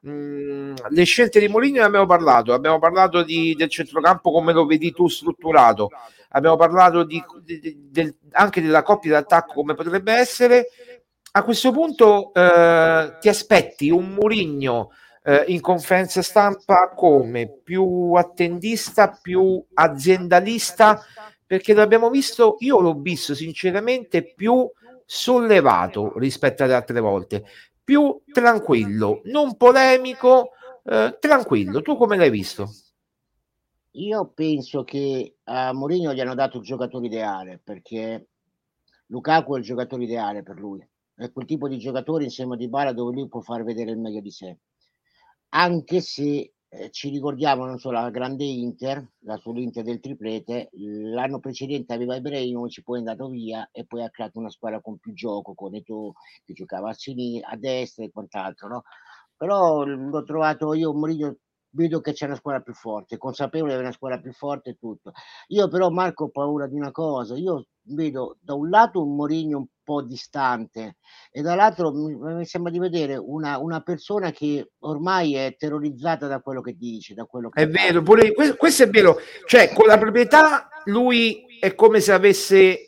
mh, 0.00 0.74
le 0.88 1.04
scelte 1.04 1.40
di 1.40 1.48
Mourinho 1.48 1.80
ne 1.80 1.86
abbiamo 1.86 2.06
parlato, 2.06 2.52
abbiamo 2.52 2.78
parlato 2.78 3.22
di, 3.22 3.54
del 3.56 3.68
centrocampo 3.68 4.30
come 4.30 4.52
lo 4.52 4.64
vedi 4.66 4.92
tu 4.92 5.08
strutturato, 5.08 5.90
abbiamo 6.30 6.56
parlato 6.56 7.04
di, 7.04 7.22
di, 7.42 7.88
del, 7.90 8.16
anche 8.32 8.62
della 8.62 8.82
coppia 8.82 9.12
d'attacco 9.12 9.52
come 9.54 9.74
potrebbe 9.74 10.12
essere. 10.12 10.68
A 11.30 11.42
questo 11.44 11.72
punto 11.72 12.32
eh, 12.32 13.16
ti 13.20 13.28
aspetti 13.28 13.90
un 13.90 14.14
Mourinho 14.14 14.90
eh, 15.22 15.44
in 15.48 15.60
conferenza 15.60 16.22
stampa 16.22 16.90
come 16.96 17.60
più 17.62 18.14
attendista, 18.14 19.18
più 19.20 19.62
aziendalista, 19.74 21.04
perché 21.48 21.72
l'abbiamo 21.72 22.10
visto, 22.10 22.56
io 22.58 22.78
l'ho 22.78 22.92
visto 22.92 23.34
sinceramente 23.34 24.22
più 24.22 24.70
sollevato 25.06 26.18
rispetto 26.18 26.62
alle 26.62 26.74
altre 26.74 27.00
volte, 27.00 27.42
più 27.82 28.20
tranquillo, 28.30 29.22
non 29.24 29.56
polemico, 29.56 30.50
eh, 30.84 31.16
tranquillo. 31.18 31.80
Tu 31.80 31.96
come 31.96 32.18
l'hai 32.18 32.28
visto? 32.28 32.68
Io 33.92 34.30
penso 34.34 34.84
che 34.84 35.36
a 35.44 35.72
Mourinho 35.72 36.12
gli 36.12 36.20
hanno 36.20 36.34
dato 36.34 36.58
il 36.58 36.64
giocatore 36.64 37.06
ideale 37.06 37.58
perché 37.64 38.28
Lukaku 39.06 39.54
è 39.54 39.58
il 39.58 39.64
giocatore 39.64 40.04
ideale 40.04 40.42
per 40.42 40.58
lui. 40.58 40.86
È 41.14 41.32
quel 41.32 41.46
tipo 41.46 41.66
di 41.66 41.78
giocatore 41.78 42.24
insieme 42.24 42.56
a 42.56 42.56
Dybala 42.58 42.92
dove 42.92 43.14
lui 43.14 43.26
può 43.26 43.40
far 43.40 43.64
vedere 43.64 43.92
il 43.92 43.98
meglio 43.98 44.20
di 44.20 44.30
sé. 44.30 44.58
Anche 45.48 46.02
se 46.02 46.52
eh, 46.70 46.90
ci 46.90 47.08
ricordiamo, 47.08 47.64
non 47.64 47.78
so, 47.78 47.90
la 47.90 48.10
grande 48.10 48.44
Inter, 48.44 49.04
la 49.20 49.36
sull'Inter 49.36 49.82
del 49.82 50.00
triplete, 50.00 50.68
l'anno 50.72 51.38
precedente 51.40 51.94
aveva 51.94 52.16
Ibrahimovic, 52.16 52.82
poi 52.82 52.96
è 52.96 52.98
andato 53.00 53.28
via 53.28 53.68
e 53.72 53.86
poi 53.86 54.02
ha 54.02 54.10
creato 54.10 54.38
una 54.38 54.50
squadra 54.50 54.80
con 54.80 54.98
più 54.98 55.12
gioco, 55.14 55.54
con 55.54 55.74
Eto 55.74 56.14
che 56.44 56.52
giocava 56.52 56.90
a, 56.90 56.94
sinistra, 56.94 57.50
a 57.50 57.56
destra 57.56 58.04
e 58.04 58.10
quant'altro, 58.10 58.68
no? 58.68 58.82
Però 59.36 59.84
l'ho 59.84 60.22
trovato 60.24 60.74
io, 60.74 60.92
Mourinho 60.92 61.36
vedo 61.70 62.00
che 62.00 62.12
c'è 62.12 62.26
una 62.26 62.34
squadra 62.34 62.60
più 62.60 62.74
forte, 62.74 63.16
consapevole 63.18 63.74
di 63.74 63.80
una 63.80 63.92
squadra 63.92 64.18
più 64.20 64.32
forte 64.32 64.70
e 64.70 64.76
tutto. 64.78 65.12
Io 65.48 65.68
però 65.68 65.90
Marco 65.90 66.24
ho 66.24 66.28
paura 66.30 66.66
di 66.66 66.76
una 66.76 66.90
cosa, 66.90 67.36
io 67.36 67.66
vedo 67.82 68.36
da 68.40 68.54
un 68.54 68.68
lato 68.68 69.02
un 69.02 69.14
Mourinho 69.14 69.58
un 69.58 69.66
po' 69.88 70.02
distante 70.02 70.96
e 71.30 71.40
dall'altro 71.40 71.90
mi, 71.92 72.14
mi 72.14 72.44
sembra 72.44 72.70
di 72.70 72.78
vedere 72.78 73.16
una, 73.16 73.56
una, 73.56 73.80
persona 73.80 74.30
che 74.32 74.72
ormai 74.80 75.34
è 75.34 75.56
terrorizzata 75.56 76.26
da 76.26 76.40
quello 76.40 76.60
che 76.60 76.76
dice, 76.76 77.14
da 77.14 77.24
quello 77.24 77.48
che 77.48 77.62
È 77.62 77.68
vero, 77.68 78.02
pure, 78.02 78.34
questo, 78.34 78.56
questo, 78.56 78.82
è 78.82 78.90
vero, 78.90 79.16
cioè 79.46 79.72
con 79.72 79.86
la 79.86 79.96
proprietà 79.96 80.68
lui 80.84 81.58
è 81.58 81.74
come 81.74 82.00
se 82.00 82.12
avesse 82.12 82.86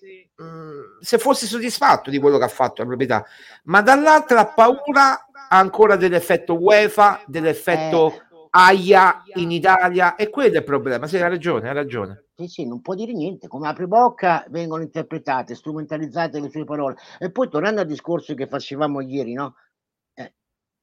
se 1.01 1.17
fosse 1.17 1.47
soddisfatto 1.47 2.11
di 2.11 2.19
quello 2.19 2.37
che 2.37 2.45
ha 2.45 2.49
fatto 2.49 2.83
la 2.83 2.89
proprietà, 2.89 3.25
ma 3.65 3.81
dall'altra 3.81 4.41
ha 4.41 4.47
paura 4.47 5.27
ancora 5.49 5.97
dell'effetto 5.97 6.59
UEFA, 6.61 7.23
dell'effetto 7.27 8.13
eh 8.13 8.29
AIA 8.51 9.23
in 9.35 9.53
Italia 9.53 10.17
e 10.17 10.29
quello 10.29 10.55
è 10.55 10.59
il 10.59 10.65
problema. 10.65 11.07
Sì, 11.07 11.19
ha 11.19 11.29
ragione, 11.29 11.69
ha 11.69 11.73
ragione. 11.73 12.27
Sì, 12.35 12.47
sì, 12.49 12.67
non 12.67 12.81
può 12.81 12.95
dire 12.95 13.13
niente. 13.13 13.47
Come 13.47 13.69
apri 13.69 13.87
bocca 13.87 14.45
vengono 14.49 14.83
interpretate, 14.83 15.55
strumentalizzate 15.55 16.41
le 16.41 16.51
sue 16.51 16.65
parole. 16.65 16.97
E 17.19 17.31
poi 17.31 17.49
tornando 17.49 17.81
al 17.81 17.87
discorso 17.87 18.35
che 18.35 18.49
facevamo 18.49 19.01
ieri, 19.03 19.35
no? 19.35 19.55
Eh, 20.15 20.35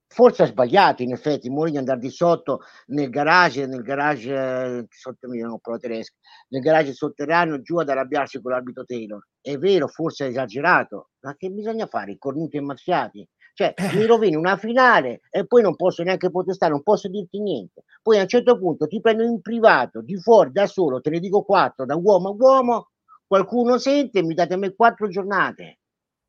forse 0.08 0.44
ha 0.44 0.46
sbagliato, 0.46 1.04
in 1.04 1.12
effetti, 1.12 1.50
Mourinho 1.50 1.80
andare 1.80 2.00
di 2.00 2.10
sotto 2.10 2.62
nel 2.88 3.10
garage, 3.10 3.66
nel 3.66 3.82
garage 3.82 4.34
eh, 4.34 4.86
sotto 4.90 5.28
non 5.28 5.60
parlo 5.60 5.80
tedesco, 5.80 6.16
nel 6.50 6.62
garage 6.62 6.94
sotterraneo 6.94 7.62
giù 7.62 7.78
ad 7.80 7.90
arrabbiarsi 7.90 8.42
con 8.42 8.52
l'arbitro 8.52 8.86
Taylor. 8.86 9.28
È 9.42 9.58
vero, 9.58 9.88
forse 9.88 10.24
ha 10.24 10.28
esagerato, 10.28 11.10
ma 11.22 11.36
che 11.36 11.50
bisogna 11.50 11.86
fare? 11.88 12.12
I 12.12 12.18
cornuti 12.18 12.56
e 12.58 12.62
mazziati? 12.62 13.28
Cioè, 13.58 13.74
mi 13.96 14.06
rovini 14.06 14.36
una 14.36 14.56
finale 14.56 15.22
e 15.32 15.48
poi 15.48 15.64
non 15.64 15.76
posso 15.76 16.04
neanche 16.04 16.30
protestare, 16.30 16.72
non 16.72 16.84
posso 16.84 17.08
dirti 17.08 17.40
niente. 17.40 17.86
Poi 18.04 18.20
a 18.20 18.22
un 18.22 18.28
certo 18.28 18.56
punto 18.60 18.86
ti 18.86 19.02
prendo 19.02 19.24
in 19.24 19.42
privato, 19.42 20.02
di 20.02 20.16
fuori, 20.16 20.52
da 20.52 20.68
solo, 20.68 21.02
te 21.02 21.10
ne 21.10 21.20
dico 21.20 21.42
quattro, 21.42 21.84
da 21.84 21.96
uomo 21.96 22.30
a 22.30 22.36
uomo, 22.38 22.90
qualcuno 23.26 23.80
sente 23.80 24.20
e 24.20 24.24
mi 24.24 24.36
date 24.36 24.54
a 24.54 24.58
me 24.58 24.76
quattro 24.76 25.08
giornate. 25.08 25.80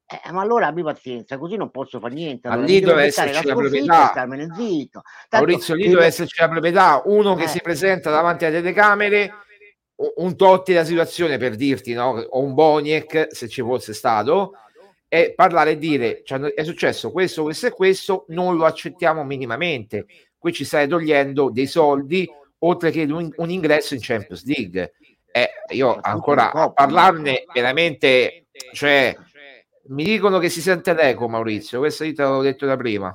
Eh, 0.07 0.33
ma 0.33 0.41
allora 0.41 0.69
abbi 0.69 0.83
pazienza, 0.83 1.37
così 1.37 1.57
non 1.57 1.71
posso 1.71 2.01
fare 2.01 2.15
niente. 2.15 2.49
Allora, 2.49 2.67
lì 2.67 2.81
deve 2.81 3.05
esserci 3.05 3.35
la, 3.35 3.43
la 3.45 3.55
proprietà. 3.55 4.27
Zitto. 4.55 5.03
Tanto, 5.29 5.47
Maurizio, 5.47 5.75
lì 5.75 5.89
deve 5.89 6.07
esserci 6.07 6.41
la 6.41 6.49
proprietà. 6.49 7.03
Uno 7.05 7.35
che 7.35 7.43
eh. 7.43 7.49
si 7.49 7.61
presenta 7.61 8.11
davanti 8.11 8.47
alle 8.47 8.63
telecamere, 8.63 9.31
un 10.17 10.35
Totti 10.35 10.73
la 10.73 10.85
situazione 10.85 11.37
per 11.37 11.57
dirti, 11.57 11.93
no? 11.93 12.21
o 12.21 12.41
un 12.41 12.55
Boniek 12.55 13.27
se 13.33 13.49
ci 13.49 13.61
fosse 13.61 13.93
stato, 13.93 14.53
e 15.09 15.33
parlare 15.35 15.73
e 15.73 15.79
dire 15.79 16.23
cioè, 16.23 16.39
è 16.39 16.63
successo 16.63 17.11
questo, 17.11 17.43
questo 17.43 17.67
e 17.67 17.71
questo, 17.71 18.25
non 18.29 18.57
lo 18.57 18.67
accettiamo 18.67 19.25
minimamente. 19.25 20.07
Qui 20.37 20.53
ci 20.53 20.65
stai 20.65 20.87
togliendo 20.87 21.51
dei 21.51 21.67
soldi 21.67 22.29
oltre 22.59 22.91
che 22.91 23.05
un, 23.05 23.31
un 23.37 23.51
ingresso 23.51 23.95
in 23.95 24.01
Champions 24.03 24.45
League. 24.45 24.93
Eh, 25.31 25.51
io 25.75 25.99
ancora 26.01 26.53
a 26.53 26.71
parlarne 26.71 27.45
veramente, 27.53 28.47
cioè, 28.73 29.17
mi 29.89 30.05
dicono 30.05 30.39
che 30.39 30.49
si 30.49 30.61
sente 30.61 30.93
l'eco, 30.95 31.29
Maurizio. 31.29 31.79
Questo 31.79 32.05
io 32.05 32.13
te 32.13 32.23
l'avevo 32.23 32.43
detto 32.43 32.67
da 32.67 32.77
prima. 32.77 33.15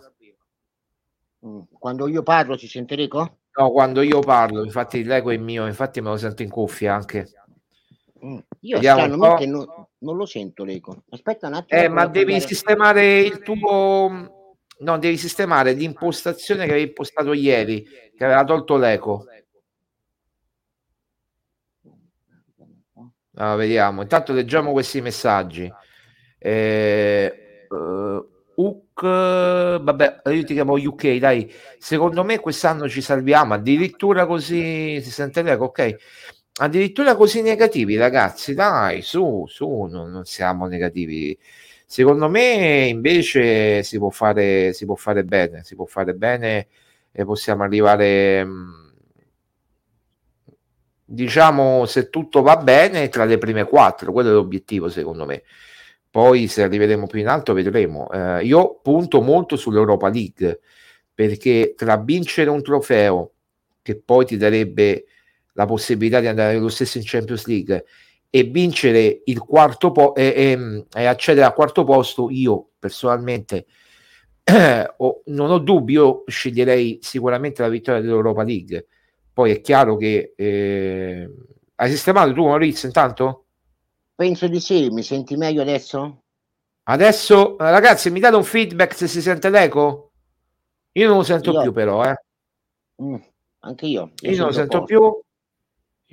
Mm, 1.45 1.61
quando 1.77 2.07
io 2.07 2.23
parlo 2.23 2.57
si 2.57 2.67
sente 2.67 2.95
l'eco? 2.95 3.37
No, 3.55 3.71
quando 3.71 4.01
io 4.01 4.19
parlo, 4.19 4.63
infatti 4.63 5.03
l'eco 5.03 5.29
è 5.29 5.37
mio, 5.37 5.67
infatti 5.67 6.01
me 6.01 6.09
lo 6.09 6.17
sento 6.17 6.41
in 6.41 6.49
cuffia 6.49 6.95
anche. 6.95 7.29
Mm. 8.25 8.37
Io 8.61 8.77
strano 8.77 9.35
che 9.35 9.45
non, 9.45 9.65
non, 10.03 10.17
lo 10.17 10.25
sento 10.25 10.63
l'eco. 10.63 11.03
Aspetta 11.09 11.47
un 11.47 11.53
attimo. 11.55 11.81
Eh, 11.81 11.87
ma 11.87 12.05
devi 12.05 12.33
pagare... 12.33 12.47
sistemare 12.47 13.19
il 13.19 13.39
tuo... 13.41 14.55
No, 14.79 14.97
devi 14.97 15.17
sistemare 15.17 15.73
l'impostazione 15.73 16.65
che 16.65 16.71
avevi 16.71 16.87
impostato 16.87 17.31
ieri, 17.33 17.83
che 17.83 18.23
aveva 18.23 18.43
tolto 18.43 18.75
l'eco. 18.77 19.25
Allora, 23.35 23.55
vediamo. 23.55 24.01
Intanto 24.01 24.33
leggiamo 24.33 24.71
questi 24.71 25.01
messaggi. 25.01 25.71
Eh, 26.37 27.67
uh, 27.69 28.33
UK, 28.55 29.01
vabbè, 29.81 30.21
io 30.25 30.43
ti 30.43 30.53
chiamo 30.53 30.73
UK, 30.73 31.15
dai. 31.15 31.51
Secondo 31.79 32.23
me 32.23 32.39
quest'anno 32.39 32.87
ci 32.87 33.01
salviamo, 33.01 33.53
addirittura 33.53 34.25
così 34.25 35.01
si 35.01 35.11
sente 35.11 35.41
l'eco, 35.41 35.65
ok. 35.65 35.95
Addirittura 36.55 37.15
così 37.15 37.41
negativi, 37.41 37.95
ragazzi, 37.95 38.53
dai, 38.53 39.01
su, 39.01 39.45
su, 39.47 39.87
non, 39.89 40.11
non 40.11 40.25
siamo 40.25 40.67
negativi. 40.67 41.37
Secondo 41.85 42.29
me 42.29 42.85
invece 42.87 43.81
si 43.83 43.97
può 43.97 44.09
fare, 44.11 44.71
si 44.73 44.85
può 44.85 44.95
fare 44.95 45.23
bene, 45.23 45.63
si 45.63 45.75
può 45.75 45.85
fare 45.85 46.13
bene 46.13 46.67
e 47.11 47.25
possiamo 47.25 47.63
arrivare, 47.63 48.45
mm, 48.45 48.71
diciamo, 51.05 51.85
se 51.85 52.09
tutto 52.09 52.41
va 52.41 52.57
bene, 52.57 53.09
tra 53.09 53.25
le 53.25 53.37
prime 53.37 53.63
quattro, 53.65 54.11
quello 54.11 54.29
è 54.29 54.33
l'obiettivo 54.33 54.89
secondo 54.89 55.25
me. 55.25 55.43
Poi 56.09 56.47
se 56.47 56.63
arriveremo 56.63 57.07
più 57.07 57.19
in 57.19 57.27
alto 57.27 57.53
vedremo. 57.53 58.09
Eh, 58.11 58.45
io 58.45 58.79
punto 58.81 59.21
molto 59.21 59.55
sull'Europa 59.55 60.09
League 60.09 60.59
perché 61.13 61.73
tra 61.75 61.97
vincere 61.97 62.49
un 62.49 62.61
trofeo 62.61 63.31
che 63.81 63.95
poi 63.97 64.25
ti 64.25 64.37
darebbe 64.37 65.05
la 65.53 65.65
possibilità 65.65 66.19
di 66.19 66.27
andare 66.27 66.57
lo 66.57 66.69
stesso 66.69 66.97
in 66.97 67.03
Champions 67.05 67.45
League 67.45 67.85
e 68.29 68.43
vincere 68.43 69.21
il 69.25 69.39
quarto 69.39 69.91
po- 69.91 70.15
e, 70.15 70.33
e, 70.35 70.85
e 70.91 71.05
accedere 71.05 71.45
al 71.45 71.53
quarto 71.53 71.83
posto, 71.83 72.29
io 72.29 72.69
personalmente 72.79 73.65
eh, 74.43 74.93
ho, 74.97 75.21
non 75.25 75.51
ho 75.51 75.59
dubbi, 75.59 75.93
io 75.93 76.23
sceglierei 76.27 76.99
sicuramente 77.01 77.61
la 77.61 77.69
vittoria 77.69 78.01
dell'Europa 78.01 78.43
League. 78.43 78.87
Poi 79.31 79.51
è 79.51 79.61
chiaro 79.61 79.95
che 79.97 80.33
eh, 80.35 81.29
hai 81.75 81.89
sistemato 81.89 82.33
tu 82.33 82.45
Maurizio 82.45 82.87
intanto? 82.87 83.45
Penso 84.15 84.47
di 84.47 84.59
sì, 84.59 84.89
mi 84.89 85.01
senti 85.01 85.35
meglio 85.35 85.61
adesso? 85.61 86.21
Adesso 86.83 87.55
ragazzi 87.57 88.11
mi 88.11 88.19
date 88.19 88.35
un 88.35 88.43
feedback 88.43 88.93
se 88.93 89.07
si 89.07 89.21
sente 89.21 89.49
l'eco? 89.49 90.11
Io 90.93 91.07
non 91.07 91.17
lo 91.17 91.23
sento 91.23 91.51
io... 91.51 91.61
più 91.61 91.71
però, 91.71 92.03
eh. 92.03 92.15
Mm, 93.01 93.15
anche 93.59 93.85
io. 93.87 94.11
Io, 94.21 94.31
io 94.31 94.37
non 94.37 94.47
lo 94.47 94.53
sento 94.53 94.79
posto. 94.79 94.85
più. 94.85 95.21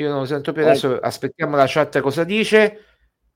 Io 0.01 0.09
non 0.09 0.21
lo 0.21 0.25
sento 0.25 0.53
più. 0.53 0.63
Adesso 0.63 0.99
aspettiamo 0.99 1.57
la 1.57 1.67
chat 1.69 2.01
cosa 2.01 2.25
dice. 2.25 2.85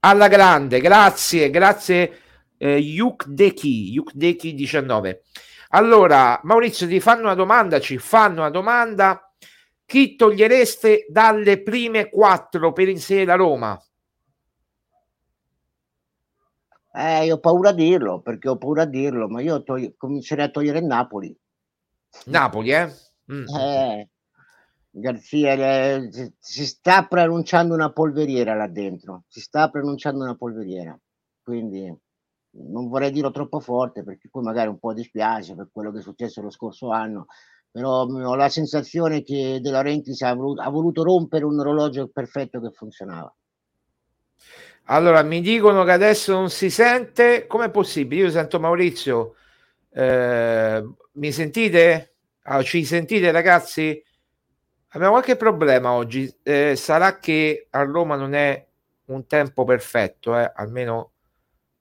Alla 0.00 0.28
grande, 0.28 0.80
grazie, 0.80 1.50
grazie 1.50 2.18
eh, 2.56 2.78
Yukdeki, 2.78 3.92
Yukdeki 3.92 4.54
19. 4.54 5.22
Allora, 5.70 6.40
Maurizio, 6.44 6.86
ti 6.86 7.00
fanno 7.00 7.22
una 7.22 7.34
domanda, 7.34 7.80
ci 7.80 7.98
fanno 7.98 8.40
una 8.40 8.50
domanda. 8.50 9.30
Chi 9.84 10.16
togliereste 10.16 11.06
dalle 11.10 11.62
prime 11.62 12.08
quattro 12.08 12.72
per 12.72 12.88
inserire 12.88 13.26
la 13.26 13.34
Roma? 13.34 13.78
Eh, 16.94 17.26
io 17.26 17.34
ho 17.34 17.40
paura 17.40 17.70
a 17.70 17.74
dirlo, 17.74 18.20
perché 18.20 18.48
ho 18.48 18.56
paura 18.56 18.82
a 18.82 18.86
dirlo, 18.86 19.28
ma 19.28 19.42
io 19.42 19.62
togli- 19.62 19.94
comincerei 19.96 20.46
a 20.46 20.50
togliere 20.50 20.78
il 20.78 20.86
Napoli. 20.86 21.36
Napoli, 22.26 22.72
eh? 22.72 22.90
Mm. 23.30 23.46
eh 23.54 24.08
Garzia 24.96 26.08
si 26.38 26.66
sta 26.66 27.04
pronunciando 27.06 27.74
una 27.74 27.90
polveriera 27.90 28.54
là 28.54 28.68
dentro, 28.68 29.24
si 29.26 29.40
sta 29.40 29.68
pronunciando 29.68 30.22
una 30.22 30.36
polveriera, 30.36 30.96
quindi 31.42 31.92
non 32.56 32.88
vorrei 32.88 33.10
dirlo 33.10 33.32
troppo 33.32 33.58
forte 33.58 34.04
perché 34.04 34.28
poi 34.30 34.44
magari 34.44 34.68
un 34.68 34.78
po' 34.78 34.94
dispiace 34.94 35.56
per 35.56 35.70
quello 35.72 35.90
che 35.90 35.98
è 35.98 36.02
successo 36.02 36.42
lo 36.42 36.50
scorso 36.50 36.90
anno, 36.90 37.26
però 37.72 38.04
ho 38.04 38.34
la 38.36 38.48
sensazione 38.48 39.24
che 39.24 39.58
De 39.60 39.70
Laurentiis 39.70 40.22
ha 40.22 40.32
voluto, 40.32 40.62
ha 40.62 40.70
voluto 40.70 41.02
rompere 41.02 41.44
un 41.44 41.58
orologio 41.58 42.06
perfetto 42.06 42.60
che 42.60 42.70
funzionava. 42.70 43.34
Allora, 44.84 45.22
mi 45.22 45.40
dicono 45.40 45.82
che 45.82 45.90
adesso 45.90 46.34
non 46.34 46.50
si 46.50 46.70
sente, 46.70 47.48
com'è 47.48 47.70
possibile? 47.70 48.22
Io 48.22 48.30
sento 48.30 48.60
Maurizio, 48.60 49.34
eh, 49.90 50.84
mi 51.14 51.32
sentite? 51.32 52.14
Ah, 52.42 52.62
ci 52.62 52.84
sentite 52.84 53.32
ragazzi? 53.32 54.00
Abbiamo 54.94 55.14
qualche 55.14 55.34
problema 55.34 55.90
oggi, 55.90 56.32
eh, 56.44 56.76
sarà 56.76 57.18
che 57.18 57.66
a 57.70 57.82
Roma 57.82 58.14
non 58.14 58.32
è 58.32 58.64
un 59.06 59.26
tempo 59.26 59.64
perfetto, 59.64 60.38
eh, 60.38 60.52
almeno 60.54 61.10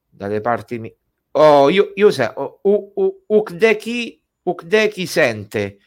dalle 0.09 0.41
parti 0.41 0.79
mie. 0.79 0.95
Oh, 1.33 1.69
io, 1.69 1.91
io 1.93 2.09
sento, 2.09 2.59
oh, 2.63 2.91
Ukdeki, 3.27 4.19
Ukdeki 4.41 5.05
sente, 5.05 5.77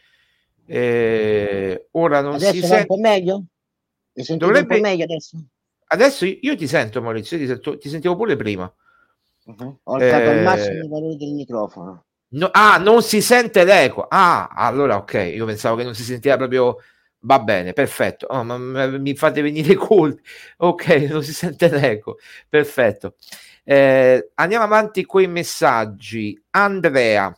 eh, 0.66 1.88
ora 1.92 2.20
non 2.20 2.34
adesso 2.34 2.52
si 2.52 2.60
sente. 2.60 2.76
un 2.76 2.86
po' 2.86 2.96
meglio? 2.96 3.44
Mi 4.12 4.22
sento 4.22 4.46
Dovrebbe... 4.46 4.74
un 4.76 4.80
po' 4.80 4.88
meglio 4.88 5.04
adesso? 5.04 5.36
Adesso 5.88 6.24
io 6.26 6.56
ti 6.56 6.68
sento 6.68 7.02
Maurizio, 7.02 7.38
ti, 7.38 7.46
sento, 7.46 7.76
ti 7.76 7.88
sentivo 7.88 8.14
pure 8.14 8.36
prima. 8.36 8.72
Uh-huh. 9.46 9.78
Ho 9.82 9.94
alzato 9.94 10.22
eh... 10.22 10.28
al 10.28 10.42
massimo 10.44 10.82
il 10.82 10.88
valore 10.88 11.16
del 11.16 11.32
microfono. 11.32 12.04
No, 12.28 12.50
ah, 12.52 12.78
non 12.78 13.02
si 13.02 13.20
sente 13.20 13.64
l'eco. 13.64 14.06
Ah, 14.08 14.46
allora 14.46 14.96
ok, 14.96 15.32
io 15.34 15.44
pensavo 15.44 15.74
che 15.74 15.82
non 15.82 15.94
si 15.96 16.04
sentiva 16.04 16.36
proprio... 16.36 16.76
Va 17.20 17.40
bene, 17.40 17.72
perfetto. 17.72 18.26
Oh, 18.26 18.44
ma, 18.44 18.56
ma, 18.56 18.86
mi 18.86 19.14
fate 19.16 19.42
venire 19.42 19.72
i 19.72 19.76
colpi. 19.76 20.22
Ok, 20.58 20.86
non 21.10 21.22
si 21.22 21.32
sente 21.32 21.68
l'eco. 21.68 22.18
Perfetto. 22.48 23.16
Eh, 23.64 24.30
andiamo 24.34 24.64
avanti 24.64 25.04
con 25.04 25.22
i 25.22 25.26
messaggi. 25.26 26.40
Andrea. 26.50 27.36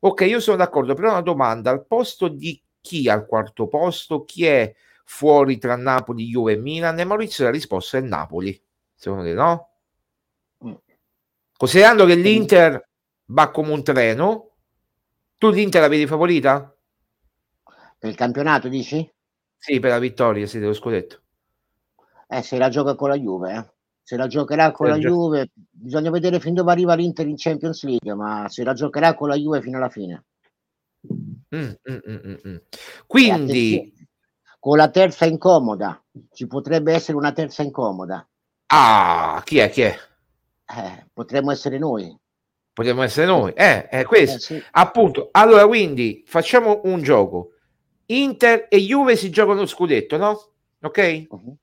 Ok, 0.00 0.22
io 0.22 0.40
sono 0.40 0.56
d'accordo, 0.56 0.94
però 0.94 1.10
una 1.10 1.22
domanda. 1.22 1.70
Al 1.70 1.86
posto 1.86 2.28
di 2.28 2.60
chi 2.80 3.08
al 3.08 3.26
quarto 3.26 3.68
posto? 3.68 4.24
Chi 4.24 4.44
è 4.44 4.74
fuori 5.04 5.58
tra 5.58 5.76
Napoli, 5.76 6.26
Juve 6.26 6.52
e 6.52 6.56
Milan? 6.56 6.98
E 6.98 7.04
Maurizio 7.04 7.44
la 7.44 7.50
risposta 7.50 7.98
è 7.98 8.00
Napoli. 8.00 8.60
Secondo 8.94 9.24
te 9.24 9.32
no? 9.32 9.70
Mm. 10.66 10.74
Considerando 11.56 12.04
che 12.04 12.16
l'Inter 12.16 12.88
va 13.26 13.50
come 13.50 13.72
un 13.72 13.82
treno, 13.82 14.50
tu 15.38 15.50
l'Inter 15.50 15.80
la 15.80 15.88
vedi 15.88 16.06
favorita? 16.06 16.74
Per 18.02 18.10
il 18.10 18.16
campionato 18.16 18.66
dici? 18.66 19.08
Sì, 19.56 19.78
per 19.78 19.90
la 19.90 20.00
vittoria, 20.00 20.44
sì, 20.48 20.58
dello 20.58 20.72
scudetto. 20.72 21.20
Eh, 22.26 22.42
se 22.42 22.58
la 22.58 22.68
gioca 22.68 22.96
con 22.96 23.10
la 23.10 23.16
Juve, 23.16 23.54
eh. 23.54 23.72
se 24.02 24.16
la 24.16 24.26
giocherà 24.26 24.72
con 24.72 24.86
se 24.86 24.92
la 24.92 24.98
gio- 24.98 25.08
Juve, 25.08 25.50
bisogna 25.70 26.10
vedere 26.10 26.40
fin 26.40 26.52
dove 26.52 26.72
arriva 26.72 26.94
l'Inter 26.94 27.28
in 27.28 27.36
Champions 27.36 27.84
League, 27.84 28.12
ma 28.14 28.48
se 28.48 28.64
la 28.64 28.72
giocherà 28.72 29.14
con 29.14 29.28
la 29.28 29.36
Juve 29.36 29.62
fino 29.62 29.76
alla 29.76 29.88
fine. 29.88 30.24
Mm, 31.54 31.60
mm, 31.60 31.96
mm, 32.10 32.16
mm, 32.26 32.34
mm. 32.48 32.56
Quindi, 33.06 33.94
con 34.58 34.78
la 34.78 34.90
terza 34.90 35.24
incomoda. 35.24 36.02
Ci 36.32 36.48
potrebbe 36.48 36.94
essere 36.94 37.16
una 37.16 37.30
terza 37.30 37.62
incomoda. 37.62 38.28
Ah, 38.66 39.40
chi 39.44 39.58
è? 39.58 39.70
Chi 39.70 39.82
è? 39.82 39.96
Eh, 40.76 41.06
potremmo 41.12 41.52
essere 41.52 41.78
noi. 41.78 42.12
Potremmo 42.72 43.02
essere 43.02 43.26
noi. 43.26 43.52
Eh, 43.52 43.86
è 43.86 44.04
questo. 44.04 44.38
Eh, 44.38 44.40
sì. 44.40 44.64
Appunto. 44.72 45.28
Allora, 45.30 45.64
quindi, 45.68 46.24
facciamo 46.26 46.80
un 46.82 47.00
gioco. 47.00 47.51
Inter 48.20 48.66
e 48.68 48.78
Juve 48.78 49.16
si 49.16 49.30
giocano 49.30 49.60
lo 49.60 49.66
scudetto, 49.66 50.16
no? 50.16 50.52
Ok? 50.82 51.26
Uh-huh. 51.28 51.56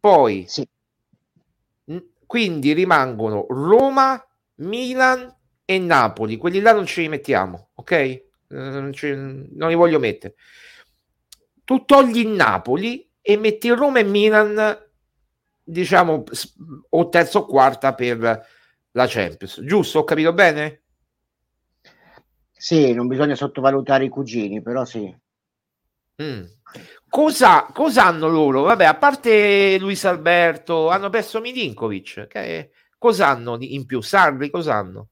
Poi, 0.00 0.44
sì. 0.48 0.66
quindi 2.26 2.72
rimangono 2.72 3.46
Roma, 3.48 4.24
Milan 4.56 5.34
e 5.64 5.78
Napoli. 5.78 6.36
Quelli 6.36 6.60
là 6.60 6.72
non 6.72 6.86
ce 6.86 7.02
li 7.02 7.08
mettiamo, 7.08 7.70
ok? 7.74 8.24
Non, 8.48 8.92
ce, 8.92 9.14
non 9.14 9.68
li 9.68 9.74
voglio 9.74 9.98
mettere 9.98 10.34
tu 11.64 11.84
togli 11.84 12.18
il 12.18 12.28
Napoli 12.28 13.08
e 13.20 13.36
metti 13.36 13.70
Roma 13.70 14.00
e 14.00 14.04
Milan, 14.04 14.78
diciamo, 15.62 16.24
o 16.90 17.08
terza 17.08 17.38
o 17.38 17.46
quarta 17.46 17.94
per 17.94 18.46
la 18.90 19.06
Champions. 19.06 19.62
Giusto? 19.62 20.00
Ho 20.00 20.04
capito 20.04 20.32
bene? 20.32 20.82
Sì, 22.50 22.92
non 22.92 23.06
bisogna 23.06 23.34
sottovalutare 23.34 24.04
i 24.04 24.08
cugini, 24.08 24.60
però 24.60 24.84
sì. 24.84 25.14
Mm. 26.20 26.44
Cosa, 27.08 27.66
cosa, 27.72 28.06
hanno 28.06 28.28
loro? 28.28 28.62
Vabbè, 28.62 28.84
a 28.84 28.94
parte 28.94 29.78
Luis 29.78 30.04
Alberto, 30.04 30.88
hanno 30.88 31.10
perso 31.10 31.40
Milinkovic. 31.40 32.26
Che, 32.26 32.70
cosa 32.98 33.28
hanno 33.28 33.56
in 33.60 33.86
più? 33.86 34.00
Sarri, 34.00 34.50
cosa 34.50 34.74
hanno? 34.74 35.08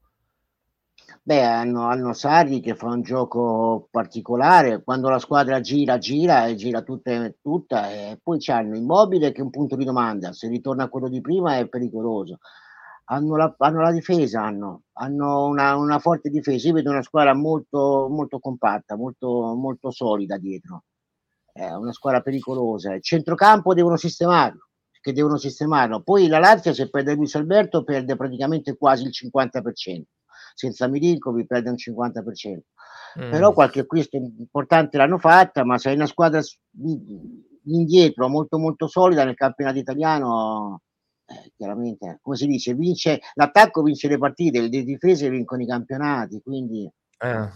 Beh, 1.23 1.43
hanno, 1.43 1.83
hanno 1.87 2.13
Sarri 2.13 2.61
che 2.61 2.73
fa 2.75 2.87
un 2.87 3.03
gioco 3.03 3.87
particolare, 3.91 4.81
quando 4.83 5.07
la 5.07 5.19
squadra 5.19 5.59
gira, 5.59 5.99
gira 5.99 6.47
e 6.47 6.55
gira 6.55 6.81
tutta, 6.81 7.11
e 7.11 7.35
tutta 7.39 7.91
e 7.91 8.19
poi 8.21 8.39
c'hanno 8.39 8.75
Immobile 8.75 9.31
che 9.31 9.41
è 9.41 9.43
un 9.43 9.51
punto 9.51 9.75
di 9.75 9.85
domanda, 9.85 10.33
se 10.33 10.47
ritorna 10.47 10.85
a 10.85 10.89
quello 10.89 11.09
di 11.09 11.21
prima 11.21 11.57
è 11.57 11.67
pericoloso. 11.67 12.39
Hanno 13.05 13.35
la, 13.35 13.53
hanno 13.59 13.81
la 13.81 13.91
difesa, 13.91 14.41
hanno, 14.43 14.83
hanno 14.93 15.45
una, 15.45 15.75
una, 15.75 15.99
forte 15.99 16.29
difesa, 16.29 16.67
io 16.67 16.73
vedo 16.73 16.89
una 16.89 17.03
squadra 17.03 17.35
molto, 17.35 18.07
molto 18.09 18.39
compatta, 18.39 18.95
molto, 18.95 19.53
molto 19.55 19.91
solida 19.91 20.37
dietro, 20.37 20.85
è 21.51 21.71
una 21.71 21.91
squadra 21.93 22.21
pericolosa. 22.21 22.93
Il 22.93 23.03
centrocampo 23.03 23.73
devono 23.73 23.97
sistemarlo, 23.97 24.69
che 25.01 25.13
devono 25.13 25.37
sistemarlo. 25.37 26.01
Poi 26.01 26.27
la 26.27 26.39
Lazio 26.39 26.73
se 26.73 26.89
perde 26.89 27.15
Luis 27.15 27.35
Alberto 27.35 27.83
perde 27.83 28.15
praticamente 28.15 28.77
quasi 28.77 29.03
il 29.03 29.11
50% 29.11 30.03
senza 30.53 30.87
Milinkovic 30.87 31.47
perde 31.47 31.69
un 31.69 31.75
50%. 31.75 32.59
Mm. 33.19 33.31
Però 33.31 33.53
qualche 33.53 33.81
acquisto 33.81 34.17
importante 34.17 34.97
l'hanno 34.97 35.17
fatta, 35.17 35.65
ma 35.65 35.77
se 35.77 35.89
hai 35.89 35.95
una 35.95 36.05
squadra 36.05 36.41
indietro 37.63 38.27
molto 38.27 38.57
molto 38.57 38.87
solida 38.87 39.23
nel 39.23 39.35
campionato 39.35 39.77
italiano, 39.77 40.81
eh, 41.25 41.51
chiaramente, 41.55 42.19
come 42.21 42.35
si 42.35 42.47
dice, 42.47 42.73
vince 42.73 43.19
l'attacco 43.33 43.81
vince 43.81 44.07
le 44.07 44.17
partite, 44.17 44.61
le 44.61 44.69
difese 44.69 45.29
vincono 45.29 45.61
i 45.61 45.67
campionati, 45.67 46.41
quindi... 46.41 46.89
Eh. 47.19 47.49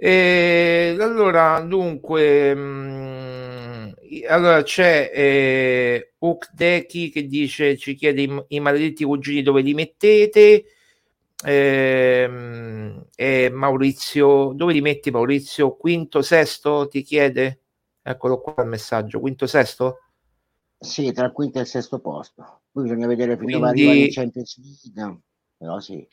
E 0.00 0.96
allora, 1.00 1.58
dunque, 1.60 2.54
mh, 2.54 2.60
mm, 2.60 3.90
allora 4.28 4.62
c'è 4.62 5.10
eh, 5.12 6.12
Ukdeki 6.18 7.10
che 7.10 7.26
dice: 7.26 7.76
Ci 7.76 7.96
chiede 7.96 8.22
i, 8.22 8.44
i 8.48 8.60
maledetti 8.60 9.02
cugini 9.02 9.42
dove 9.42 9.60
li 9.60 9.74
mettete 9.74 10.64
e, 11.44 13.04
e 13.16 13.50
Maurizio, 13.50 14.52
dove 14.54 14.72
li 14.72 14.80
metti 14.80 15.10
Maurizio? 15.10 15.76
Quinto, 15.76 16.22
sesto? 16.22 16.86
Ti 16.86 17.02
chiede? 17.02 17.62
Eccolo 18.00 18.40
qua 18.40 18.62
il 18.62 18.68
messaggio, 18.68 19.18
quinto, 19.18 19.48
sesto? 19.48 20.02
Sì, 20.78 21.10
tra 21.12 21.26
il 21.26 21.32
quinto 21.32 21.58
e 21.58 21.62
il 21.62 21.66
sesto 21.66 21.98
posto. 21.98 22.60
Poi 22.70 22.84
bisogna 22.84 23.08
vedere 23.08 23.36
fino 23.36 23.58
Quindi... 23.58 23.58
dove 23.58 23.68
arriva 23.68 23.92
in 23.94 24.10
Champions 24.12 24.60
League, 24.62 25.20
però 25.56 25.80
sì. 25.80 26.06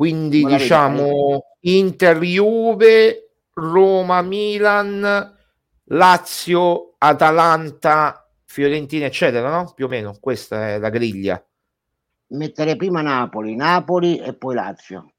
Quindi 0.00 0.46
diciamo 0.46 1.56
Inter 1.60 2.20
Juve, 2.20 3.32
Roma 3.52 4.22
Milan, 4.22 5.36
Lazio, 5.84 6.94
Atalanta, 6.96 8.26
Fiorentina, 8.46 9.04
eccetera, 9.04 9.50
no? 9.50 9.70
Più 9.74 9.84
o 9.84 9.88
meno, 9.88 10.16
questa 10.18 10.68
è 10.68 10.78
la 10.78 10.88
griglia. 10.88 11.46
Mettere 12.28 12.76
prima 12.76 13.02
Napoli, 13.02 13.54
Napoli 13.54 14.16
e 14.16 14.32
poi 14.32 14.54
Lazio. 14.54 15.12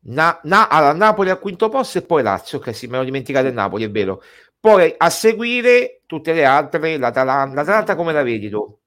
Na, 0.00 0.38
na, 0.42 0.68
allora, 0.68 0.92
Napoli 0.92 1.30
al 1.30 1.38
quinto 1.38 1.70
posto 1.70 1.96
e 1.96 2.02
poi 2.02 2.22
Lazio, 2.22 2.58
che 2.58 2.74
sì, 2.74 2.86
me 2.86 2.98
l'ho 2.98 3.04
dimenticato 3.04 3.46
il 3.46 3.54
Napoli, 3.54 3.84
è 3.84 3.90
vero. 3.90 4.22
Poi 4.60 4.92
a 4.94 5.08
seguire 5.08 6.02
tutte 6.04 6.34
le 6.34 6.44
altre, 6.44 6.98
l'Atalanta, 6.98 7.54
l'Atalanta 7.54 7.96
come 7.96 8.12
la 8.12 8.22
vedi 8.22 8.50
tu? 8.50 8.78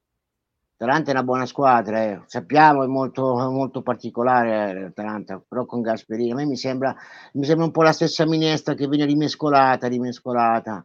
L'Atalanta 0.82 1.10
è 1.10 1.14
una 1.14 1.22
buona 1.22 1.46
squadra, 1.46 2.02
eh. 2.02 2.22
sappiamo, 2.26 2.82
è 2.82 2.88
molto, 2.88 3.36
molto 3.50 3.82
particolare 3.82 4.80
l'Atalanta, 4.80 5.40
però 5.46 5.64
con 5.64 5.80
Gasperini 5.80 6.32
a 6.32 6.34
me 6.34 6.44
mi 6.44 6.56
sembra, 6.56 6.92
mi 7.34 7.44
sembra 7.44 7.66
un 7.66 7.70
po' 7.70 7.82
la 7.82 7.92
stessa 7.92 8.26
minestra 8.26 8.74
che 8.74 8.88
viene 8.88 9.04
rimescolata, 9.04 9.86
rimescolata. 9.86 10.84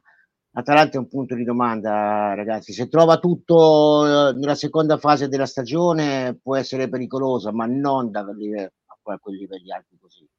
L'Atalanta 0.51 0.97
è 0.97 0.99
un 0.99 1.07
punto 1.07 1.33
di 1.33 1.43
domanda, 1.43 2.35
ragazzi. 2.35 2.73
Se 2.73 2.87
trova 2.89 3.17
tutto 3.17 4.05
eh, 4.05 4.33
nella 4.33 4.53
seconda 4.53 4.97
fase 4.97 5.29
della 5.29 5.47
stagione 5.47 6.37
può 6.43 6.55
essere 6.55 6.87
pericolosa, 6.89 7.51
ma 7.51 7.65
non 7.65 8.11
da 8.11 8.19
a 8.19 9.17
quei 9.17 9.35
livelli 9.35 9.71
alti 9.71 9.97
così. 9.99 10.29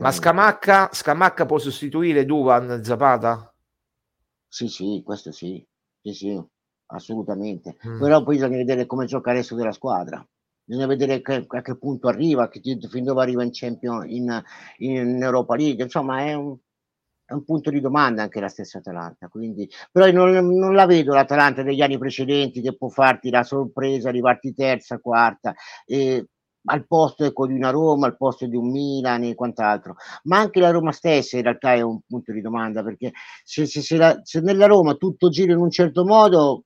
Ma 0.00 0.10
Scamacca, 0.10 0.88
Scamacca 0.92 1.46
può 1.46 1.58
sostituire 1.58 2.24
Duvan 2.24 2.82
Zapata? 2.82 3.54
Sì, 4.48 4.66
sì, 4.66 5.02
questo 5.04 5.30
sì. 5.30 5.64
Sì, 6.00 6.12
sì 6.12 6.46
assolutamente. 6.88 7.76
Mm. 7.86 8.00
Però 8.00 8.22
poi 8.22 8.36
bisogna 8.36 8.56
vedere 8.56 8.86
come 8.86 9.06
gioca 9.06 9.30
il 9.30 9.36
resto 9.36 9.54
della 9.54 9.72
squadra. 9.72 10.24
Bisogna 10.64 10.86
vedere 10.86 11.22
che, 11.22 11.46
a 11.46 11.62
che 11.62 11.78
punto 11.78 12.08
arriva, 12.08 12.48
che, 12.48 12.60
fin 12.90 13.04
dove 13.04 13.22
arriva 13.22 13.42
in, 13.42 13.50
Champion, 13.52 14.08
in, 14.08 14.42
in 14.78 15.22
Europa 15.22 15.56
League. 15.56 15.82
Insomma, 15.82 16.20
è 16.24 16.34
un, 16.34 16.56
è 17.24 17.32
un, 17.32 17.44
punto 17.44 17.70
di 17.70 17.80
domanda 17.80 18.22
anche 18.22 18.40
la 18.40 18.48
stessa 18.48 18.78
Atalanta. 18.78 19.28
Quindi, 19.28 19.68
però 19.90 20.10
non, 20.10 20.30
non, 20.54 20.74
la 20.74 20.84
vedo 20.84 21.14
l'Atalanta 21.14 21.62
degli 21.62 21.80
anni 21.80 21.98
precedenti 21.98 22.60
che 22.60 22.76
può 22.76 22.88
farti 22.88 23.30
la 23.30 23.44
sorpresa, 23.44 24.10
arrivarti 24.10 24.52
terza, 24.54 24.98
quarta. 24.98 25.54
E, 25.86 26.26
al 26.70 26.86
posto 26.86 27.24
ecco, 27.24 27.46
di 27.46 27.54
una 27.54 27.70
Roma, 27.70 28.06
al 28.06 28.16
posto 28.16 28.46
di 28.46 28.56
un 28.56 28.70
Milan 28.70 29.22
e 29.24 29.34
quant'altro, 29.34 29.96
ma 30.24 30.38
anche 30.38 30.60
la 30.60 30.70
Roma 30.70 30.92
stessa 30.92 31.36
in 31.36 31.42
realtà 31.42 31.72
è 31.74 31.80
un 31.80 32.00
punto 32.06 32.32
di 32.32 32.40
domanda 32.40 32.82
perché 32.82 33.12
se, 33.44 33.66
se, 33.66 33.80
se, 33.80 33.96
la, 33.96 34.20
se 34.22 34.40
nella 34.40 34.66
Roma 34.66 34.94
tutto 34.94 35.28
gira 35.28 35.52
in 35.52 35.60
un 35.60 35.70
certo 35.70 36.04
modo 36.04 36.64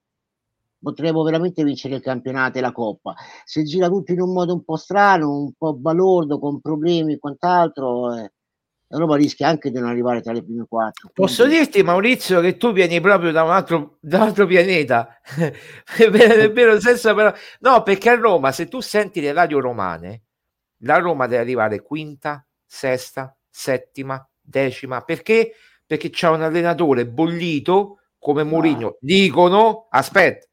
potremmo 0.82 1.22
veramente 1.22 1.62
vincere 1.62 1.94
il 1.94 2.02
campionato 2.02 2.58
e 2.58 2.60
la 2.60 2.72
coppa. 2.72 3.14
Se 3.44 3.62
gira 3.62 3.88
tutto 3.88 4.12
in 4.12 4.20
un 4.20 4.32
modo 4.32 4.52
un 4.52 4.64
po' 4.64 4.76
strano, 4.76 5.38
un 5.38 5.52
po' 5.56 5.74
balordo, 5.74 6.38
con 6.38 6.60
problemi 6.60 7.14
e 7.14 7.18
quant'altro, 7.18 8.14
eh, 8.16 8.32
la 8.92 8.98
Roma 8.98 9.16
rischia 9.16 9.48
anche 9.48 9.70
di 9.70 9.78
non 9.78 9.88
arrivare 9.88 10.20
tra 10.20 10.32
le 10.32 10.42
prime 10.42 10.66
quattro. 10.68 11.10
Posso 11.14 11.46
dirti, 11.46 11.82
Maurizio, 11.82 12.40
che 12.40 12.58
tu 12.58 12.72
vieni 12.72 13.00
proprio 13.00 13.32
da 13.32 13.42
un 13.42 13.50
altro, 13.50 13.96
da 14.00 14.18
un 14.18 14.22
altro 14.24 14.46
pianeta, 14.46 15.20
è 15.96 16.10
vero, 16.10 16.78
senso 16.78 17.14
però... 17.14 17.32
no, 17.60 17.82
perché 17.82 18.10
a 18.10 18.16
Roma, 18.16 18.52
se 18.52 18.68
tu 18.68 18.80
senti 18.80 19.22
le 19.22 19.32
radio 19.32 19.60
romane, 19.60 20.24
la 20.80 20.98
Roma 20.98 21.26
deve 21.26 21.42
arrivare 21.42 21.80
quinta, 21.80 22.46
sesta, 22.66 23.34
settima, 23.48 24.28
decima, 24.40 25.00
perché? 25.00 25.52
Perché 25.86 26.10
c'è 26.10 26.28
un 26.28 26.42
allenatore 26.42 27.06
bollito 27.06 27.98
come 28.18 28.44
Mourinho. 28.44 28.80
No. 28.80 28.96
Dicono, 29.00 29.86
aspetta, 29.88 30.46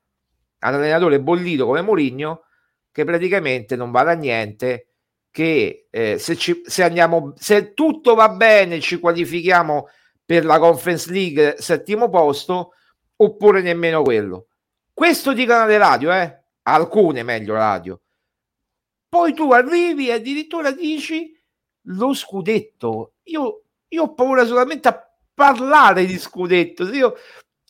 un 0.68 0.74
allenatore 0.74 1.20
bollito 1.22 1.66
come 1.66 1.82
Mourinho 1.82 2.44
che 2.92 3.06
praticamente 3.06 3.76
non 3.76 3.92
vale 3.92 4.12
a 4.12 4.16
niente 4.16 4.88
che 5.32 5.88
eh, 5.90 6.18
se, 6.18 6.36
ci, 6.36 6.62
se 6.66 6.84
andiamo 6.84 7.34
se 7.38 7.74
tutto 7.74 8.16
va 8.16 8.30
bene 8.30 8.80
ci 8.80 9.00
qualifichiamo 9.00 9.88
per 10.26 10.46
la 10.46 10.60
Conference 10.60 11.12
League 11.12 11.56
settimo 11.60 12.10
posto 12.10 12.74
oppure 13.16 13.62
nemmeno 13.62 14.02
quello. 14.02 14.48
Questo 14.94 15.34
dicono 15.34 15.66
le 15.66 15.78
radio 15.78 16.12
eh 16.12 16.40
alcune 16.64 17.24
meglio 17.24 17.54
radio. 17.54 18.00
Poi 19.10 19.34
tu 19.34 19.52
arrivi 19.52 20.10
e 20.10 20.14
addirittura 20.14 20.72
dici 20.72 21.36
lo 21.84 22.14
scudetto. 22.14 23.14
Io, 23.24 23.64
io 23.88 24.04
ho 24.04 24.14
paura 24.14 24.46
solamente 24.46 24.88
a 24.88 25.14
parlare 25.34 26.06
di 26.06 26.18
scudetto. 26.20 26.88
Io 26.94 27.16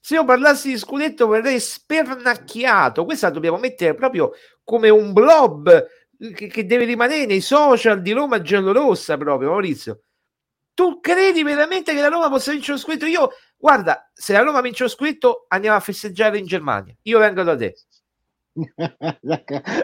se 0.01 0.15
io 0.15 0.23
parlassi 0.23 0.69
di 0.69 0.77
scudetto 0.77 1.27
verrei 1.27 1.59
spernacchiato. 1.59 3.05
Questa 3.05 3.29
dobbiamo 3.29 3.57
mettere 3.57 3.93
proprio 3.93 4.31
come 4.63 4.89
un 4.89 5.13
blob 5.13 5.87
che, 6.35 6.47
che 6.47 6.65
deve 6.65 6.85
rimanere 6.85 7.25
nei 7.25 7.41
social 7.41 8.01
di 8.01 8.11
Roma 8.11 8.41
giallorossa 8.41 9.17
proprio, 9.17 9.49
Maurizio. 9.49 10.01
Tu 10.73 10.99
credi 11.01 11.43
veramente 11.43 11.93
che 11.93 12.01
la 12.01 12.07
Roma 12.07 12.29
possa 12.29 12.51
vincere 12.51 12.73
lo 12.73 12.79
scudetto? 12.79 13.05
Io, 13.05 13.29
guarda, 13.57 14.09
se 14.13 14.33
la 14.33 14.41
Roma 14.41 14.61
vince 14.61 14.83
lo 14.83 14.89
scudetto 14.89 15.45
andiamo 15.49 15.75
a 15.75 15.81
festeggiare 15.81 16.37
in 16.37 16.45
Germania. 16.45 16.95
Io 17.03 17.19
vengo 17.19 17.43
da 17.43 17.55
te. 17.55 17.75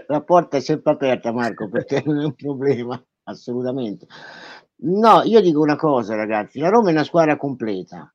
la 0.08 0.22
porta 0.22 0.58
è 0.58 0.62
sempre 0.62 0.94
aperta, 0.94 1.34
Marco, 1.34 1.68
perché 1.70 2.02
non 2.06 2.22
è 2.22 2.24
un 2.24 2.36
problema, 2.36 3.02
assolutamente. 3.24 4.08
No, 4.78 5.22
io 5.24 5.42
dico 5.42 5.60
una 5.60 5.76
cosa, 5.76 6.16
ragazzi, 6.16 6.60
la 6.60 6.70
Roma 6.70 6.90
è 6.90 6.92
una 6.94 7.04
squadra 7.04 7.36
completa 7.38 8.15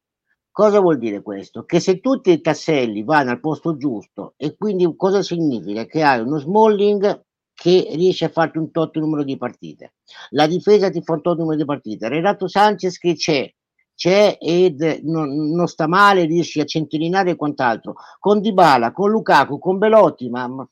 Cosa 0.52 0.80
vuol 0.80 0.98
dire 0.98 1.22
questo? 1.22 1.64
Che 1.64 1.78
se 1.80 2.00
tutti 2.00 2.30
i 2.30 2.40
tasselli 2.40 3.04
vanno 3.04 3.30
al 3.30 3.40
posto 3.40 3.76
giusto 3.76 4.34
e 4.36 4.56
quindi 4.56 4.92
cosa 4.96 5.22
significa? 5.22 5.86
Che 5.86 6.02
hai 6.02 6.20
uno 6.20 6.38
Smalling 6.38 7.24
che 7.54 7.90
riesce 7.92 8.24
a 8.24 8.30
farti 8.30 8.58
un 8.58 8.70
tot 8.70 8.96
numero 8.96 9.22
di 9.22 9.36
partite. 9.36 9.94
La 10.30 10.46
difesa 10.46 10.90
ti 10.90 11.02
fa 11.02 11.12
un 11.12 11.22
tot 11.22 11.38
numero 11.38 11.56
di 11.56 11.64
partite. 11.64 12.08
Renato 12.08 12.48
Sanchez 12.48 12.98
che 12.98 13.14
c'è, 13.14 13.52
c'è 13.94 14.38
ed 14.40 15.00
non, 15.02 15.50
non 15.50 15.66
sta 15.68 15.86
male, 15.86 16.24
riesce 16.24 16.62
a 16.62 16.64
centellinare 16.64 17.30
e 17.30 17.36
quant'altro. 17.36 17.94
Con 18.18 18.40
Dybala, 18.40 18.92
con 18.92 19.10
Lukaku, 19.10 19.58
con 19.58 19.78
Belotti, 19.78 20.30
ma, 20.30 20.48
ma 20.48 20.68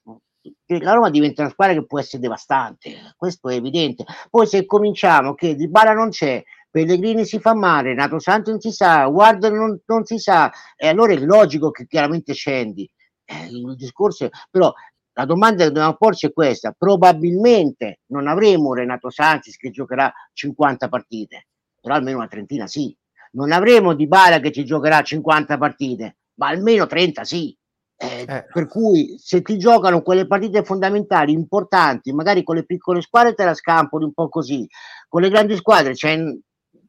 la 0.67 0.93
Roma 0.93 1.11
diventa 1.11 1.43
una 1.43 1.51
squadra 1.51 1.75
che 1.75 1.87
può 1.87 1.99
essere 1.99 2.23
devastante, 2.23 3.15
questo 3.17 3.49
è 3.49 3.55
evidente. 3.55 4.05
Poi 4.31 4.47
se 4.47 4.65
cominciamo 4.67 5.35
che 5.35 5.55
Dybala 5.55 5.93
non 5.93 6.11
c'è, 6.11 6.43
Pellegrini 6.71 7.25
si 7.25 7.39
fa 7.39 7.55
male, 7.55 7.95
Nato 7.95 8.19
Santo 8.19 8.51
non 8.51 8.61
si 8.61 8.71
sa, 8.73 9.07
Guarda 9.07 9.49
non, 9.49 9.81
non 9.87 10.05
si 10.05 10.19
sa, 10.19 10.51
e 10.77 10.89
allora 10.89 11.13
è 11.13 11.19
logico 11.19 11.71
che 11.71 11.87
chiaramente 11.87 12.35
scendi. 12.35 12.89
Eh, 13.25 13.47
il 13.51 13.75
discorso 13.77 14.29
però 14.51 14.73
la 15.13 15.25
domanda 15.25 15.65
che 15.65 15.71
dobbiamo 15.71 15.97
porci 15.97 16.27
è 16.27 16.33
questa: 16.33 16.75
probabilmente 16.77 18.01
non 18.07 18.29
avremo 18.29 18.75
Renato 18.75 19.11
Sanchez 19.11 19.57
che 19.57 19.71
giocherà 19.71 20.13
50 20.33 20.89
partite, 20.89 21.49
però 21.81 21.95
almeno 21.95 22.19
una 22.19 22.29
trentina 22.29 22.67
sì. 22.67 22.97
Non 23.31 23.53
avremo 23.53 23.95
Di 23.95 24.07
Bala 24.07 24.41
che 24.41 24.53
ci 24.53 24.65
giocherà 24.65 25.03
50 25.03 25.59
partite, 25.59 26.19
ma 26.35 26.49
almeno 26.49 26.87
30 26.87 27.25
sì. 27.25 27.55
Eh, 28.01 28.25
eh. 28.29 28.47
Per 28.53 28.69
cui 28.69 29.17
se 29.19 29.43
ti 29.43 29.59
giocano 29.59 30.03
quelle 30.03 30.27
partite 30.29 30.63
fondamentali, 30.63 31.33
importanti, 31.33 32.13
magari 32.13 32.45
con 32.45 32.55
le 32.55 32.65
piccole 32.65 33.01
squadre 33.03 33.35
te 33.35 33.45
la 33.45 33.55
scampoli 33.55 34.05
un 34.05 34.13
po' 34.13 34.29
così, 34.29 34.65
con 35.09 35.21
le 35.21 35.31
grandi 35.31 35.57
squadre 35.57 35.95
c'è 35.95 36.17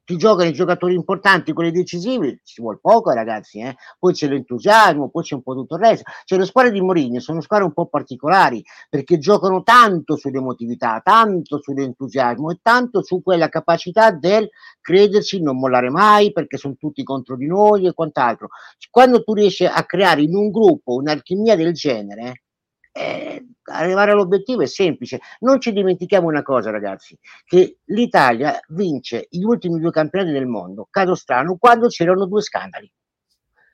ti 0.10 0.18
giocano 0.18 0.50
i 0.50 0.54
giocatori 0.54 0.96
importanti, 0.96 1.54
quelli 1.54 1.70
decisivi, 1.70 2.42
ci 2.44 2.64
vuole 2.64 2.80
poco 2.82 3.12
ragazzi, 3.12 3.60
eh? 3.60 3.76
poi 4.00 4.12
c'è 4.14 4.28
l'entusiasmo, 4.28 5.10
poi 5.10 5.22
c'è 5.22 5.36
un 5.36 5.44
po' 5.44 5.54
tutto 5.54 5.76
il 5.76 5.82
resto. 5.82 6.10
Cioè 6.26 6.40
le 6.40 6.46
squadre 6.46 6.72
di 6.72 6.82
Mourinho 6.82 7.20
sono 7.20 7.42
squadre 7.42 7.68
un 7.68 7.74
po' 7.74 7.86
particolari 7.86 8.64
perché 8.90 9.20
giocano 9.20 9.62
tanto 9.62 10.18
sull'emotività, 10.18 11.00
tanto 11.04 11.62
sull'entusiasmo 11.62 12.50
e 12.50 12.58
tanto 12.64 13.04
su 13.04 13.22
quella 13.22 13.50
capacità 13.50 14.10
del 14.10 14.50
crederci, 14.82 15.44
non 15.44 15.60
mollare 15.60 15.92
mai 15.92 16.32
perché 16.32 16.58
sono 16.58 16.74
tutti 16.76 17.04
contro 17.04 17.36
di 17.36 17.46
noi 17.46 17.86
e 17.86 17.94
quant'altro. 17.94 18.48
Quando 18.90 19.22
tu 19.22 19.36
riesci 19.36 19.66
a 19.66 19.84
creare 19.84 20.24
in 20.24 20.34
un 20.34 20.50
gruppo 20.50 20.96
un'alchimia 20.96 21.56
del 21.56 21.74
genere, 21.74 22.46
eh, 22.92 23.46
arrivare 23.64 24.12
all'obiettivo 24.12 24.62
è 24.62 24.68
semplice. 24.68 25.20
Non 25.40 25.60
ci 25.60 25.72
dimentichiamo 25.72 26.28
una 26.28 26.44
cosa, 26.44 26.72
ragazzi, 26.72 27.18
che 27.46 27.80
l'Italia 27.86 28.60
vince 28.70 29.28
gli 29.30 29.44
ultimi 29.44 29.80
due 29.80 29.92
campionati 29.92 30.32
del 30.32 30.48
mondo, 30.48 30.88
caso 30.90 31.16
strano, 31.16 31.58
quando 31.58 31.88
c'erano 31.88 32.26
due 32.26 32.42
scandali, 32.42 32.92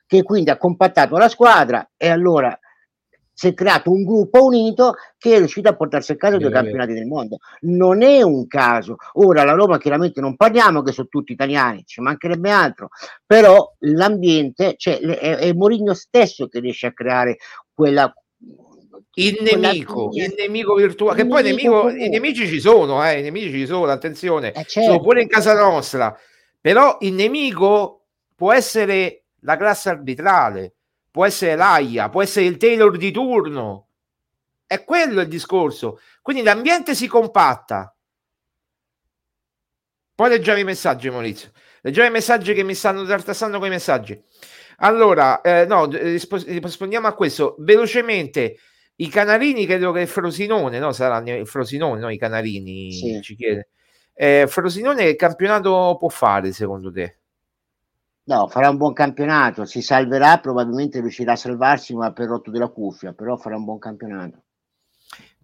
che 0.06 0.22
quindi 0.22 0.50
ha 0.50 0.56
compattato 0.56 1.16
la 1.16 1.28
squadra 1.28 1.90
e 1.96 2.08
allora 2.08 2.58
si 3.38 3.48
è 3.48 3.54
creato 3.54 3.90
un 3.90 4.02
gruppo 4.02 4.46
unito 4.46 4.94
che 5.18 5.34
è 5.34 5.38
riuscito 5.38 5.68
a 5.68 5.76
portarsi 5.76 6.12
a 6.12 6.16
casa 6.16 6.38
due 6.38 6.50
campionati 6.50 6.94
del 6.94 7.04
mondo. 7.04 7.36
Non 7.62 8.00
è 8.00 8.22
un 8.22 8.46
caso. 8.46 8.96
Ora 9.14 9.44
la 9.44 9.52
Roma 9.52 9.76
chiaramente 9.76 10.22
non 10.22 10.36
parliamo 10.36 10.80
che 10.80 10.92
sono 10.92 11.08
tutti 11.08 11.32
italiani, 11.32 11.84
ci 11.84 12.00
mancherebbe 12.00 12.50
altro, 12.50 12.88
però 13.26 13.74
l'ambiente, 13.80 14.76
cioè 14.78 14.98
è, 15.00 15.36
è 15.36 15.52
Mourinho 15.52 15.92
stesso 15.92 16.48
che 16.48 16.60
riesce 16.60 16.86
a 16.86 16.94
creare 16.94 17.36
quella, 17.74 18.10
il 19.18 19.38
nemico, 19.40 20.10
il 20.12 20.34
nemico 20.36 20.74
virtuale, 20.74 21.22
che 21.22 21.26
poi 21.26 21.42
nemico, 21.42 21.88
i 21.88 22.08
nemici 22.08 22.46
ci 22.46 22.60
sono, 22.60 23.06
eh, 23.06 23.20
i 23.20 23.22
nemici 23.22 23.50
ci 23.50 23.66
sono, 23.66 23.90
attenzione, 23.90 24.52
eh 24.52 24.64
certo. 24.64 24.90
sono 24.90 25.00
pure 25.00 25.22
in 25.22 25.28
casa 25.28 25.54
nostra, 25.54 26.18
però 26.60 26.98
il 27.00 27.14
nemico 27.14 28.08
può 28.34 28.52
essere 28.52 29.24
la 29.40 29.56
classe 29.56 29.88
arbitrale, 29.88 30.74
può 31.10 31.24
essere 31.24 31.56
l'AIA, 31.56 32.10
può 32.10 32.22
essere 32.22 32.44
il 32.44 32.58
Taylor 32.58 32.94
di 32.98 33.10
turno, 33.10 33.88
è 34.66 34.84
quello 34.84 35.22
il 35.22 35.28
discorso, 35.28 36.00
quindi 36.20 36.42
l'ambiente 36.42 36.94
si 36.94 37.06
compatta. 37.06 37.94
Poi 40.14 40.28
leggiamo 40.28 40.58
i 40.58 40.64
messaggi, 40.64 41.08
Maurizio. 41.08 41.50
Leggiamo 41.82 42.08
i 42.08 42.12
messaggi 42.12 42.52
che 42.52 42.62
mi 42.62 42.74
stanno 42.74 43.04
tartassando 43.04 43.58
con 43.58 43.66
i 43.66 43.70
messaggi. 43.70 44.20
Allora, 44.78 45.40
eh, 45.40 45.64
no, 45.66 45.86
rispondiamo 45.86 47.06
a 47.06 47.14
questo 47.14 47.54
velocemente. 47.58 48.58
I 48.96 49.08
canarini, 49.08 49.66
credo 49.66 49.92
che 49.92 50.06
Frosinone, 50.06 50.78
no? 50.78 50.92
Saranno 50.92 51.34
il 51.34 51.46
Frosinone, 51.46 52.00
no? 52.00 52.08
I 52.08 52.18
canarini 52.18 52.92
sì. 52.92 53.20
ci 53.22 53.36
chiede. 53.36 53.68
Eh, 54.14 54.46
Frosinone 54.48 55.04
che 55.04 55.16
campionato 55.16 55.96
può 55.98 56.08
fare 56.08 56.52
secondo 56.52 56.90
te? 56.90 57.18
No, 58.24 58.48
farà 58.48 58.70
un 58.70 58.76
buon 58.76 58.92
campionato, 58.92 59.64
si 59.66 59.82
salverà, 59.82 60.38
probabilmente 60.38 61.00
riuscirà 61.00 61.32
a 61.32 61.36
salvarsi, 61.36 61.94
ma 61.94 62.12
per 62.12 62.26
rotto 62.26 62.50
della 62.50 62.68
cuffia, 62.68 63.12
però 63.12 63.36
farà 63.36 63.56
un 63.56 63.64
buon 63.64 63.78
campionato. 63.78 64.42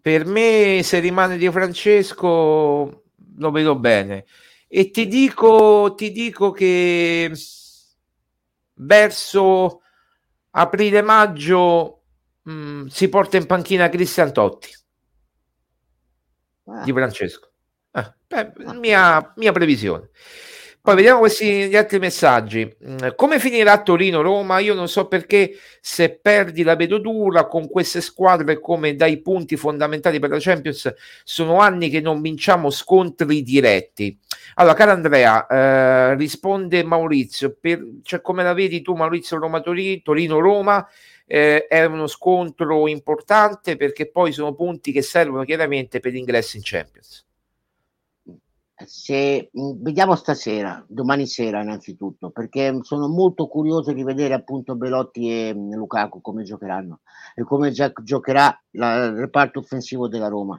Per 0.01 0.25
me, 0.25 0.81
se 0.83 0.99
rimane 0.99 1.37
di 1.37 1.49
Francesco, 1.51 3.05
lo 3.37 3.51
vedo 3.53 3.77
bene. 3.77 4.25
E 4.67 4.91
ti 4.91 5.07
dico, 5.07 5.95
ti 5.95 6.11
dico 6.11 6.51
che 6.51 7.31
verso 8.75 9.83
aprile-maggio 10.51 12.02
mm, 12.49 12.87
si 12.87 13.09
porta 13.09 13.37
in 13.37 13.47
panchina 13.47 13.89
Cristian 13.89 14.33
Totti 14.33 14.71
ah. 16.67 16.83
di 16.85 16.93
Francesco. 16.93 17.51
Eh, 17.93 18.13
beh, 18.27 18.53
mia, 18.75 19.33
mia 19.37 19.53
previsione. 19.53 20.11
Poi 20.83 20.97
vediamo 20.97 21.21
questi 21.21 21.69
gli 21.69 21.77
altri 21.77 22.01
messaggi. 22.01 22.69
Mm, 22.85 23.11
come 23.15 23.39
finirà 23.39 23.81
Torino-Roma? 23.81 24.59
Io 24.59 24.75
non 24.75 24.89
so 24.89 25.07
perché 25.07 25.57
se 25.81 26.19
perdi 26.19 26.65
la 26.65 26.75
vedo 26.75 26.99
dura 26.99 27.47
con 27.47 27.69
queste 27.69 28.01
squadre 28.01 28.59
come 28.59 28.97
dai 28.97 29.23
punti 29.23 29.57
fondamentali 29.57 30.19
per 30.19 30.31
la 30.31 30.39
Champions. 30.41 30.93
Sono 31.23 31.61
anni 31.61 31.89
che 31.89 32.01
non 32.01 32.21
vinciamo 32.21 32.69
scontri 32.71 33.45
diretti. 33.45 34.19
Allora, 34.55 34.75
caro 34.75 34.91
Andrea, 34.91 35.47
eh, 35.47 36.17
risponde 36.17 36.83
Maurizio, 36.83 37.57
per, 37.61 37.81
cioè, 38.03 38.21
come 38.21 38.43
la 38.43 38.53
vedi 38.53 38.83
tu 38.83 38.95
Maurizio 38.95 39.39
Roma-Torino-Roma? 39.39 40.89
Eh, 41.33 41.67
è 41.67 41.85
uno 41.87 42.07
scontro 42.09 42.87
importante 42.89 43.77
perché 43.77 44.11
poi 44.11 44.33
sono 44.33 44.55
punti 44.55 44.93
che 44.93 45.01
servono 45.01 45.45
chiaramente 45.45 45.99
per 45.99 46.13
l'ingresso 46.13 46.59
in 46.59 46.63
Champions 46.63 47.25
se 48.87 49.51
mhmm, 49.53 49.83
vediamo 49.83 50.15
stasera, 50.15 50.85
domani 50.89 51.27
sera 51.27 51.63
innanzitutto, 51.63 52.31
perché 52.31 52.79
sono 52.83 53.09
molto 53.09 53.47
curioso 53.47 53.93
di 53.93 54.03
vedere 54.03 54.35
appunto 54.35 54.77
Belotti 54.77 55.31
e 55.31 55.55
mhmm, 55.55 55.75
Lukaku 55.75 56.21
come 56.21 56.43
giocheranno 56.43 57.01
e 57.35 57.43
come 57.45 57.71
giocherà 57.71 58.61
la, 58.73 59.05
il 59.05 59.17
reparto 59.17 59.61
offensivo 59.61 60.09
della 60.09 60.29
Roma. 60.29 60.59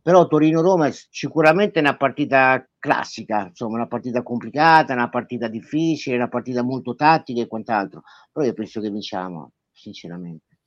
Però 0.00 0.26
Torino-Roma 0.26 0.86
è 0.86 0.92
sicuramente 1.10 1.80
una 1.80 1.96
partita 1.96 2.66
classica, 2.78 3.48
insomma, 3.48 3.76
una 3.76 3.86
partita 3.88 4.22
complicata, 4.22 4.94
una 4.94 5.10
partita 5.10 5.48
difficile, 5.48 6.16
una 6.16 6.28
partita 6.28 6.62
molto 6.62 6.94
tattica 6.94 7.42
e 7.42 7.46
quant'altro. 7.46 8.02
Però 8.32 8.46
io 8.46 8.54
penso 8.54 8.80
che 8.80 8.90
vinciamo, 8.90 9.52
sinceramente. 9.78 10.58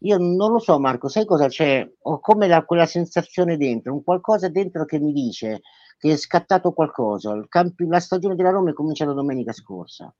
Io 0.00 0.18
non 0.18 0.50
lo 0.50 0.58
so, 0.58 0.78
Marco, 0.78 1.08
sai 1.08 1.24
cosa 1.24 1.46
c'è? 1.48 1.88
Ho 2.02 2.20
come 2.20 2.48
la, 2.48 2.64
quella 2.64 2.86
sensazione 2.86 3.56
dentro, 3.56 3.92
un 3.92 4.02
qualcosa 4.02 4.48
dentro 4.48 4.84
che 4.84 4.98
mi 4.98 5.12
dice 5.12 5.62
che 5.96 6.12
è 6.12 6.16
scattato 6.16 6.72
qualcosa. 6.72 7.40
Campi- 7.48 7.86
la 7.86 8.00
stagione 8.00 8.34
della 8.34 8.50
Roma 8.50 8.70
è 8.70 8.74
cominciata 8.74 9.12
domenica 9.12 9.52
scorsa 9.52 10.12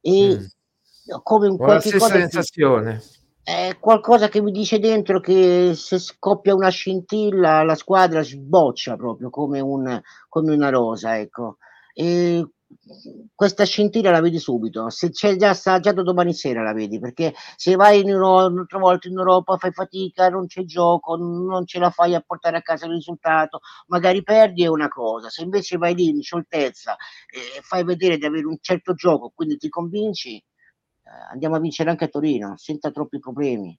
e 0.00 0.36
mm. 0.38 1.16
come 1.22 1.48
un 1.48 1.56
qualche 1.56 1.98
cosa 1.98 2.14
sensazione. 2.14 3.02
è 3.42 3.76
qualcosa 3.80 4.28
che 4.28 4.40
mi 4.40 4.52
dice 4.52 4.78
dentro 4.78 5.18
che 5.18 5.72
se 5.74 5.98
scoppia 5.98 6.54
una 6.54 6.68
scintilla 6.68 7.64
la 7.64 7.74
squadra 7.74 8.22
sboccia 8.22 8.96
proprio 8.96 9.30
come, 9.30 9.58
un, 9.58 10.00
come 10.28 10.54
una 10.54 10.68
rosa, 10.68 11.18
ecco. 11.18 11.56
E 11.92 12.46
questa 13.34 13.64
scintilla 13.64 14.10
la 14.10 14.20
vedi 14.20 14.38
subito, 14.38 14.88
se 14.90 15.10
c'è 15.10 15.36
già 15.36 15.50
assaggiato 15.50 16.02
domani 16.02 16.32
sera 16.34 16.62
la 16.62 16.72
vedi, 16.72 16.98
perché 16.98 17.34
se 17.56 17.76
vai 17.76 18.00
in 18.00 18.08
Europa, 18.08 18.46
un'altra 18.52 18.78
volta 18.78 19.08
in 19.08 19.16
Europa 19.18 19.56
fai 19.56 19.72
fatica, 19.72 20.28
non 20.28 20.46
c'è 20.46 20.64
gioco, 20.64 21.16
non 21.16 21.66
ce 21.66 21.78
la 21.78 21.90
fai 21.90 22.14
a 22.14 22.20
portare 22.20 22.56
a 22.56 22.62
casa 22.62 22.86
il 22.86 22.92
risultato, 22.92 23.60
magari 23.88 24.22
perdi 24.22 24.64
è 24.64 24.68
una 24.68 24.88
cosa, 24.88 25.28
se 25.30 25.42
invece 25.42 25.76
vai 25.76 25.94
lì 25.94 26.08
in 26.08 26.22
scioltezza 26.22 26.96
e 27.26 27.60
fai 27.62 27.84
vedere 27.84 28.18
di 28.18 28.24
avere 28.26 28.46
un 28.46 28.58
certo 28.60 28.94
gioco, 28.94 29.30
quindi 29.34 29.56
ti 29.56 29.68
convinci, 29.68 30.36
eh, 30.36 30.42
andiamo 31.32 31.56
a 31.56 31.60
vincere 31.60 31.90
anche 31.90 32.04
a 32.04 32.08
Torino, 32.08 32.56
senza 32.56 32.90
troppi 32.90 33.18
problemi. 33.18 33.78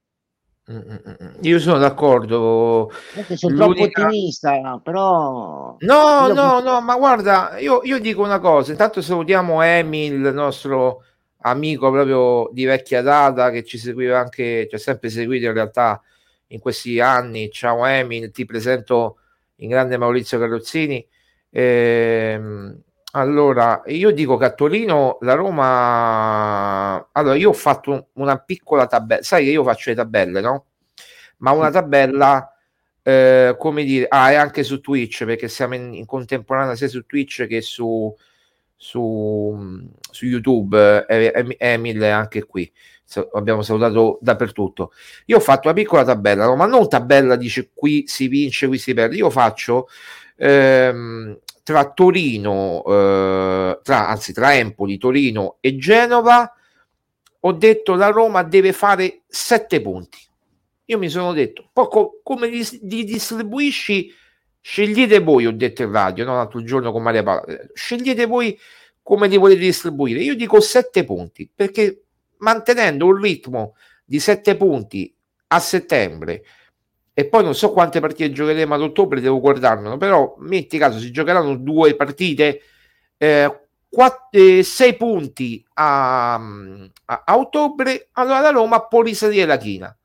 Mm, 0.71 0.77
mm, 0.77 0.95
mm, 1.23 1.27
io 1.41 1.59
sono 1.59 1.77
d'accordo. 1.77 2.91
Sono 3.35 3.55
troppo 3.55 3.83
ottimista, 3.83 4.79
però. 4.83 5.75
No, 5.79 6.27
no, 6.33 6.59
no, 6.59 6.81
ma 6.81 6.95
guarda, 6.95 7.59
io, 7.59 7.81
io, 7.83 7.99
dico 7.99 8.23
una 8.23 8.39
cosa. 8.39 8.71
Intanto 8.71 9.01
salutiamo 9.01 9.61
Emil, 9.61 10.13
il 10.13 10.33
nostro 10.33 11.03
amico 11.41 11.91
proprio 11.91 12.49
di 12.51 12.65
vecchia 12.65 13.03
data 13.03 13.51
che 13.51 13.63
ci 13.63 13.77
seguiva 13.77 14.17
anche, 14.17 14.65
ci 14.67 14.73
ha 14.73 14.79
sempre 14.79 15.09
seguito 15.09 15.45
in 15.45 15.53
realtà 15.53 16.01
in 16.47 16.59
questi 16.59 16.99
anni. 16.99 17.51
Ciao 17.51 17.85
Emil, 17.85 18.31
ti 18.31 18.45
presento 18.45 19.17
in 19.57 19.69
grande 19.69 19.97
Maurizio 19.97 20.39
Carrozzini. 20.39 21.05
Ehm, 21.51 22.81
allora, 23.17 23.81
io 23.85 24.11
dico 24.11 24.35
che 24.35 24.43
a 24.43 24.53
Torino 24.53 25.17
la 25.21 25.35
Roma. 25.35 27.07
Allora, 27.13 27.35
io 27.35 27.49
ho 27.49 27.53
fatto 27.53 28.09
una 28.13 28.37
piccola 28.39 28.87
tabella. 28.87 29.23
Sai 29.23 29.45
che 29.45 29.51
io 29.51 29.63
faccio 29.63 29.89
le 29.91 29.95
tabelle, 29.95 30.41
no? 30.41 30.65
Ma 31.37 31.51
una 31.51 31.71
tabella, 31.71 32.53
eh, 33.01 33.55
come 33.57 33.85
dire, 33.85 34.07
ah, 34.09 34.31
è 34.31 34.35
anche 34.35 34.63
su 34.63 34.81
Twitch 34.81 35.23
perché 35.23 35.47
siamo 35.47 35.75
in, 35.75 35.93
in 35.93 36.05
contemporanea 36.05 36.75
sia 36.75 36.89
su 36.89 37.05
Twitch 37.05 37.47
che 37.47 37.61
su, 37.61 38.13
su, 38.75 39.87
su 40.11 40.25
YouTube. 40.25 41.05
Eh, 41.07 41.55
Emil 41.57 42.01
è 42.01 42.09
anche 42.09 42.43
qui. 42.43 42.69
Abbiamo 43.33 43.61
salutato 43.61 44.17
dappertutto. 44.21 44.91
Io 45.27 45.37
ho 45.37 45.39
fatto 45.39 45.69
una 45.69 45.77
piccola 45.77 46.03
tabella, 46.03 46.45
no? 46.45 46.57
ma 46.57 46.65
non 46.65 46.89
tabella 46.89 47.37
dice 47.37 47.69
qui 47.73 48.03
si 48.07 48.27
vince, 48.27 48.67
qui 48.67 48.77
si 48.77 48.93
perde. 48.93 49.15
Io 49.15 49.29
faccio. 49.29 49.87
Ehm, 50.35 51.39
tra 51.65 51.91
Torino, 51.93 52.83
eh, 52.85 53.79
tra, 53.81 54.07
anzi 54.07 54.33
tra 54.33 54.53
Empoli, 54.53 54.99
Torino 54.99 55.57
e 55.61 55.77
Genova, 55.77 56.53
ho 57.39 57.51
detto 57.53 57.95
la 57.95 58.09
Roma 58.09 58.43
deve 58.43 58.71
fare 58.71 59.23
sette 59.25 59.81
punti. 59.81 60.19
Io 60.85 60.99
mi 60.99 61.09
sono 61.09 61.33
detto, 61.33 61.67
poco 61.73 62.19
come 62.21 62.49
li, 62.49 62.63
li 62.83 63.03
distribuisci, 63.03 64.13
scegliete 64.61 65.17
voi, 65.21 65.47
ho 65.47 65.53
detto 65.53 65.81
in 65.81 65.91
radio, 65.91 66.23
no, 66.23 66.35
l'altro 66.35 66.63
giorno 66.63 66.91
con 66.91 67.01
Maria 67.01 67.23
Paola, 67.23 67.43
scegliete 67.73 68.27
voi 68.27 68.55
come 69.01 69.27
li 69.27 69.37
volete 69.37 69.61
distribuire. 69.61 70.19
Io 70.19 70.35
dico 70.35 70.59
sette 70.59 71.03
punti, 71.03 71.49
perché 71.51 72.03
mantenendo 72.37 73.07
un 73.07 73.19
ritmo 73.19 73.73
di 74.05 74.19
sette 74.19 74.55
punti 74.55 75.11
a 75.47 75.59
settembre, 75.59 76.43
e 77.17 77.29
poi 77.29 77.45
non 77.45 77.55
so 77.55 77.71
quante 77.71 78.01
partite 78.01 78.33
giocheremo 78.33 78.73
ad 78.73 78.81
ottobre, 78.81 79.21
devo 79.21 79.39
guardarmelo, 79.39 79.95
però 79.95 80.35
metti 80.39 80.77
caso 80.77 80.99
si 80.99 81.11
giocheranno 81.11 81.55
due 81.55 81.95
partite, 81.95 82.59
eh, 83.15 83.67
quatt- 83.87 84.35
eh, 84.35 84.63
sei 84.63 84.97
punti 84.97 85.65
a, 85.75 86.33
a, 86.33 87.23
a, 87.25 87.37
ottobre, 87.37 88.09
allora 88.11 88.41
la 88.41 88.49
Roma 88.49 88.85
può 88.87 89.01
risalire 89.01 89.45
la 89.45 89.55
china. 89.55 89.97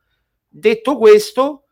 Detto 0.49 0.97
questo, 0.97 1.65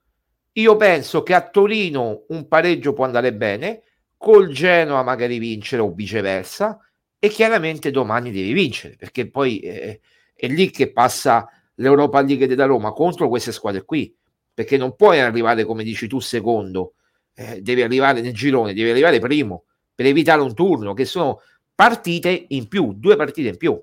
io 0.55 0.75
penso 0.75 1.23
che 1.23 1.35
a 1.35 1.49
Torino 1.49 2.25
un 2.31 2.49
pareggio 2.49 2.93
può 2.93 3.05
andare 3.05 3.33
bene, 3.33 3.85
col 4.17 4.49
Genoa 4.49 5.05
magari 5.05 5.39
vincere 5.39 5.83
o 5.83 5.93
viceversa, 5.93 6.81
e 7.21 7.29
chiaramente 7.29 7.93
domani 7.93 8.33
devi 8.33 8.53
vincere, 8.53 8.97
perché 8.97 9.31
poi 9.31 9.61
eh, 9.61 10.01
è 10.35 10.49
lì 10.49 10.69
che 10.71 10.91
passa 10.91 11.49
l'Europa 11.77 12.21
League 12.23 12.49
della 12.49 12.65
Roma 12.65 12.91
contro 12.91 13.29
queste 13.29 13.53
squadre 13.53 13.85
qui 13.85 14.13
perché 14.59 14.77
non 14.77 14.97
puoi 14.97 15.21
arrivare, 15.21 15.65
come 15.65 15.85
dici 15.85 16.09
tu, 16.09 16.19
secondo, 16.19 16.95
eh, 17.35 17.63
devi 17.63 17.83
arrivare 17.83 18.21
nel 18.21 18.35
girone, 18.35 18.75
devi 18.75 18.91
arrivare 18.91 19.21
primo 19.21 19.67
per 19.95 20.07
evitare 20.07 20.41
un 20.41 20.53
turno, 20.53 20.95
che 20.95 21.05
sono 21.05 21.43
partite 21.77 22.47
in 22.49 22.67
più, 22.67 22.93
due 22.95 23.15
partite 23.15 23.51
in 23.51 23.57
più. 23.57 23.81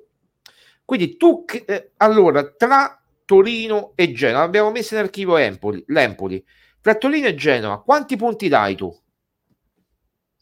Quindi 0.84 1.16
tu, 1.16 1.46
eh, 1.66 1.92
allora, 1.96 2.46
tra 2.50 3.02
Torino 3.24 3.94
e 3.96 4.12
Genova, 4.12 4.44
abbiamo 4.44 4.70
messo 4.70 4.96
in 4.96 5.00
archivio 5.00 5.38
Empoli, 5.38 5.82
l'Empoli, 5.88 6.46
tra 6.82 6.96
Torino 6.96 7.28
e 7.28 7.36
Genova, 7.36 7.82
quanti 7.82 8.18
punti 8.18 8.50
dai 8.50 8.76
tu? 8.76 8.94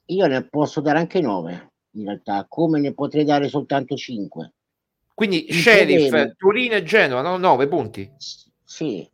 Io 0.06 0.26
ne 0.26 0.48
posso 0.48 0.82
dare 0.82 0.98
anche 0.98 1.22
nove, 1.22 1.74
in 1.92 2.06
realtà, 2.06 2.48
come 2.50 2.80
ne 2.80 2.92
potrei 2.96 3.24
dare 3.24 3.50
soltanto 3.50 3.96
cinque. 3.96 4.54
Quindi 5.14 5.50
Il 5.50 5.54
Sheriff, 5.58 6.08
problema... 6.08 6.34
Torino 6.36 6.74
e 6.74 6.82
Genova, 6.82 7.22
no? 7.22 7.38
Nove 7.38 7.68
punti? 7.68 8.12
Sì, 8.18 9.08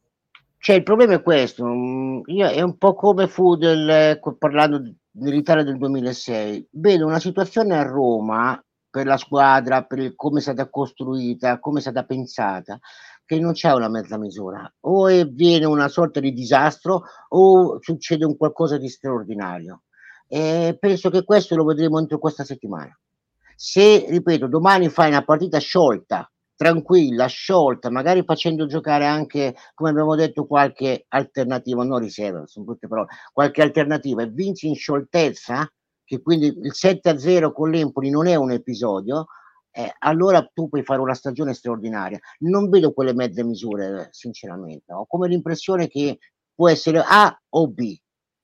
cioè, 0.61 0.75
il 0.75 0.83
problema 0.83 1.13
è 1.13 1.21
questo, 1.21 1.65
mm, 1.65 2.21
io, 2.25 2.47
è 2.47 2.61
un 2.61 2.77
po' 2.77 2.93
come 2.93 3.27
fu 3.27 3.55
del, 3.55 4.19
parlando 4.37 4.93
dell'Italia 5.09 5.63
del 5.63 5.77
2006, 5.77 6.67
vedo 6.71 7.05
una 7.05 7.19
situazione 7.19 7.77
a 7.77 7.83
Roma 7.83 8.61
per 8.89 9.05
la 9.05 9.15
squadra, 9.15 9.85
per 9.85 10.15
come 10.15 10.39
è 10.39 10.41
stata 10.41 10.69
costruita, 10.69 11.59
come 11.59 11.79
è 11.79 11.81
stata 11.81 12.03
pensata, 12.03 12.77
che 13.25 13.39
non 13.39 13.53
c'è 13.53 13.71
una 13.71 13.87
mezza 13.87 14.17
misura, 14.17 14.69
o 14.81 15.07
viene 15.31 15.65
una 15.65 15.87
sorta 15.87 16.19
di 16.19 16.33
disastro 16.33 17.03
o 17.29 17.77
succede 17.81 18.25
un 18.25 18.35
qualcosa 18.35 18.77
di 18.77 18.89
straordinario. 18.89 19.83
E 20.27 20.75
penso 20.77 21.09
che 21.09 21.23
questo 21.23 21.55
lo 21.55 21.63
vedremo 21.63 21.99
entro 21.99 22.19
questa 22.19 22.43
settimana. 22.43 22.97
Se, 23.55 24.05
ripeto, 24.09 24.47
domani 24.47 24.89
fai 24.89 25.09
una 25.09 25.23
partita 25.23 25.57
sciolta, 25.59 26.29
tranquilla, 26.59 27.27
sciolta, 27.27 27.89
magari 27.89 28.21
facendo 28.25 28.65
giocare 28.65 29.05
anche, 29.05 29.55
come 29.73 29.91
abbiamo 29.91 30.13
detto, 30.15 30.45
qualche 30.45 31.05
alternativa, 31.07 31.85
non 31.85 31.99
riserva, 31.99 32.45
sono 32.47 32.65
tutte 32.65 32.89
parole, 32.89 33.07
qualche 33.31 33.61
alternativa 33.61 34.23
e 34.23 34.27
vinci 34.27 34.67
in 34.67 34.75
scioltezza, 34.75 35.71
che 36.03 36.21
quindi 36.21 36.47
il 36.47 36.73
7-0 36.75 37.53
con 37.53 37.69
l'Empoli 37.69 38.09
non 38.09 38.27
è 38.27 38.35
un 38.35 38.51
episodio, 38.51 39.27
eh, 39.71 39.95
allora 39.99 40.45
tu 40.53 40.67
puoi 40.67 40.83
fare 40.83 40.99
una 40.99 41.13
stagione 41.13 41.53
straordinaria. 41.53 42.19
Non 42.39 42.67
vedo 42.67 42.91
quelle 42.91 43.13
mezze 43.13 43.41
misure, 43.45 44.09
sinceramente. 44.11 44.91
Ho 44.91 45.05
come 45.07 45.29
l'impressione 45.29 45.87
che 45.87 46.19
può 46.53 46.67
essere 46.67 47.01
A 47.07 47.39
o 47.51 47.67
B, 47.69 47.97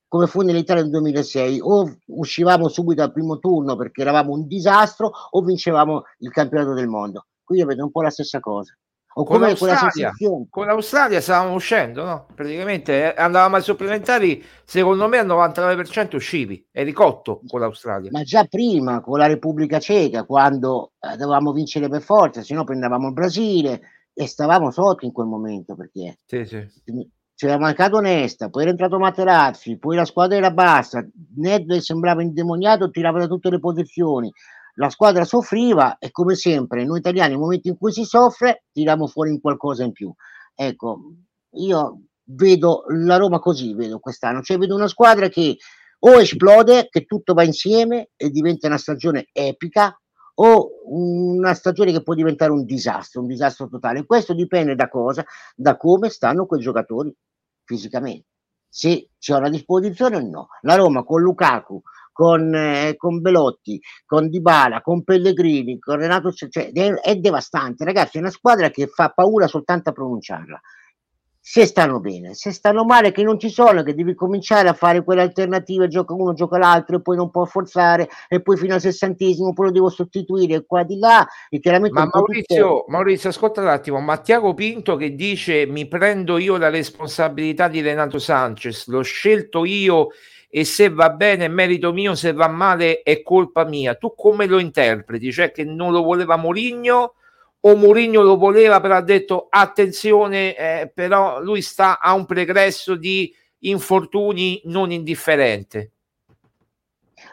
come 0.08 0.26
fu 0.26 0.40
nell'Italia 0.40 0.80
nel 0.80 0.90
2006, 0.90 1.60
o 1.60 1.98
uscivamo 2.06 2.68
subito 2.68 3.02
al 3.02 3.12
primo 3.12 3.38
turno 3.40 3.76
perché 3.76 4.00
eravamo 4.00 4.32
un 4.32 4.46
disastro 4.46 5.12
o 5.32 5.42
vincevamo 5.42 6.04
il 6.20 6.30
campionato 6.30 6.72
del 6.72 6.88
mondo. 6.88 7.26
Qui 7.46 7.58
io 7.58 7.66
vedo 7.66 7.84
un 7.84 7.92
po' 7.92 8.02
la 8.02 8.10
stessa 8.10 8.40
cosa. 8.40 8.76
O 9.18 9.24
con 9.24 9.40
l'Australia, 9.40 10.12
con 10.50 10.66
l'Australia 10.66 11.20
stavamo 11.20 11.54
uscendo, 11.54 12.04
no? 12.04 12.26
Praticamente 12.34 13.14
eh, 13.14 13.20
andavamo 13.22 13.54
ai 13.54 13.62
supplementari, 13.62 14.44
secondo 14.64 15.08
me 15.08 15.18
al 15.18 15.26
99% 15.26 16.16
uscivi, 16.16 16.66
eri 16.72 16.92
cotto 16.92 17.40
con 17.46 17.60
l'Australia. 17.60 18.10
Ma 18.12 18.24
già 18.24 18.44
prima 18.44 19.00
con 19.00 19.18
la 19.18 19.26
Repubblica 19.26 19.78
Ceca, 19.78 20.24
quando 20.24 20.94
eh, 21.00 21.16
dovevamo 21.16 21.52
vincere 21.52 21.88
per 21.88 22.02
forza, 22.02 22.42
se 22.42 22.52
no 22.52 22.64
prendevamo 22.64 23.06
il 23.06 23.12
Brasile 23.14 23.80
e 24.12 24.26
stavamo 24.26 24.70
sotto 24.70 25.06
in 25.06 25.12
quel 25.12 25.28
momento 25.28 25.76
perché 25.76 26.18
sì, 26.26 26.44
sì. 26.44 26.66
c'era 27.34 27.58
mancato 27.58 27.98
Onesta, 27.98 28.50
poi 28.50 28.62
era 28.62 28.72
entrato 28.72 28.98
Materazzi, 28.98 29.78
poi 29.78 29.96
la 29.96 30.04
squadra 30.04 30.36
era 30.36 30.50
bassa, 30.50 31.06
Nedved 31.36 31.80
sembrava 31.80 32.20
indemoniato, 32.20 32.90
tirava 32.90 33.20
da 33.20 33.28
tutte 33.28 33.48
le 33.48 33.60
posizioni 33.60 34.30
la 34.76 34.88
squadra 34.88 35.24
soffriva 35.24 35.98
e 35.98 36.10
come 36.10 36.34
sempre 36.34 36.84
noi 36.84 36.98
italiani 36.98 37.30
nel 37.30 37.38
momento 37.38 37.68
in 37.68 37.76
cui 37.76 37.92
si 37.92 38.04
soffre 38.04 38.64
tiriamo 38.72 39.06
fuori 39.06 39.30
in 39.30 39.40
qualcosa 39.40 39.84
in 39.84 39.92
più. 39.92 40.12
Ecco, 40.54 41.00
io 41.52 42.00
vedo 42.24 42.84
la 42.88 43.16
Roma 43.16 43.38
così, 43.38 43.74
vedo 43.74 43.98
quest'anno, 43.98 44.42
cioè 44.42 44.58
vedo 44.58 44.74
una 44.74 44.88
squadra 44.88 45.28
che 45.28 45.56
o 45.98 46.20
esplode, 46.20 46.88
che 46.90 47.04
tutto 47.04 47.34
va 47.34 47.42
insieme 47.42 48.10
e 48.16 48.30
diventa 48.30 48.66
una 48.66 48.78
stagione 48.78 49.28
epica, 49.32 49.98
o 50.38 50.70
una 50.84 51.54
stagione 51.54 51.92
che 51.92 52.02
può 52.02 52.14
diventare 52.14 52.52
un 52.52 52.64
disastro, 52.64 53.20
un 53.20 53.26
disastro 53.26 53.68
totale. 53.68 54.04
Questo 54.04 54.34
dipende 54.34 54.74
da 54.74 54.88
cosa? 54.88 55.24
Da 55.54 55.76
come 55.76 56.10
stanno 56.10 56.46
quei 56.46 56.60
giocatori 56.60 57.14
fisicamente. 57.64 58.26
Se 58.68 59.10
c'è 59.18 59.36
una 59.36 59.48
disposizione 59.48 60.16
o 60.16 60.20
no. 60.20 60.48
La 60.62 60.74
Roma 60.74 61.04
con 61.04 61.22
Lukaku, 61.22 61.80
con, 62.16 62.54
eh, 62.54 62.96
con 62.96 63.20
Belotti, 63.20 63.78
con 64.06 64.30
Dybala, 64.30 64.80
con 64.80 65.04
Pellegrini, 65.04 65.78
con 65.78 65.98
Renato, 65.98 66.32
cioè, 66.32 66.72
è, 66.72 66.94
è, 66.94 67.16
devastante, 67.16 67.84
ragazzi, 67.84 68.16
è 68.16 68.20
una 68.20 68.30
squadra 68.30 68.70
che 68.70 68.86
fa 68.86 69.10
paura 69.10 69.46
soltanto 69.46 69.90
a 69.90 69.92
pronunciarla. 69.92 70.58
Se 71.38 71.66
stanno 71.66 72.00
bene, 72.00 72.32
se 72.32 72.52
stanno 72.52 72.86
male, 72.86 73.12
che 73.12 73.22
non 73.22 73.38
ci 73.38 73.50
sono, 73.50 73.82
che 73.82 73.94
devi 73.94 74.14
cominciare 74.14 74.70
a 74.70 74.72
fare 74.72 75.04
quelle 75.04 75.20
alternative, 75.20 75.88
gioca 75.88 76.14
uno, 76.14 76.32
gioca 76.32 76.56
l'altro, 76.56 76.96
e 76.96 77.02
poi 77.02 77.16
non 77.16 77.30
può 77.30 77.44
forzare, 77.44 78.08
e 78.28 78.40
poi 78.40 78.56
fino 78.56 78.72
al 78.72 78.80
sessantesimo 78.80 79.52
poi 79.52 79.66
lo 79.66 79.72
devo 79.72 79.90
sostituire 79.90 80.64
qua 80.64 80.84
di 80.84 80.98
là. 80.98 81.28
E 81.50 81.60
chiaramente 81.60 82.00
Ma 82.00 82.08
Maurizio, 82.10 82.56
tutto... 82.56 82.84
Maurizio, 82.88 83.28
ascolta 83.28 83.60
un 83.60 83.68
attimo, 83.68 84.00
Mattiago 84.00 84.54
Pinto 84.54 84.96
che 84.96 85.14
dice 85.14 85.66
mi 85.66 85.86
prendo 85.86 86.38
io 86.38 86.56
la 86.56 86.70
responsabilità 86.70 87.68
di 87.68 87.82
Renato 87.82 88.18
Sanchez, 88.18 88.86
l'ho 88.86 89.02
scelto 89.02 89.66
io 89.66 90.08
e 90.48 90.64
se 90.64 90.88
va 90.88 91.10
bene 91.10 91.46
è 91.46 91.48
merito 91.48 91.92
mio, 91.92 92.14
se 92.14 92.32
va 92.32 92.48
male 92.48 93.02
è 93.02 93.22
colpa 93.22 93.64
mia. 93.64 93.94
Tu 93.94 94.14
come 94.14 94.46
lo 94.46 94.58
interpreti? 94.58 95.32
Cioè 95.32 95.52
che 95.52 95.64
non 95.64 95.92
lo 95.92 96.02
voleva 96.02 96.36
Mourinho 96.36 97.14
o 97.60 97.76
Mourinho 97.76 98.22
lo 98.22 98.36
voleva 98.36 98.80
però 98.80 98.96
ha 98.96 99.02
detto 99.02 99.46
attenzione 99.48 100.56
eh, 100.56 100.90
però 100.92 101.42
lui 101.42 101.62
sta 101.62 101.98
a 101.98 102.12
un 102.14 102.26
pregresso 102.26 102.94
di 102.94 103.34
infortuni 103.60 104.60
non 104.64 104.92
indifferente. 104.92 105.90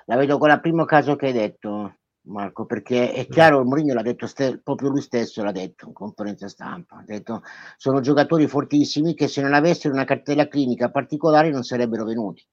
La 0.05 0.15
vedo 0.15 0.37
con 0.37 0.49
il 0.49 0.59
primo 0.59 0.85
caso 0.85 1.15
che 1.15 1.27
hai 1.27 1.33
detto 1.33 1.97
Marco, 2.25 2.65
perché 2.65 3.11
è 3.11 3.27
chiaro, 3.27 3.65
Mourinho 3.65 3.93
l'ha 3.93 4.01
detto 4.01 4.27
ste- 4.27 4.59
proprio 4.63 4.89
lui 4.89 5.01
stesso, 5.01 5.43
l'ha 5.43 5.51
detto 5.51 5.87
in 5.87 5.93
conferenza 5.93 6.47
stampa, 6.47 6.97
ha 6.97 7.03
detto 7.05 7.43
sono 7.75 7.99
giocatori 7.99 8.47
fortissimi 8.47 9.13
che 9.13 9.27
se 9.27 9.41
non 9.41 9.53
avessero 9.53 9.93
una 9.93 10.05
cartella 10.05 10.47
clinica 10.47 10.89
particolare 10.89 11.49
non 11.49 11.63
sarebbero 11.63 12.05
venuti. 12.05 12.45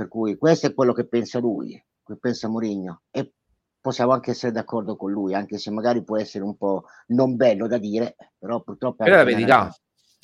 Per 0.00 0.08
cui 0.08 0.38
questo 0.38 0.66
è 0.66 0.72
quello 0.72 0.94
che 0.94 1.06
pensa 1.06 1.40
lui, 1.40 1.72
che 2.02 2.16
pensa 2.16 2.48
Mourinho. 2.48 3.02
E 3.10 3.34
possiamo 3.78 4.12
anche 4.12 4.30
essere 4.30 4.50
d'accordo 4.50 4.96
con 4.96 5.12
lui, 5.12 5.34
anche 5.34 5.58
se 5.58 5.70
magari 5.70 6.02
può 6.02 6.16
essere 6.16 6.42
un 6.42 6.56
po' 6.56 6.84
non 7.08 7.36
bello 7.36 7.66
da 7.66 7.76
dire, 7.76 8.16
però 8.38 8.62
purtroppo 8.62 9.04
è, 9.04 9.10
la 9.10 9.24
verità. 9.24 9.70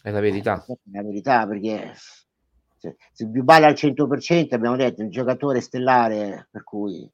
È 0.03 0.11
la 0.11 0.21
verità. 0.21 0.65
È 0.65 0.77
la 0.93 1.03
verità 1.03 1.47
perché 1.47 1.93
se, 2.79 2.97
se 3.13 3.31
Dybala 3.31 3.67
al 3.67 3.75
100% 3.75 4.55
abbiamo 4.55 4.77
detto 4.77 5.03
un 5.03 5.11
giocatore 5.11 5.61
stellare 5.61 6.49
per 6.51 6.65
cui 6.65 7.13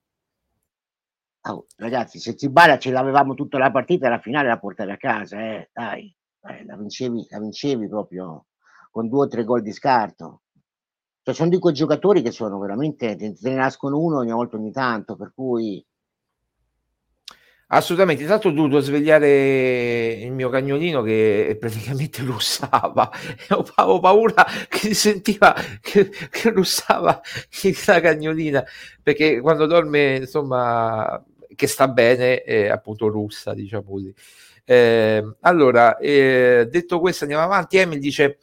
oh, 1.48 1.66
ragazzi 1.78 2.20
se 2.20 2.38
Zibala 2.38 2.78
ce 2.78 2.92
l'avevamo 2.92 3.34
tutta 3.34 3.58
la 3.58 3.72
partita 3.72 4.06
alla 4.06 4.20
finale 4.20 4.46
la 4.46 4.60
portavi 4.60 4.90
a 4.92 4.96
casa 4.96 5.36
eh, 5.40 5.70
dai, 5.72 6.14
dai 6.38 6.64
la, 6.64 6.76
vincevi, 6.76 7.26
la 7.28 7.40
vincevi 7.40 7.88
proprio 7.88 8.46
con 8.92 9.08
due 9.08 9.24
o 9.24 9.28
tre 9.28 9.42
gol 9.42 9.62
di 9.62 9.72
scarto 9.72 10.41
cioè, 11.24 11.34
sono 11.34 11.50
di 11.50 11.58
quei 11.58 11.72
giocatori 11.72 12.20
che 12.20 12.32
sono 12.32 12.58
veramente, 12.58 13.14
te 13.16 13.34
ne 13.40 13.54
nascono 13.54 13.98
uno 13.98 14.18
ogni 14.18 14.32
volta 14.32 14.56
ogni 14.56 14.72
tanto, 14.72 15.16
per 15.16 15.32
cui... 15.34 15.84
Assolutamente, 17.74 18.22
intanto 18.22 18.48
ho 18.48 18.50
dovuto 18.50 18.80
svegliare 18.80 20.12
il 20.12 20.32
mio 20.32 20.50
cagnolino 20.50 21.00
che 21.00 21.56
praticamente 21.58 22.20
russava. 22.24 23.10
Avevo 23.76 23.98
paura 23.98 24.44
che 24.68 24.92
sentiva 24.92 25.54
che, 25.80 26.10
che 26.10 26.50
russava 26.50 27.18
la 27.86 28.00
cagnolina 28.00 28.62
perché 29.02 29.40
quando 29.40 29.64
dorme 29.64 30.16
insomma 30.16 31.24
che 31.54 31.66
sta 31.66 31.88
bene 31.88 32.42
eh, 32.42 32.68
appunto 32.68 33.08
russa 33.08 33.54
diciamo 33.54 33.84
così. 33.84 34.14
Eh, 34.64 35.36
allora 35.40 35.96
eh, 35.96 36.68
detto 36.70 37.00
questo 37.00 37.24
andiamo 37.24 37.44
avanti. 37.44 37.78
Emil 37.78 37.98
dice 37.98 38.38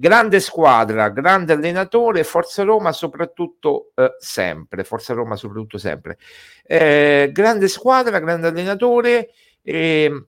Grande 0.00 0.40
squadra, 0.40 1.10
grande 1.10 1.52
allenatore, 1.52 2.24
Forza 2.24 2.62
Roma 2.62 2.90
soprattutto 2.90 3.92
eh, 3.94 4.14
sempre, 4.18 4.82
Forza 4.82 5.12
Roma 5.12 5.36
soprattutto 5.36 5.76
sempre. 5.76 6.16
Eh, 6.64 7.28
grande 7.30 7.68
squadra, 7.68 8.18
grande 8.18 8.46
allenatore, 8.46 9.28
eh, 9.60 10.24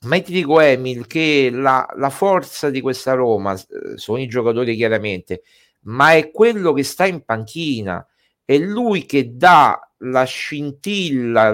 ma 0.00 0.20
ti 0.20 0.32
dico 0.32 0.58
Emil 0.58 1.06
che 1.06 1.48
la, 1.52 1.88
la 1.94 2.10
forza 2.10 2.70
di 2.70 2.80
questa 2.80 3.12
Roma 3.12 3.54
eh, 3.54 3.96
sono 3.98 4.18
i 4.18 4.26
giocatori 4.26 4.74
chiaramente, 4.74 5.42
ma 5.82 6.14
è 6.14 6.32
quello 6.32 6.72
che 6.72 6.82
sta 6.82 7.06
in 7.06 7.24
panchina, 7.24 8.04
è 8.44 8.58
lui 8.58 9.06
che 9.06 9.36
dà 9.36 9.92
la 9.98 10.24
scintilla, 10.24 11.50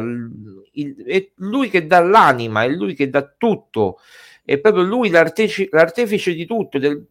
il, 0.72 1.04
è 1.04 1.30
lui 1.34 1.68
che 1.68 1.86
dà 1.86 2.00
l'anima, 2.00 2.64
è 2.64 2.68
lui 2.68 2.94
che 2.94 3.10
dà 3.10 3.34
tutto, 3.36 3.98
è 4.46 4.58
proprio 4.58 4.82
lui 4.82 5.10
l'artefice, 5.10 5.68
l'artefice 5.70 6.32
di 6.32 6.46
tutto, 6.46 6.78
del, 6.78 7.06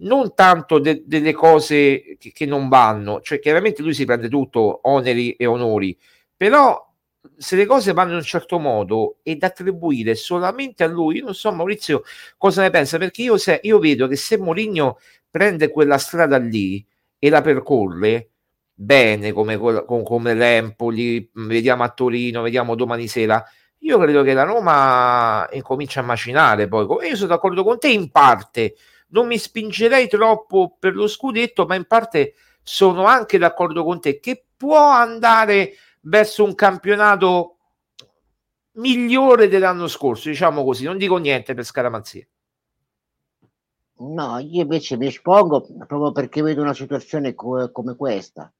non 0.00 0.34
tanto 0.34 0.78
de- 0.78 1.02
delle 1.06 1.32
cose 1.32 2.16
che-, 2.18 2.32
che, 2.32 2.46
non 2.46 2.68
vanno, 2.68 3.20
cioè 3.20 3.38
chiaramente 3.38 3.82
lui 3.82 3.94
si 3.94 4.04
prende 4.04 4.28
tutto, 4.28 4.80
oneri 4.88 5.32
e 5.32 5.46
onori, 5.46 5.96
però 6.36 6.88
se 7.36 7.56
le 7.56 7.66
cose 7.66 7.92
vanno 7.92 8.10
in 8.10 8.16
un 8.16 8.22
certo 8.22 8.58
modo 8.58 9.18
ed 9.22 9.42
attribuire 9.42 10.14
solamente 10.14 10.84
a 10.84 10.86
lui, 10.86 11.18
io 11.18 11.24
non 11.24 11.34
so 11.34 11.52
Maurizio 11.52 12.02
cosa 12.36 12.62
ne 12.62 12.70
pensa, 12.70 12.98
perché 12.98 13.22
io, 13.22 13.36
se, 13.36 13.60
io 13.62 13.78
vedo 13.78 14.06
che 14.06 14.16
se 14.16 14.38
Mourinho 14.38 14.98
prende 15.30 15.70
quella 15.70 15.98
strada 15.98 16.38
lì 16.38 16.84
e 17.18 17.28
la 17.28 17.42
percorre 17.42 18.30
bene 18.72 19.32
come, 19.32 19.58
come, 19.58 19.84
come 19.84 20.34
l'Empoli, 20.34 21.30
vediamo 21.34 21.82
a 21.82 21.90
Torino, 21.90 22.42
vediamo 22.42 22.74
domani 22.74 23.06
sera, 23.08 23.44
io 23.82 23.98
credo 23.98 24.22
che 24.22 24.32
la 24.32 24.44
Roma 24.44 25.46
incomincia 25.52 26.00
a 26.00 26.02
macinare 26.02 26.68
poi. 26.68 26.86
Io 27.06 27.16
sono 27.16 27.28
d'accordo 27.28 27.64
con 27.64 27.78
te 27.78 27.88
in 27.88 28.10
parte, 28.10 28.74
non 29.10 29.26
mi 29.26 29.38
spingerei 29.38 30.08
troppo 30.08 30.76
per 30.78 30.94
lo 30.94 31.06
scudetto, 31.06 31.66
ma 31.66 31.74
in 31.74 31.86
parte 31.86 32.34
sono 32.62 33.04
anche 33.04 33.38
d'accordo 33.38 33.84
con 33.84 34.00
te 34.00 34.20
che 34.20 34.44
può 34.56 34.90
andare 34.90 35.74
verso 36.02 36.44
un 36.44 36.54
campionato 36.54 37.56
migliore 38.72 39.48
dell'anno 39.48 39.88
scorso, 39.88 40.28
diciamo 40.28 40.64
così, 40.64 40.84
non 40.84 40.98
dico 40.98 41.16
niente 41.16 41.54
per 41.54 41.64
Scaramanzia. 41.64 42.26
No, 44.00 44.38
io 44.38 44.62
invece 44.62 44.96
mi 44.96 45.06
espongo 45.08 45.66
proprio 45.86 46.12
perché 46.12 46.40
vedo 46.40 46.62
una 46.62 46.72
situazione 46.72 47.34
co- 47.34 47.70
come 47.70 47.96
questa. 47.96 48.50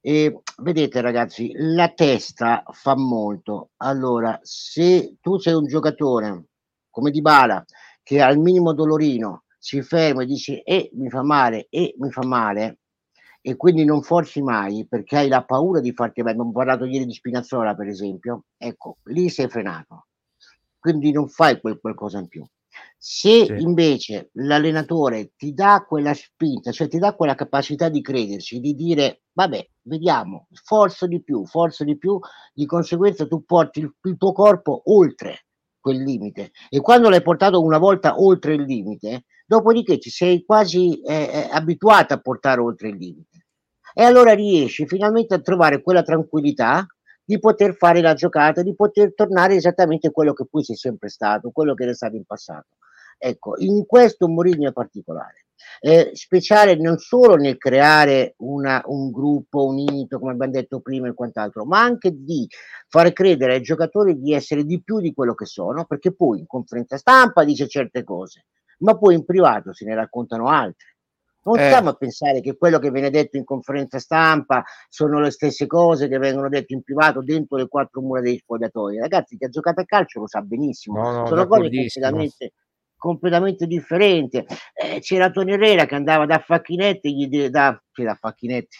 E 0.00 0.40
vedete 0.56 1.00
ragazzi, 1.00 1.52
la 1.54 1.88
testa 1.90 2.64
fa 2.72 2.96
molto. 2.96 3.70
Allora, 3.76 4.38
se 4.42 5.16
tu 5.20 5.38
sei 5.38 5.54
un 5.54 5.66
giocatore 5.66 6.46
come 6.90 7.12
Di 7.12 7.20
Bala 7.20 7.64
che 8.02 8.20
al 8.20 8.38
minimo 8.38 8.72
dolorino 8.72 9.44
si 9.68 9.82
ferma 9.82 10.22
e 10.22 10.26
dice 10.26 10.62
e 10.62 10.76
eh, 10.76 10.90
mi 10.94 11.10
fa 11.10 11.22
male 11.22 11.66
e 11.68 11.82
eh, 11.82 11.94
mi 11.98 12.10
fa 12.10 12.24
male 12.24 12.78
e 13.42 13.54
quindi 13.56 13.84
non 13.84 14.02
forzi 14.02 14.40
mai 14.40 14.86
perché 14.88 15.18
hai 15.18 15.28
la 15.28 15.44
paura 15.44 15.80
di 15.80 15.92
farti 15.92 16.22
bene. 16.22 16.32
Abbiamo 16.32 16.52
parlato 16.52 16.86
ieri 16.86 17.04
di 17.04 17.12
Spinazzola, 17.12 17.74
per 17.74 17.86
esempio. 17.86 18.44
Ecco, 18.56 18.96
lì 19.04 19.28
sei 19.28 19.48
frenato. 19.48 20.06
Quindi 20.78 21.12
non 21.12 21.28
fai 21.28 21.60
quel 21.60 21.78
qualcosa 21.80 22.18
in 22.18 22.28
più. 22.28 22.44
Se 22.96 23.44
sì. 23.44 23.52
invece 23.58 24.30
l'allenatore 24.34 25.32
ti 25.36 25.52
dà 25.52 25.84
quella 25.86 26.14
spinta, 26.14 26.72
cioè 26.72 26.88
ti 26.88 26.98
dà 26.98 27.14
quella 27.14 27.34
capacità 27.34 27.90
di 27.90 28.00
crederci, 28.00 28.60
di 28.60 28.74
dire 28.74 29.22
vabbè, 29.32 29.68
vediamo, 29.82 30.48
forza 30.64 31.06
di 31.06 31.22
più, 31.22 31.44
forza 31.44 31.84
di 31.84 31.96
più, 31.98 32.18
di 32.54 32.64
conseguenza 32.64 33.26
tu 33.26 33.44
porti 33.44 33.80
il, 33.80 33.94
il 34.02 34.16
tuo 34.16 34.32
corpo 34.32 34.82
oltre 34.86 35.44
quel 35.78 36.02
limite 36.02 36.50
e 36.68 36.80
quando 36.80 37.08
l'hai 37.08 37.22
portato 37.22 37.62
una 37.62 37.78
volta 37.78 38.20
oltre 38.20 38.54
il 38.54 38.62
limite, 38.62 39.24
dopodiché 39.48 39.98
ci 39.98 40.10
sei 40.10 40.44
quasi 40.44 41.00
eh, 41.00 41.14
eh, 41.14 41.48
abituato 41.50 42.12
a 42.12 42.20
portare 42.20 42.60
oltre 42.60 42.90
il 42.90 42.96
limite 42.96 43.46
e 43.94 44.02
allora 44.02 44.34
riesci 44.34 44.86
finalmente 44.86 45.34
a 45.34 45.40
trovare 45.40 45.80
quella 45.80 46.02
tranquillità 46.02 46.86
di 47.24 47.38
poter 47.38 47.74
fare 47.74 48.02
la 48.02 48.12
giocata, 48.12 48.62
di 48.62 48.74
poter 48.74 49.14
tornare 49.14 49.54
esattamente 49.54 50.10
quello 50.10 50.34
che 50.34 50.46
poi 50.48 50.64
sei 50.64 50.76
sempre 50.76 51.08
stato, 51.08 51.50
quello 51.50 51.74
che 51.74 51.84
era 51.84 51.94
stato 51.94 52.16
in 52.16 52.24
passato. 52.24 52.76
Ecco, 53.16 53.54
in 53.58 53.86
questo 53.86 54.28
Mourinho 54.28 54.68
è 54.68 54.72
particolare. 54.72 55.46
Eh, 55.80 56.10
speciale 56.12 56.76
non 56.76 56.98
solo 56.98 57.34
nel 57.34 57.56
creare 57.56 58.34
una, 58.38 58.82
un 58.84 59.10
gruppo 59.10 59.66
unito, 59.66 60.18
come 60.18 60.32
abbiamo 60.32 60.52
detto 60.52 60.80
prima 60.80 61.08
e 61.08 61.14
quant'altro, 61.14 61.64
ma 61.64 61.80
anche 61.80 62.12
di 62.12 62.46
fare 62.86 63.12
credere 63.12 63.54
ai 63.54 63.62
giocatori 63.62 64.20
di 64.20 64.32
essere 64.34 64.64
di 64.64 64.82
più 64.82 65.00
di 65.00 65.12
quello 65.12 65.34
che 65.34 65.46
sono, 65.46 65.84
perché 65.86 66.14
poi 66.14 66.38
in 66.38 66.46
conferenza 66.46 66.96
stampa 66.96 67.44
dice 67.44 67.66
certe 67.66 68.04
cose, 68.04 68.46
ma 68.78 68.96
poi 68.96 69.14
in 69.14 69.24
privato 69.24 69.72
se 69.72 69.84
ne 69.84 69.94
raccontano 69.94 70.48
altre. 70.48 70.96
Non 71.44 71.58
eh. 71.58 71.66
stiamo 71.66 71.90
a 71.90 71.94
pensare 71.94 72.40
che 72.40 72.56
quello 72.56 72.78
che 72.78 72.90
viene 72.90 73.10
detto 73.10 73.36
in 73.36 73.44
conferenza 73.44 73.98
stampa 73.98 74.62
sono 74.88 75.18
le 75.20 75.30
stesse 75.30 75.66
cose 75.66 76.08
che 76.08 76.18
vengono 76.18 76.48
dette 76.48 76.74
in 76.74 76.82
privato 76.82 77.22
dentro 77.22 77.56
le 77.56 77.68
quattro 77.68 78.02
mura 78.02 78.20
dei 78.20 78.36
spogliatoi. 78.36 78.98
Ragazzi, 78.98 79.36
chi 79.38 79.44
ha 79.44 79.48
giocato 79.48 79.80
a 79.80 79.84
calcio 79.84 80.20
lo 80.20 80.26
sa 80.26 80.42
benissimo. 80.42 81.00
No, 81.00 81.10
no, 81.20 81.26
sono 81.26 81.46
cose 81.46 81.70
completamente 81.70 82.52
completamente 82.98 83.66
differente. 83.66 84.44
Eh, 84.74 84.98
c'era 85.00 85.30
Tony 85.30 85.52
Herrera 85.52 85.86
che 85.86 85.94
andava 85.94 86.26
da 86.26 86.38
Facchinetti, 86.40 87.14
gli 87.14 87.48
da, 87.48 87.80
cioè 87.92 88.04
da 88.04 88.14
Facchinetti, 88.14 88.76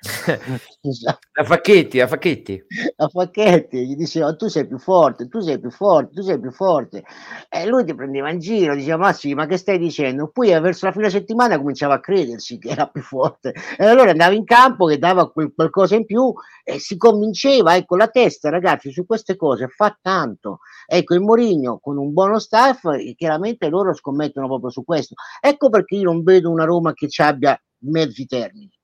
a 0.00 1.44
Facchetti, 1.44 2.00
a 2.00 2.06
Facchetti. 2.06 2.64
A 2.96 3.08
Facchetti 3.08 3.86
gli 3.86 3.96
diceva 3.96 4.34
tu 4.36 4.46
sei 4.46 4.66
più 4.66 4.78
forte, 4.78 5.28
tu 5.28 5.40
sei 5.40 5.58
più 5.58 5.70
forte, 5.70 6.14
tu 6.14 6.22
sei 6.22 6.38
più 6.38 6.52
forte. 6.52 7.02
E 7.48 7.66
lui 7.66 7.84
ti 7.84 7.94
prendeva 7.94 8.30
in 8.30 8.38
giro, 8.38 8.76
diceva 8.76 8.98
ma 8.98 9.12
sì, 9.12 9.34
ma 9.34 9.46
che 9.46 9.56
stai 9.56 9.78
dicendo? 9.78 10.28
Poi 10.28 10.52
eh, 10.52 10.60
verso 10.60 10.86
la 10.86 10.92
fine 10.92 11.10
settimana 11.10 11.58
cominciava 11.58 11.94
a 11.94 12.00
credersi 12.00 12.58
che 12.58 12.68
era 12.70 12.86
più 12.86 13.02
forte. 13.02 13.54
E 13.76 13.84
allora 13.84 14.10
andava 14.12 14.34
in 14.34 14.44
campo 14.44 14.86
che 14.86 14.98
dava 14.98 15.30
quel, 15.30 15.52
qualcosa 15.52 15.96
in 15.96 16.04
più 16.04 16.32
e 16.62 16.78
si 16.78 16.96
convinceva, 16.96 17.74
ecco 17.74 17.96
la 17.96 18.08
testa 18.08 18.50
ragazzi 18.50 18.92
su 18.92 19.04
queste 19.04 19.36
cose 19.36 19.66
fa 19.68 19.96
tanto. 20.00 20.60
Ecco 20.86 21.14
il 21.14 21.20
Morigno 21.20 21.78
con 21.80 21.98
un 21.98 22.12
buono 22.12 22.38
staff, 22.38 22.84
chiaramente 23.16 23.68
loro 23.68 23.92
scommettono 23.92 24.46
proprio 24.46 24.70
su 24.70 24.84
questo. 24.84 25.14
Ecco 25.40 25.70
perché 25.70 25.96
io 25.96 26.04
non 26.04 26.22
vedo 26.22 26.50
una 26.50 26.64
Roma 26.64 26.92
che 26.92 27.08
ci 27.08 27.20
abbia 27.22 27.60
mezzi 27.80 28.26
termini 28.26 28.77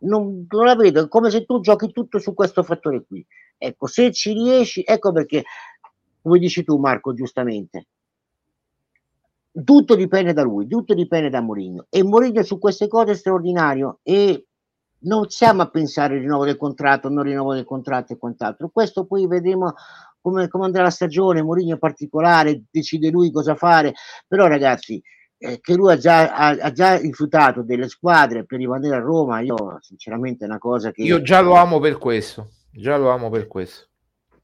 non, 0.00 0.46
non 0.48 0.64
la 0.64 0.74
vedo, 0.74 1.04
è 1.04 1.08
come 1.08 1.30
se 1.30 1.44
tu 1.44 1.60
giochi 1.60 1.92
tutto 1.92 2.18
su 2.18 2.34
questo 2.34 2.62
fattore 2.62 3.04
qui. 3.06 3.24
Ecco, 3.58 3.86
se 3.86 4.12
ci 4.12 4.32
riesci, 4.32 4.82
ecco 4.86 5.12
perché, 5.12 5.44
come 6.20 6.38
dici 6.38 6.64
tu 6.64 6.76
Marco, 6.78 7.14
giustamente, 7.14 7.86
tutto 9.64 9.94
dipende 9.94 10.32
da 10.32 10.42
lui, 10.42 10.66
tutto 10.66 10.94
dipende 10.94 11.30
da 11.30 11.40
Mourinho 11.40 11.86
e 11.88 12.02
Mourinho 12.02 12.42
su 12.42 12.58
queste 12.58 12.88
cose 12.88 13.12
è 13.12 13.14
straordinario 13.14 14.00
e 14.02 14.46
non 14.98 15.28
siamo 15.28 15.62
a 15.62 15.70
pensare 15.70 16.14
al 16.14 16.20
rinnovo 16.20 16.44
del 16.44 16.56
contratto, 16.56 17.08
non 17.08 17.24
rinnovo 17.24 17.54
del 17.54 17.64
contratto 17.64 18.12
e 18.12 18.18
quant'altro. 18.18 18.68
Questo 18.70 19.06
poi 19.06 19.26
vedremo 19.26 19.74
come, 20.20 20.48
come 20.48 20.64
andrà 20.64 20.82
la 20.82 20.90
stagione, 20.90 21.42
Mourinho 21.42 21.74
in 21.74 21.78
particolare, 21.78 22.64
decide 22.70 23.10
lui 23.10 23.30
cosa 23.30 23.54
fare, 23.54 23.94
però 24.26 24.46
ragazzi, 24.46 25.00
eh, 25.38 25.60
che 25.60 25.74
lui 25.74 25.92
ha 25.92 25.96
già, 25.96 26.34
ha, 26.34 26.48
ha 26.48 26.72
già, 26.72 26.96
rifiutato 26.96 27.62
delle 27.62 27.88
squadre 27.88 28.44
per 28.44 28.58
rimanere 28.58 28.96
a 28.96 29.00
Roma, 29.00 29.40
io 29.40 29.78
sinceramente 29.80 30.44
è 30.44 30.48
una 30.48 30.58
cosa 30.58 30.90
che... 30.90 31.02
Io 31.02 31.20
già 31.20 31.40
lo 31.40 31.54
amo 31.54 31.78
per 31.78 31.98
questo, 31.98 32.50
già 32.70 32.96
lo 32.96 33.10
amo 33.10 33.28
per 33.28 33.46
questo. 33.46 33.86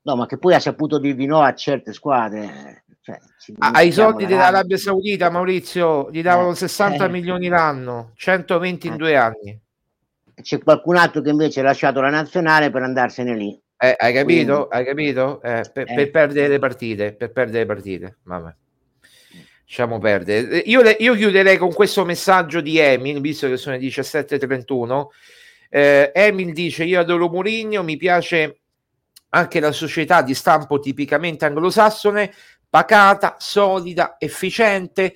No, 0.02 0.16
ma 0.16 0.26
che 0.26 0.36
poi 0.36 0.54
ha 0.54 0.60
saputo 0.60 0.98
dirvi 0.98 1.26
no 1.26 1.40
a 1.40 1.54
certe 1.54 1.92
squadre. 1.92 2.84
Cioè, 3.00 3.18
ai 3.58 3.90
soldi 3.90 4.26
dell'Arabia 4.26 4.76
Saudita, 4.76 5.30
Maurizio, 5.30 6.08
gli 6.10 6.22
davano 6.22 6.50
eh, 6.50 6.56
60 6.56 7.04
eh, 7.04 7.08
milioni 7.08 7.48
l'anno, 7.48 8.12
120 8.14 8.86
in 8.86 8.92
eh. 8.92 8.96
due 8.96 9.16
anni. 9.16 9.60
C'è 10.40 10.58
qualcun 10.58 10.96
altro 10.96 11.20
che 11.20 11.30
invece 11.30 11.60
ha 11.60 11.64
lasciato 11.64 12.00
la 12.00 12.10
nazionale 12.10 12.70
per 12.70 12.82
andarsene 12.82 13.36
lì. 13.36 13.60
Eh, 13.76 13.96
hai 13.98 14.12
capito? 14.12 14.68
Quindi, 14.68 14.74
hai 14.76 14.84
capito? 14.84 15.42
Eh, 15.42 15.70
per, 15.72 15.94
per, 15.94 16.10
perdere 16.10 16.48
le 16.48 16.58
partite, 16.58 17.12
per 17.12 17.32
perdere 17.32 17.58
le 17.60 17.66
partite. 17.66 18.18
Vabbè 18.24 18.54
lasciamo 19.72 19.98
perdere. 19.98 20.58
Io, 20.66 20.82
io, 20.82 21.14
chiuderei 21.14 21.56
con 21.56 21.72
questo 21.72 22.04
messaggio 22.04 22.60
di 22.60 22.76
Emil, 22.78 23.22
visto 23.22 23.48
che 23.48 23.56
sono 23.56 23.76
le 23.76 23.82
17.31. 23.82 25.06
Eh, 25.70 26.12
Emil 26.14 26.52
dice: 26.52 26.84
Io 26.84 27.00
adoro 27.00 27.30
Mourinho, 27.30 27.82
mi 27.82 27.96
piace 27.96 28.60
anche 29.30 29.60
la 29.60 29.72
società 29.72 30.20
di 30.20 30.34
stampo 30.34 30.78
tipicamente 30.78 31.46
anglosassone, 31.46 32.30
pacata, 32.68 33.36
solida, 33.38 34.16
efficiente. 34.18 35.14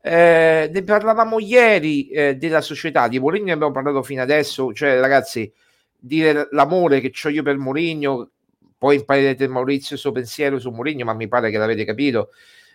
Eh, 0.00 0.70
ne 0.72 0.82
parlavamo 0.84 1.38
ieri 1.38 2.08
eh, 2.08 2.36
della 2.36 2.62
società 2.62 3.08
di 3.08 3.18
Mourinho, 3.18 3.52
abbiamo 3.52 3.72
parlato 3.72 4.02
fino 4.02 4.22
adesso. 4.22 4.72
Cioè, 4.72 4.98
ragazzi, 5.00 5.52
dire 5.98 6.48
l'amore 6.52 7.00
che 7.00 7.12
ho 7.24 7.28
io 7.28 7.42
per 7.42 7.58
Mourinho, 7.58 8.30
poi 8.78 8.96
imparerete 8.96 9.46
Maurizio 9.48 9.96
il 9.96 10.00
suo 10.00 10.12
pensiero 10.12 10.58
su 10.58 10.70
Mourinho, 10.70 11.04
ma 11.04 11.12
mi 11.12 11.28
pare 11.28 11.50
che 11.50 11.58
l'avete 11.58 11.84
capito. 11.84 12.30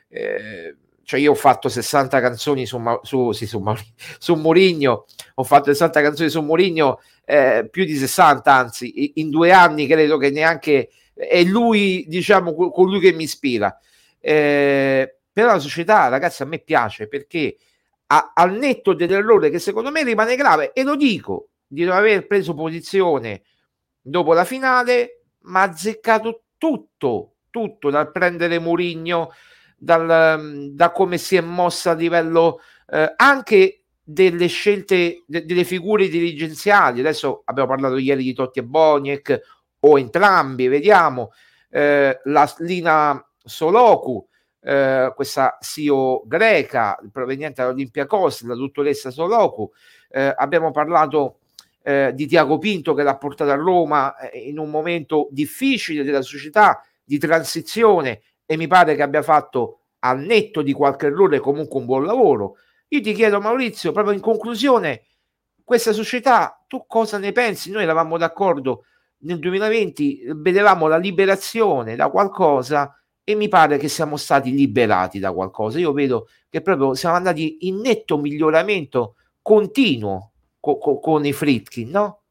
Eh, 0.10 0.76
cioè 1.04 1.20
io 1.20 1.32
ho 1.32 1.36
fatto 1.36 1.70
60 1.70 2.22
canzoni 2.22 2.66
su, 2.66 2.82
su, 3.02 3.32
sì, 3.32 3.46
su, 3.46 3.64
su 4.18 4.36
Mourinho, 4.36 5.06
ho 5.36 5.44
fatto 5.44 5.66
60 5.66 6.02
canzoni 6.02 6.30
su 6.30 6.42
Mourinho, 6.42 7.02
eh, 7.26 7.68
più 7.70 7.86
di 7.86 7.96
60 7.96 8.54
anzi, 8.54 9.14
in 9.16 9.30
due 9.30 9.52
anni 9.52 9.86
credo 9.86 10.18
che 10.18 10.30
neanche 10.30 10.90
è 11.14 11.44
lui, 11.44 12.06
diciamo, 12.08 12.54
colui 12.54 13.00
che 13.00 13.12
mi 13.14 13.24
ispira. 13.24 13.78
Eh, 14.20 15.18
però 15.32 15.48
la 15.52 15.60
società, 15.60 16.08
ragazzi, 16.08 16.42
a 16.42 16.46
me 16.46 16.60
piace 16.60 17.08
perché 17.08 17.58
a, 18.08 18.32
al 18.34 18.54
netto 18.54 18.94
dell'errore 18.94 19.50
che 19.50 19.60
secondo 19.60 19.92
me 19.92 20.04
rimane 20.04 20.36
grave, 20.36 20.72
e 20.74 20.84
lo 20.84 20.96
dico, 20.96 21.50
di 21.68 21.84
non 21.84 21.96
aver 21.96 22.28
preso 22.28 22.54
posizione 22.54 23.42
dopo 24.02 24.34
la 24.34 24.46
finale, 24.46 25.24
ma 25.42 25.62
ha 25.62 25.64
azzeccato 25.64 26.44
tutto, 26.58 27.36
tutto 27.50 27.90
dal 27.90 28.12
prendere 28.12 28.60
Mourinho 28.60 29.32
dal, 29.84 30.72
da 30.72 30.92
come 30.92 31.18
si 31.18 31.36
è 31.36 31.42
mossa 31.42 31.92
a 31.92 31.96
livello 31.96 32.62
eh, 32.88 33.14
anche 33.16 33.84
delle 34.02 34.48
scelte, 34.48 35.24
de, 35.28 35.46
delle 35.46 35.64
figure 35.64 36.08
dirigenziali. 36.08 37.00
Adesso 37.00 37.44
abbiamo 37.46 37.70
parlato 37.70 37.98
ieri 37.98 38.24
di 38.24 38.34
Totti 38.34 38.60
e 38.60 38.64
Boniek, 38.64 39.42
o 39.80 40.00
entrambi, 40.00 40.68
vediamo. 40.68 41.32
Eh, 41.70 42.20
la 42.24 42.54
Lina 42.60 43.26
Soloku, 43.44 44.26
eh, 44.62 45.12
questa 45.16 45.58
CEO 45.60 46.24
greca 46.26 46.98
proveniente 47.12 47.62
dall'Olympiacos, 47.62 48.44
la 48.44 48.56
dottoressa 48.56 49.12
Soloku. 49.12 49.70
Eh, 50.10 50.34
abbiamo 50.36 50.72
parlato 50.72 51.40
eh, 51.82 52.12
di 52.14 52.28
Tiago 52.28 52.58
Pinto 52.60 52.94
che 52.94 53.04
l'ha 53.04 53.18
portato 53.18 53.52
a 53.52 53.56
Roma 53.56 54.16
eh, 54.18 54.48
in 54.48 54.60
un 54.60 54.70
momento 54.70 55.28
difficile 55.32 56.04
della 56.04 56.22
società 56.22 56.82
di 57.04 57.18
transizione 57.18 58.22
e 58.54 58.58
mi 58.58 58.68
pare 58.68 58.96
che 58.96 59.02
abbia 59.02 59.24
fatto 59.24 59.80
al 60.00 60.20
netto 60.20 60.62
di 60.62 60.74
qualche 60.74 61.08
errore 61.08 61.40
comunque 61.40 61.80
un 61.80 61.86
buon 61.86 62.06
lavoro. 62.06 62.58
Io 62.90 63.02
ti 63.02 63.14
chiedo 63.14 63.42
Maurizio, 63.42 63.92
proprio 63.92 64.14
in 64.14 64.22
conclusione, 64.22 65.06
questa 65.64 65.92
società, 65.92 66.64
tu 66.68 66.86
cosa 66.88 67.18
ne 67.18 67.32
pensi? 67.32 67.72
Noi 67.72 67.84
eravamo 67.84 68.18
d'accordo 68.18 68.86
nel 69.20 69.40
2020, 69.40 70.26
vedevamo 70.36 70.88
la 70.88 70.98
liberazione 70.98 71.96
da 71.96 72.10
qualcosa 72.10 72.96
e 73.24 73.34
mi 73.34 73.48
pare 73.48 73.78
che 73.78 73.88
siamo 73.88 74.18
stati 74.18 74.52
liberati 74.52 75.18
da 75.18 75.32
qualcosa. 75.32 75.80
Io 75.80 75.94
vedo 75.94 76.28
che 76.50 76.62
proprio 76.62 76.94
siamo 76.94 77.16
andati 77.16 77.68
in 77.68 77.78
netto 77.78 78.18
miglioramento 78.18 79.16
continuo 79.42 80.34
co- 80.60 80.78
co- 80.78 81.00
con 81.00 81.26
i 81.26 81.34
Fritkin, 81.34 81.90
no? 81.90 82.22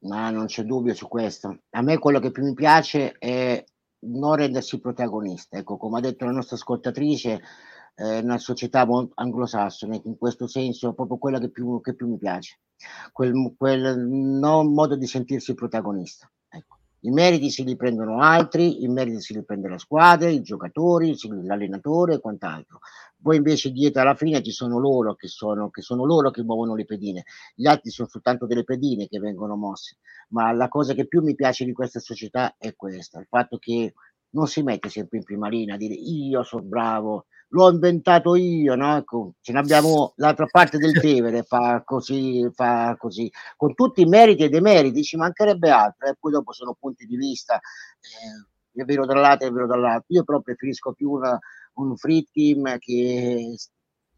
Ma 0.00 0.30
non 0.30 0.46
c'è 0.46 0.62
dubbio 0.62 0.94
su 0.94 1.08
questo. 1.08 1.62
A 1.70 1.82
me 1.82 1.98
quello 1.98 2.20
che 2.20 2.30
più 2.30 2.44
mi 2.44 2.54
piace 2.54 3.16
è 3.18 3.64
non 4.00 4.36
rendersi 4.36 4.80
protagonista. 4.80 5.56
Ecco, 5.56 5.76
come 5.76 5.98
ha 5.98 6.00
detto 6.00 6.24
la 6.24 6.32
nostra 6.32 6.56
ascoltatrice, 6.56 7.40
eh, 7.96 8.18
una 8.18 8.38
società 8.38 8.86
anglosassone, 9.14 10.00
in 10.04 10.18
questo 10.18 10.46
senso 10.46 10.92
proprio 10.92 11.18
quella 11.18 11.38
che 11.38 11.50
più, 11.50 11.80
che 11.80 11.94
più 11.94 12.08
mi 12.08 12.18
piace, 12.18 12.60
quel, 13.12 13.54
quel 13.56 13.98
non 13.98 14.72
modo 14.72 14.96
di 14.96 15.06
sentirsi 15.06 15.54
protagonista. 15.54 16.30
I 17.00 17.10
meriti 17.10 17.50
se 17.50 17.62
li 17.62 17.76
prendono 17.76 18.20
altri, 18.20 18.82
i 18.82 18.88
meriti 18.88 19.20
se 19.20 19.34
li 19.34 19.44
prende 19.44 19.68
la 19.68 19.78
squadra, 19.78 20.28
i 20.28 20.42
giocatori, 20.42 21.14
l'allenatore 21.44 22.14
e 22.14 22.20
quant'altro. 22.20 22.80
Poi 23.20 23.36
invece 23.36 23.70
dietro 23.70 24.02
alla 24.02 24.14
fine 24.14 24.42
ci 24.42 24.50
sono 24.50 24.78
loro 24.78 25.14
che 25.14 25.28
sono, 25.28 25.70
che 25.70 25.82
sono 25.82 26.04
loro 26.04 26.30
che 26.30 26.42
muovono 26.42 26.74
le 26.74 26.84
pedine, 26.84 27.24
gli 27.54 27.66
altri 27.66 27.90
sono 27.90 28.08
soltanto 28.08 28.46
delle 28.46 28.64
pedine 28.64 29.08
che 29.08 29.18
vengono 29.18 29.56
mosse. 29.56 29.96
Ma 30.28 30.52
la 30.52 30.68
cosa 30.68 30.94
che 30.94 31.06
più 31.06 31.22
mi 31.22 31.34
piace 31.34 31.64
di 31.64 31.72
questa 31.72 32.00
società 32.00 32.54
è 32.58 32.74
questa, 32.74 33.20
il 33.20 33.26
fatto 33.28 33.58
che 33.58 33.94
non 34.36 34.46
si 34.46 34.62
mette 34.62 34.90
sempre 34.90 35.16
in 35.16 35.24
prima 35.24 35.48
linea 35.48 35.74
a 35.74 35.78
dire 35.78 35.94
io 35.94 36.42
sono 36.42 36.62
bravo, 36.62 37.24
l'ho 37.48 37.70
inventato 37.70 38.36
io, 38.36 38.74
no? 38.74 38.96
Ecco, 38.96 39.32
ce 39.40 39.52
ne 39.52 39.58
abbiamo 39.60 40.12
l'altra 40.16 40.46
parte 40.46 40.76
del 40.76 40.92
Tevere, 40.92 41.42
fa 41.42 41.82
così, 41.84 42.46
fa 42.52 42.94
così, 42.98 43.30
con 43.56 43.74
tutti 43.74 44.02
i 44.02 44.06
meriti 44.06 44.44
e 44.44 44.48
demeriti, 44.50 45.02
ci 45.02 45.16
mancherebbe 45.16 45.70
altro, 45.70 46.06
e 46.06 46.10
eh? 46.10 46.16
poi 46.20 46.32
dopo 46.32 46.52
sono 46.52 46.76
punti 46.78 47.06
di 47.06 47.16
vista, 47.16 47.56
eh, 47.56 48.80
è 48.82 48.84
vero 48.84 49.06
dall'altro, 49.06 49.48
è 49.48 49.50
vero 49.50 49.66
dall'altro, 49.66 50.14
io 50.14 50.24
però 50.24 50.40
preferisco 50.40 50.92
più 50.92 51.12
una, 51.12 51.38
un 51.74 51.96
free 51.96 52.26
team 52.30 52.76
che 52.78 53.56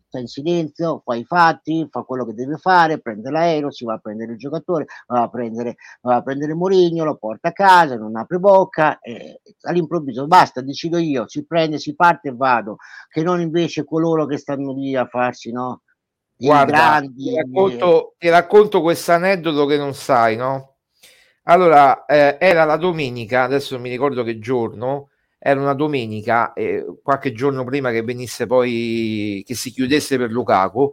sta 0.08 0.18
in 0.18 0.26
silenzio, 0.26 1.02
fa 1.04 1.14
i 1.14 1.24
fatti, 1.24 1.86
fa 1.90 2.02
quello 2.02 2.24
che 2.24 2.32
deve 2.32 2.56
fare, 2.56 2.98
prende 2.98 3.30
l'aereo, 3.30 3.70
si 3.70 3.84
va 3.84 3.94
a 3.94 3.98
prendere 3.98 4.32
il 4.32 4.38
giocatore, 4.38 4.86
va 5.06 5.22
a 5.22 5.28
prendere, 5.28 5.76
va 6.00 6.16
a 6.16 6.22
prendere 6.22 6.54
Mourinho, 6.54 7.04
lo 7.04 7.16
porta 7.16 7.48
a 7.48 7.52
casa, 7.52 7.96
non 7.96 8.16
apre 8.16 8.38
bocca, 8.38 8.98
e 9.00 9.40
all'improvviso 9.62 10.26
basta, 10.26 10.62
decido 10.62 10.96
io, 10.96 11.28
si 11.28 11.46
prende, 11.46 11.78
si 11.78 11.94
parte 11.94 12.28
e 12.28 12.34
vado, 12.34 12.76
che 13.08 13.22
non 13.22 13.40
invece 13.40 13.84
coloro 13.84 14.26
che 14.26 14.38
stanno 14.38 14.72
lì 14.72 14.96
a 14.96 15.06
farsi, 15.06 15.52
no? 15.52 15.82
Guarda, 16.34 16.72
grandi, 16.72 17.24
ti, 17.24 17.34
racconto, 17.36 18.14
ti 18.16 18.28
racconto 18.28 18.80
questo 18.80 19.12
aneddoto 19.12 19.66
che 19.66 19.76
non 19.76 19.92
sai, 19.92 20.36
no? 20.36 20.76
Allora, 21.44 22.04
eh, 22.06 22.36
era 22.40 22.64
la 22.64 22.76
domenica, 22.76 23.42
adesso 23.42 23.74
non 23.74 23.82
mi 23.82 23.90
ricordo 23.90 24.22
che 24.22 24.38
giorno, 24.38 25.10
era 25.38 25.60
una 25.60 25.74
domenica, 25.74 26.52
eh, 26.52 26.84
qualche 27.02 27.32
giorno 27.32 27.64
prima 27.64 27.90
che 27.90 28.02
venisse 28.02 28.46
poi, 28.46 29.42
che 29.46 29.54
si 29.54 29.70
chiudesse 29.70 30.18
per 30.18 30.30
Lukaku, 30.30 30.92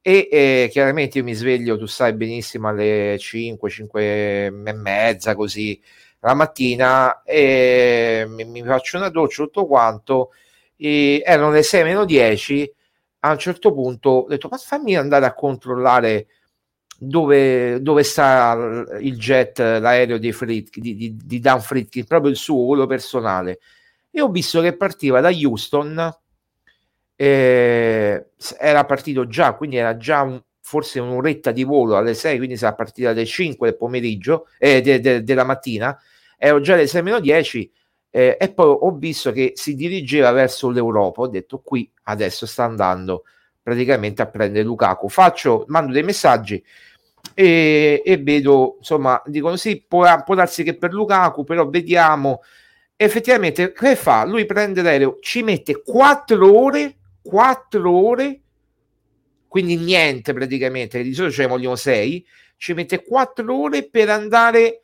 e 0.00 0.28
eh, 0.30 0.68
chiaramente 0.70 1.18
io 1.18 1.24
mi 1.24 1.34
sveglio, 1.34 1.78
tu 1.78 1.86
sai 1.86 2.14
benissimo, 2.14 2.68
alle 2.68 3.16
5, 3.18 3.70
5 3.70 4.46
e 4.46 4.50
mezza 4.50 5.34
così 5.34 5.80
la 6.20 6.34
mattina 6.34 7.22
e 7.22 8.24
mi, 8.28 8.44
mi 8.44 8.62
faccio 8.62 8.96
una 8.96 9.08
doccia 9.10 9.44
tutto 9.44 9.66
quanto 9.66 10.30
e 10.76 11.22
erano 11.24 11.50
le 11.50 11.62
6 11.62 11.84
meno 11.84 12.04
10 12.04 12.72
a 13.20 13.30
un 13.30 13.38
certo 13.38 13.72
punto 13.72 14.10
ho 14.10 14.26
detto 14.28 14.48
ma 14.50 14.56
fammi 14.56 14.96
andare 14.96 15.26
a 15.26 15.34
controllare 15.34 16.26
dove, 16.98 17.80
dove 17.80 18.02
sta 18.02 18.84
il 19.00 19.16
jet 19.18 19.58
l'aereo 19.58 20.18
di, 20.18 20.32
Fritkin, 20.32 20.82
di, 20.82 20.96
di, 20.96 21.16
di 21.16 21.40
Dan 21.40 21.60
Fritkin 21.60 22.06
proprio 22.06 22.30
il 22.30 22.36
suo 22.36 22.66
quello 22.66 22.86
personale 22.86 23.58
e 24.16 24.22
ho 24.22 24.30
visto 24.30 24.62
che 24.62 24.74
partiva 24.74 25.20
da 25.20 25.28
Houston, 25.28 26.10
eh, 27.16 28.26
era 28.58 28.84
partito 28.86 29.26
già, 29.26 29.52
quindi 29.52 29.76
era 29.76 29.98
già 29.98 30.22
un, 30.22 30.42
forse 30.62 31.00
un'oretta 31.00 31.50
di 31.50 31.64
volo 31.64 31.98
alle 31.98 32.14
6, 32.14 32.38
quindi 32.38 32.56
sarà 32.56 32.74
partita 32.74 33.10
alle 33.10 33.26
5 33.26 33.68
del 33.68 33.76
pomeriggio, 33.76 34.46
eh, 34.56 34.80
de, 34.80 35.00
de, 35.00 35.22
della 35.22 35.44
mattina, 35.44 35.94
ero 36.38 36.62
già 36.62 36.72
alle 36.72 36.86
6 36.86 37.02
meno 37.02 37.20
10 37.20 37.70
eh, 38.08 38.38
e 38.40 38.52
poi 38.54 38.78
ho 38.80 38.90
visto 38.96 39.32
che 39.32 39.52
si 39.54 39.74
dirigeva 39.74 40.30
verso 40.30 40.70
l'Europa, 40.70 41.20
ho 41.20 41.28
detto 41.28 41.58
qui 41.58 41.92
adesso 42.04 42.46
sta 42.46 42.64
andando 42.64 43.24
praticamente 43.62 44.22
a 44.22 44.28
prendere 44.28 44.64
Lukaku, 44.64 45.10
faccio, 45.10 45.66
mando 45.68 45.92
dei 45.92 46.04
messaggi 46.04 46.64
e, 47.34 48.00
e 48.02 48.16
vedo, 48.16 48.76
insomma, 48.78 49.20
dicono 49.26 49.56
sì, 49.56 49.84
può, 49.86 50.06
può 50.24 50.34
darsi 50.34 50.62
che 50.62 50.74
per 50.74 50.94
Lukaku, 50.94 51.44
però 51.44 51.68
vediamo, 51.68 52.40
effettivamente 52.96 53.72
che 53.72 53.96
fa? 53.96 54.24
Lui 54.24 54.46
prende 54.46 54.82
l'aereo, 54.82 55.18
ci 55.20 55.42
mette 55.42 55.82
4 55.82 56.58
ore, 56.58 56.96
4 57.22 57.90
ore, 57.90 58.40
quindi 59.48 59.76
niente 59.76 60.32
praticamente, 60.32 61.02
di 61.02 61.14
solito 61.14 61.34
ce 61.34 61.42
ne 61.42 61.48
vogliono 61.48 61.76
6, 61.76 62.26
ci 62.56 62.72
mette 62.72 63.04
4 63.04 63.54
ore 63.54 63.88
per 63.88 64.10
andare 64.10 64.82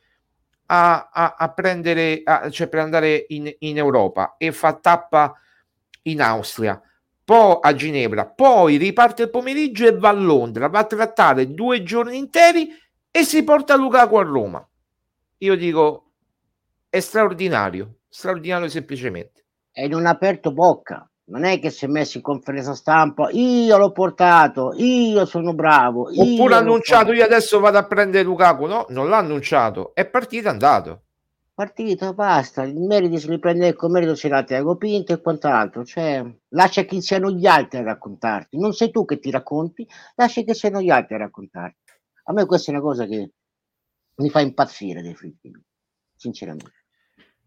a, 0.66 1.10
a, 1.12 1.34
a 1.38 1.52
prendere, 1.52 2.22
a, 2.24 2.50
cioè 2.50 2.68
per 2.68 2.80
andare 2.80 3.26
in, 3.28 3.52
in 3.58 3.76
Europa 3.78 4.36
e 4.38 4.52
fa 4.52 4.74
tappa 4.74 5.34
in 6.02 6.20
Austria 6.20 6.80
poi 7.24 7.58
a 7.60 7.74
Ginevra, 7.74 8.26
poi 8.26 8.76
riparte 8.76 9.22
il 9.22 9.30
pomeriggio 9.30 9.86
e 9.86 9.96
va 9.96 10.08
a 10.08 10.12
Londra, 10.12 10.68
va 10.68 10.80
a 10.80 10.84
trattare 10.84 11.54
due 11.54 11.82
giorni 11.82 12.18
interi 12.18 12.68
e 13.10 13.22
si 13.24 13.44
porta 13.44 13.76
Lukaku 13.76 14.16
a 14.16 14.22
Roma. 14.22 14.68
Io 15.38 15.54
dico, 15.54 16.10
è 16.88 17.00
straordinario 17.00 18.00
straordinario 18.12 18.68
semplicemente. 18.68 19.46
E 19.72 19.88
non 19.88 20.04
ha 20.04 20.10
aperto 20.10 20.52
bocca, 20.52 21.10
non 21.24 21.44
è 21.44 21.58
che 21.58 21.70
si 21.70 21.86
è 21.86 21.88
messo 21.88 22.18
in 22.18 22.22
conferenza 22.22 22.74
stampa, 22.74 23.30
io 23.30 23.78
l'ho 23.78 23.90
portato, 23.90 24.74
io 24.76 25.24
sono 25.24 25.54
bravo. 25.54 26.10
Oppure 26.14 26.54
ha 26.54 26.58
annunciato, 26.58 27.12
io 27.12 27.24
adesso 27.24 27.58
vado 27.58 27.78
a 27.78 27.86
prendere 27.86 28.22
Lukaku, 28.22 28.66
no, 28.66 28.84
non 28.90 29.08
l'ha 29.08 29.16
annunciato, 29.16 29.94
è 29.94 30.06
partito, 30.06 30.48
è 30.48 30.50
andato. 30.50 31.04
Partito, 31.54 32.12
basta, 32.12 32.64
il 32.64 32.78
merito 32.80 33.18
se 33.18 33.28
li 33.28 33.38
prende 33.38 33.68
il 33.68 33.76
merito 33.88 34.14
ce 34.14 34.28
l'ha 34.28 34.42
Tiago 34.42 34.76
Pinto 34.76 35.14
e 35.14 35.20
quant'altro, 35.20 35.84
cioè 35.84 36.22
lascia 36.48 36.84
che 36.84 37.00
siano 37.00 37.30
gli 37.30 37.46
altri 37.46 37.78
a 37.78 37.82
raccontarti, 37.82 38.58
non 38.58 38.72
sei 38.72 38.90
tu 38.90 39.06
che 39.06 39.18
ti 39.18 39.30
racconti, 39.30 39.86
lascia 40.16 40.42
che 40.42 40.54
siano 40.54 40.82
gli 40.82 40.90
altri 40.90 41.14
a 41.14 41.18
raccontarti. 41.18 41.78
A 42.24 42.32
me 42.34 42.44
questa 42.44 42.70
è 42.70 42.74
una 42.74 42.82
cosa 42.82 43.06
che 43.06 43.30
mi 44.16 44.28
fa 44.28 44.40
impazzire 44.40 45.00
dei 45.00 45.14
fritti, 45.14 45.50
sinceramente. 46.14 46.81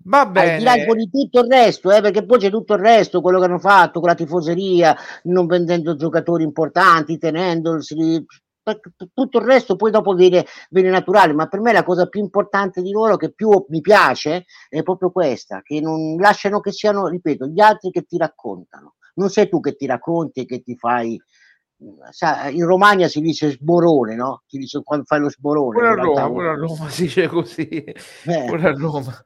Va 0.04 0.26
bene. 0.28 0.52
Al 0.54 0.58
di 0.60 0.64
là 0.64 0.94
di 0.94 1.10
tutto 1.10 1.40
il 1.40 1.50
resto, 1.50 1.92
eh, 1.92 2.02
perché 2.02 2.26
poi 2.26 2.38
c'è 2.38 2.50
tutto 2.50 2.74
il 2.74 2.80
resto, 2.80 3.22
quello 3.22 3.40
che 3.40 3.46
hanno 3.46 3.60
fatto 3.60 4.00
con 4.00 4.10
la 4.10 4.16
tifoseria, 4.16 4.96
non 5.24 5.48
vendendo 5.48 5.96
giocatori 5.96 6.44
importanti, 6.44 7.18
tenendoli, 7.18 7.84
tutto 9.14 9.38
il 9.38 9.46
resto 9.46 9.76
poi 9.76 9.92
dopo 9.92 10.14
viene, 10.14 10.46
viene, 10.70 10.90
naturale, 10.90 11.34
ma 11.34 11.48
per 11.48 11.60
me 11.60 11.72
la 11.72 11.84
cosa 11.84 12.08
più 12.08 12.20
importante 12.20 12.82
di 12.82 12.92
loro, 12.92 13.16
che 13.16 13.32
più 13.32 13.66
mi 13.70 13.82
piace, 13.82 14.46
è 14.70 14.82
proprio 14.82 15.12
questa, 15.12 15.62
che 15.62 15.80
non 15.80 16.16
lasciano 16.18 16.60
che 16.60 16.72
siano, 16.72 17.08
ripeto, 17.08 17.48
gli 17.48 17.60
altri 17.60 17.92
che 17.92 18.04
ti 18.04 18.18
raccontano. 18.18 18.96
Non 19.16 19.30
sei 19.30 19.48
tu 19.48 19.60
che 19.60 19.76
ti 19.76 19.86
racconti 19.86 20.42
e 20.42 20.46
che 20.46 20.62
ti 20.62 20.76
fai... 20.76 21.20
Sa, 22.10 22.48
in 22.48 22.66
Romagna 22.66 23.08
si 23.08 23.20
dice 23.20 23.52
sborone, 23.52 24.16
no? 24.16 24.44
Si 24.48 24.58
dice 24.58 24.82
quando 24.82 25.06
fai 25.06 25.20
lo 25.20 25.30
sborone. 25.30 25.78
Pure 25.78 25.88
a 25.88 25.94
Roma, 25.94 26.28
pure 26.28 26.50
a 26.50 26.56
Roma 26.56 26.90
si 26.90 27.02
dice 27.04 27.28
così. 27.28 27.68
Eh. 27.68 28.46
Pure 28.48 28.68
a 28.68 28.72
Roma. 28.72 29.26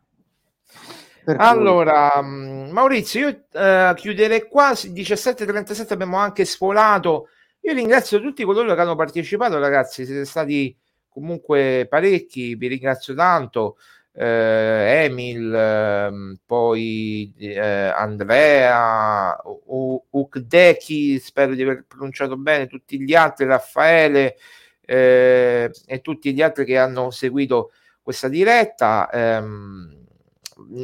Allora, 1.37 2.21
mm, 2.21 2.69
Maurizio, 2.71 3.27
io 3.27 3.45
uh, 3.51 3.93
chiuderei 3.93 4.47
qua. 4.47 4.71
17.37 4.71 5.93
abbiamo 5.93 6.17
anche 6.17 6.45
sfolato. 6.45 7.29
Io 7.61 7.73
ringrazio 7.73 8.21
tutti 8.21 8.43
coloro 8.43 8.73
che 8.73 8.81
hanno 8.81 8.95
partecipato, 8.95 9.59
ragazzi. 9.59 10.05
Siete 10.05 10.25
stati 10.25 10.75
comunque 11.07 11.87
parecchi. 11.89 12.55
Vi 12.55 12.67
ringrazio 12.67 13.13
tanto. 13.13 13.77
Eh, 14.11 15.03
Emil, 15.05 15.53
eh, 15.53 16.37
poi 16.45 17.33
eh, 17.37 17.59
Andrea, 17.59 19.39
U- 19.65 20.03
Ukdeki, 20.09 21.19
spero 21.19 21.53
di 21.53 21.61
aver 21.61 21.85
pronunciato 21.87 22.35
bene, 22.35 22.67
tutti 22.67 22.99
gli 23.01 23.13
altri, 23.15 23.45
Raffaele 23.45 24.35
eh, 24.81 25.71
e 25.85 26.01
tutti 26.01 26.33
gli 26.33 26.41
altri 26.41 26.65
che 26.65 26.77
hanno 26.77 27.11
seguito 27.11 27.71
questa 28.01 28.27
diretta. 28.27 29.09
Ehm, 29.11 30.07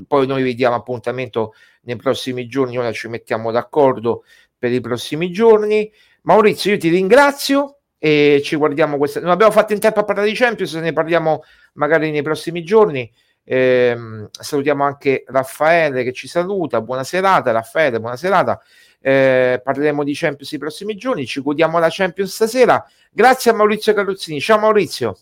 poi 0.07 0.27
noi 0.27 0.43
vediamo 0.43 0.75
appuntamento 0.75 1.53
nei 1.81 1.95
prossimi 1.95 2.47
giorni, 2.47 2.77
ora 2.77 2.91
ci 2.91 3.07
mettiamo 3.07 3.51
d'accordo 3.51 4.23
per 4.57 4.71
i 4.71 4.81
prossimi 4.81 5.31
giorni. 5.31 5.91
Maurizio, 6.23 6.71
io 6.71 6.77
ti 6.77 6.89
ringrazio 6.89 7.77
e 7.97 8.41
ci 8.43 8.55
guardiamo 8.55 8.97
questa. 8.97 9.19
Non 9.19 9.29
abbiamo 9.31 9.51
fatto 9.51 9.73
in 9.73 9.79
tempo 9.79 9.99
a 9.99 10.03
parlare 10.03 10.27
di 10.27 10.35
Champions, 10.35 10.73
ne 10.75 10.93
parliamo 10.93 11.43
magari 11.73 12.11
nei 12.11 12.21
prossimi 12.21 12.63
giorni. 12.63 13.11
Eh, 13.43 14.27
salutiamo 14.31 14.83
anche 14.83 15.23
Raffaele 15.27 16.03
che 16.03 16.13
ci 16.13 16.27
saluta. 16.27 16.81
Buona 16.81 17.03
serata, 17.03 17.51
Raffaele, 17.51 17.99
buona 17.99 18.15
serata. 18.15 18.59
Eh, 18.99 19.61
parleremo 19.63 20.03
di 20.03 20.13
Champions 20.15 20.51
i 20.51 20.57
prossimi 20.57 20.95
giorni. 20.95 21.27
Ci 21.27 21.41
godiamo 21.41 21.77
la 21.77 21.89
Champions 21.91 22.33
stasera. 22.33 22.83
Grazie 23.11 23.51
a 23.51 23.53
Maurizio 23.53 23.93
Carrozzini. 23.93 24.39
Ciao 24.39 24.57
Maurizio. 24.57 25.17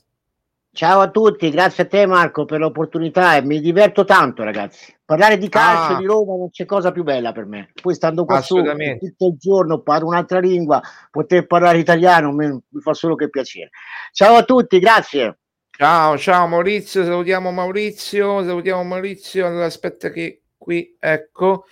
Ciao 0.75 1.01
a 1.01 1.11
tutti, 1.11 1.51
grazie 1.51 1.83
a 1.83 1.85
te 1.85 2.07
Marco 2.07 2.45
per 2.45 2.57
l'opportunità 2.57 3.35
e 3.35 3.43
mi 3.43 3.59
diverto 3.59 4.05
tanto 4.05 4.41
ragazzi. 4.41 4.91
Parlare 5.05 5.37
di 5.37 5.47
calcio 5.47 5.93
ah. 5.93 5.97
di 5.99 6.05
Roma 6.05 6.35
non 6.35 6.49
c'è 6.49 6.65
cosa 6.65 6.91
più 6.91 7.03
bella 7.03 7.31
per 7.31 7.45
me. 7.45 7.71
Poi 7.79 7.93
stando 7.93 8.25
qua 8.25 8.41
su 8.41 8.55
tutto 8.55 9.27
il 9.27 9.37
giorno, 9.37 9.81
parlo 9.81 10.07
un'altra 10.07 10.39
lingua, 10.39 10.81
poter 11.11 11.45
parlare 11.45 11.77
italiano 11.77 12.31
mi, 12.31 12.59
fa 12.81 12.95
solo 12.95 13.13
che 13.13 13.29
piacere. 13.29 13.69
Ciao 14.13 14.35
a 14.35 14.43
tutti, 14.45 14.79
grazie. 14.79 15.37
Ciao, 15.69 16.17
ciao 16.17 16.47
Maurizio, 16.47 17.03
salutiamo 17.03 17.51
Maurizio, 17.51 18.43
salutiamo 18.43 18.83
Maurizio. 18.83 19.45
Allora 19.45 19.65
aspetta 19.65 20.09
che 20.09 20.41
qui, 20.57 20.97
ecco, 20.99 21.65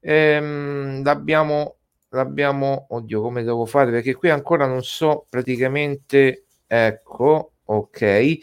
ehm, 0.00 1.02
l'abbiamo, 1.02 1.76
l'abbiamo, 2.10 2.88
oddio 2.90 3.22
come 3.22 3.42
devo 3.42 3.64
fare 3.64 3.90
perché 3.90 4.12
qui 4.12 4.28
ancora 4.28 4.66
non 4.66 4.82
so 4.82 5.24
praticamente, 5.30 6.44
ecco, 6.66 7.53
Ok, 7.66 8.38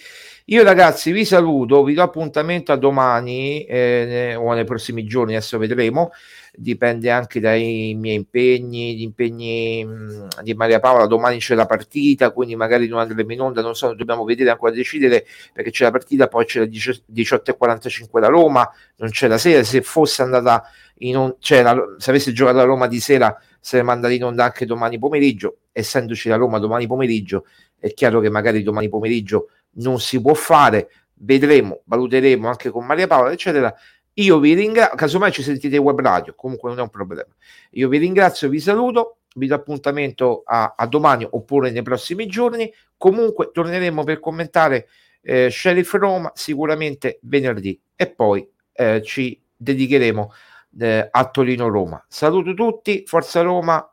io 0.45 0.63
ragazzi 0.63 1.11
vi 1.11 1.25
saluto, 1.25 1.83
vi 1.83 1.93
do 1.93 2.01
appuntamento 2.01 2.71
a 2.71 2.75
domani 2.75 3.63
eh, 3.65 4.33
o 4.35 4.51
nei 4.53 4.63
prossimi 4.63 5.05
giorni, 5.05 5.35
adesso 5.35 5.59
vedremo, 5.59 6.09
dipende 6.55 7.11
anche 7.11 7.39
dai 7.39 7.93
miei 7.95 8.15
impegni, 8.15 8.95
gli 8.95 9.03
impegni 9.03 9.85
mh, 9.85 10.41
di 10.41 10.55
Maria 10.55 10.79
Paola, 10.79 11.05
domani 11.05 11.37
c'è 11.37 11.53
la 11.53 11.67
partita, 11.67 12.31
quindi 12.31 12.55
magari 12.55 12.87
non 12.87 12.97
andremo 12.99 13.31
in 13.31 13.41
onda, 13.41 13.61
non 13.61 13.75
so, 13.75 13.93
dobbiamo 13.93 14.23
vedere 14.23 14.49
ancora 14.49 14.71
decidere 14.71 15.27
perché 15.53 15.69
c'è 15.69 15.83
la 15.83 15.91
partita, 15.91 16.27
poi 16.27 16.45
c'è 16.45 16.61
la 16.61 16.65
18.45 16.65 18.19
da 18.19 18.27
Roma, 18.27 18.67
non 18.97 19.11
c'è 19.11 19.27
la 19.27 19.37
sera, 19.37 19.61
se 19.63 19.83
fosse 19.83 20.23
andata 20.23 20.63
in 21.03 21.15
on- 21.17 21.35
cioè 21.37 21.61
la, 21.61 21.75
se 21.97 22.09
avesse 22.09 22.31
giocato 22.33 22.57
a 22.59 22.63
Roma 22.63 22.87
di 22.87 22.99
sera 22.99 23.35
saremmo 23.59 23.91
andati 23.91 24.15
in 24.15 24.23
onda 24.23 24.45
anche 24.45 24.65
domani 24.65 24.97
pomeriggio, 24.97 25.57
essendoci 25.71 26.27
la 26.29 26.35
Roma 26.37 26.57
domani 26.57 26.87
pomeriggio 26.87 27.45
è 27.81 27.93
chiaro 27.93 28.19
che 28.19 28.29
magari 28.29 28.61
domani 28.61 28.87
pomeriggio 28.87 29.49
non 29.73 29.99
si 29.99 30.21
può 30.21 30.35
fare, 30.35 30.89
vedremo, 31.15 31.81
valuteremo 31.85 32.47
anche 32.47 32.69
con 32.69 32.85
Maria 32.85 33.07
Paola, 33.07 33.31
eccetera. 33.31 33.73
Io 34.15 34.39
vi 34.39 34.53
ringrazio, 34.53 34.95
casomai 34.95 35.31
ci 35.31 35.41
sentite 35.41 35.77
web 35.77 35.99
radio, 35.99 36.35
comunque 36.35 36.69
non 36.69 36.77
è 36.77 36.81
un 36.83 36.89
problema. 36.89 37.33
Io 37.71 37.87
vi 37.89 37.97
ringrazio, 37.97 38.49
vi 38.49 38.59
saluto, 38.59 39.17
vi 39.35 39.47
do 39.47 39.55
appuntamento 39.55 40.43
a, 40.45 40.75
a 40.77 40.85
domani 40.85 41.25
oppure 41.27 41.71
nei 41.71 41.81
prossimi 41.81 42.27
giorni. 42.27 42.71
Comunque 42.97 43.49
torneremo 43.51 44.03
per 44.03 44.19
commentare 44.19 44.87
eh, 45.21 45.49
Sheriff 45.49 45.93
Roma 45.93 46.31
sicuramente 46.35 47.17
venerdì 47.23 47.79
e 47.95 48.11
poi 48.11 48.47
eh, 48.73 49.01
ci 49.03 49.41
dedicheremo 49.55 50.31
eh, 50.79 51.07
a 51.09 51.29
Torino 51.29 51.67
Roma. 51.67 52.03
Saluto 52.07 52.53
tutti, 52.53 53.03
Forza 53.07 53.41
Roma, 53.41 53.90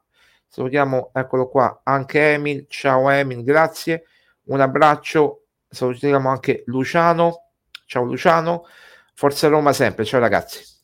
Salutiamo, 0.49 1.11
eccolo 1.13 1.49
qua, 1.49 1.83
anche 1.85 2.33
Emil. 2.33 2.67
Ciao 2.69 3.11
Emil, 3.11 3.45
grazie. 3.45 4.05
Un 4.45 4.61
abbraccio. 4.61 5.45
Salutiamo 5.69 6.31
anche 6.31 6.63
Luciano. 6.67 7.51
Ciao 7.85 8.03
Luciano. 8.05 8.67
Forza 9.15 9.49
Roma 9.49 9.73
sempre. 9.73 10.05
Ciao 10.05 10.21
ragazzi. 10.21 10.78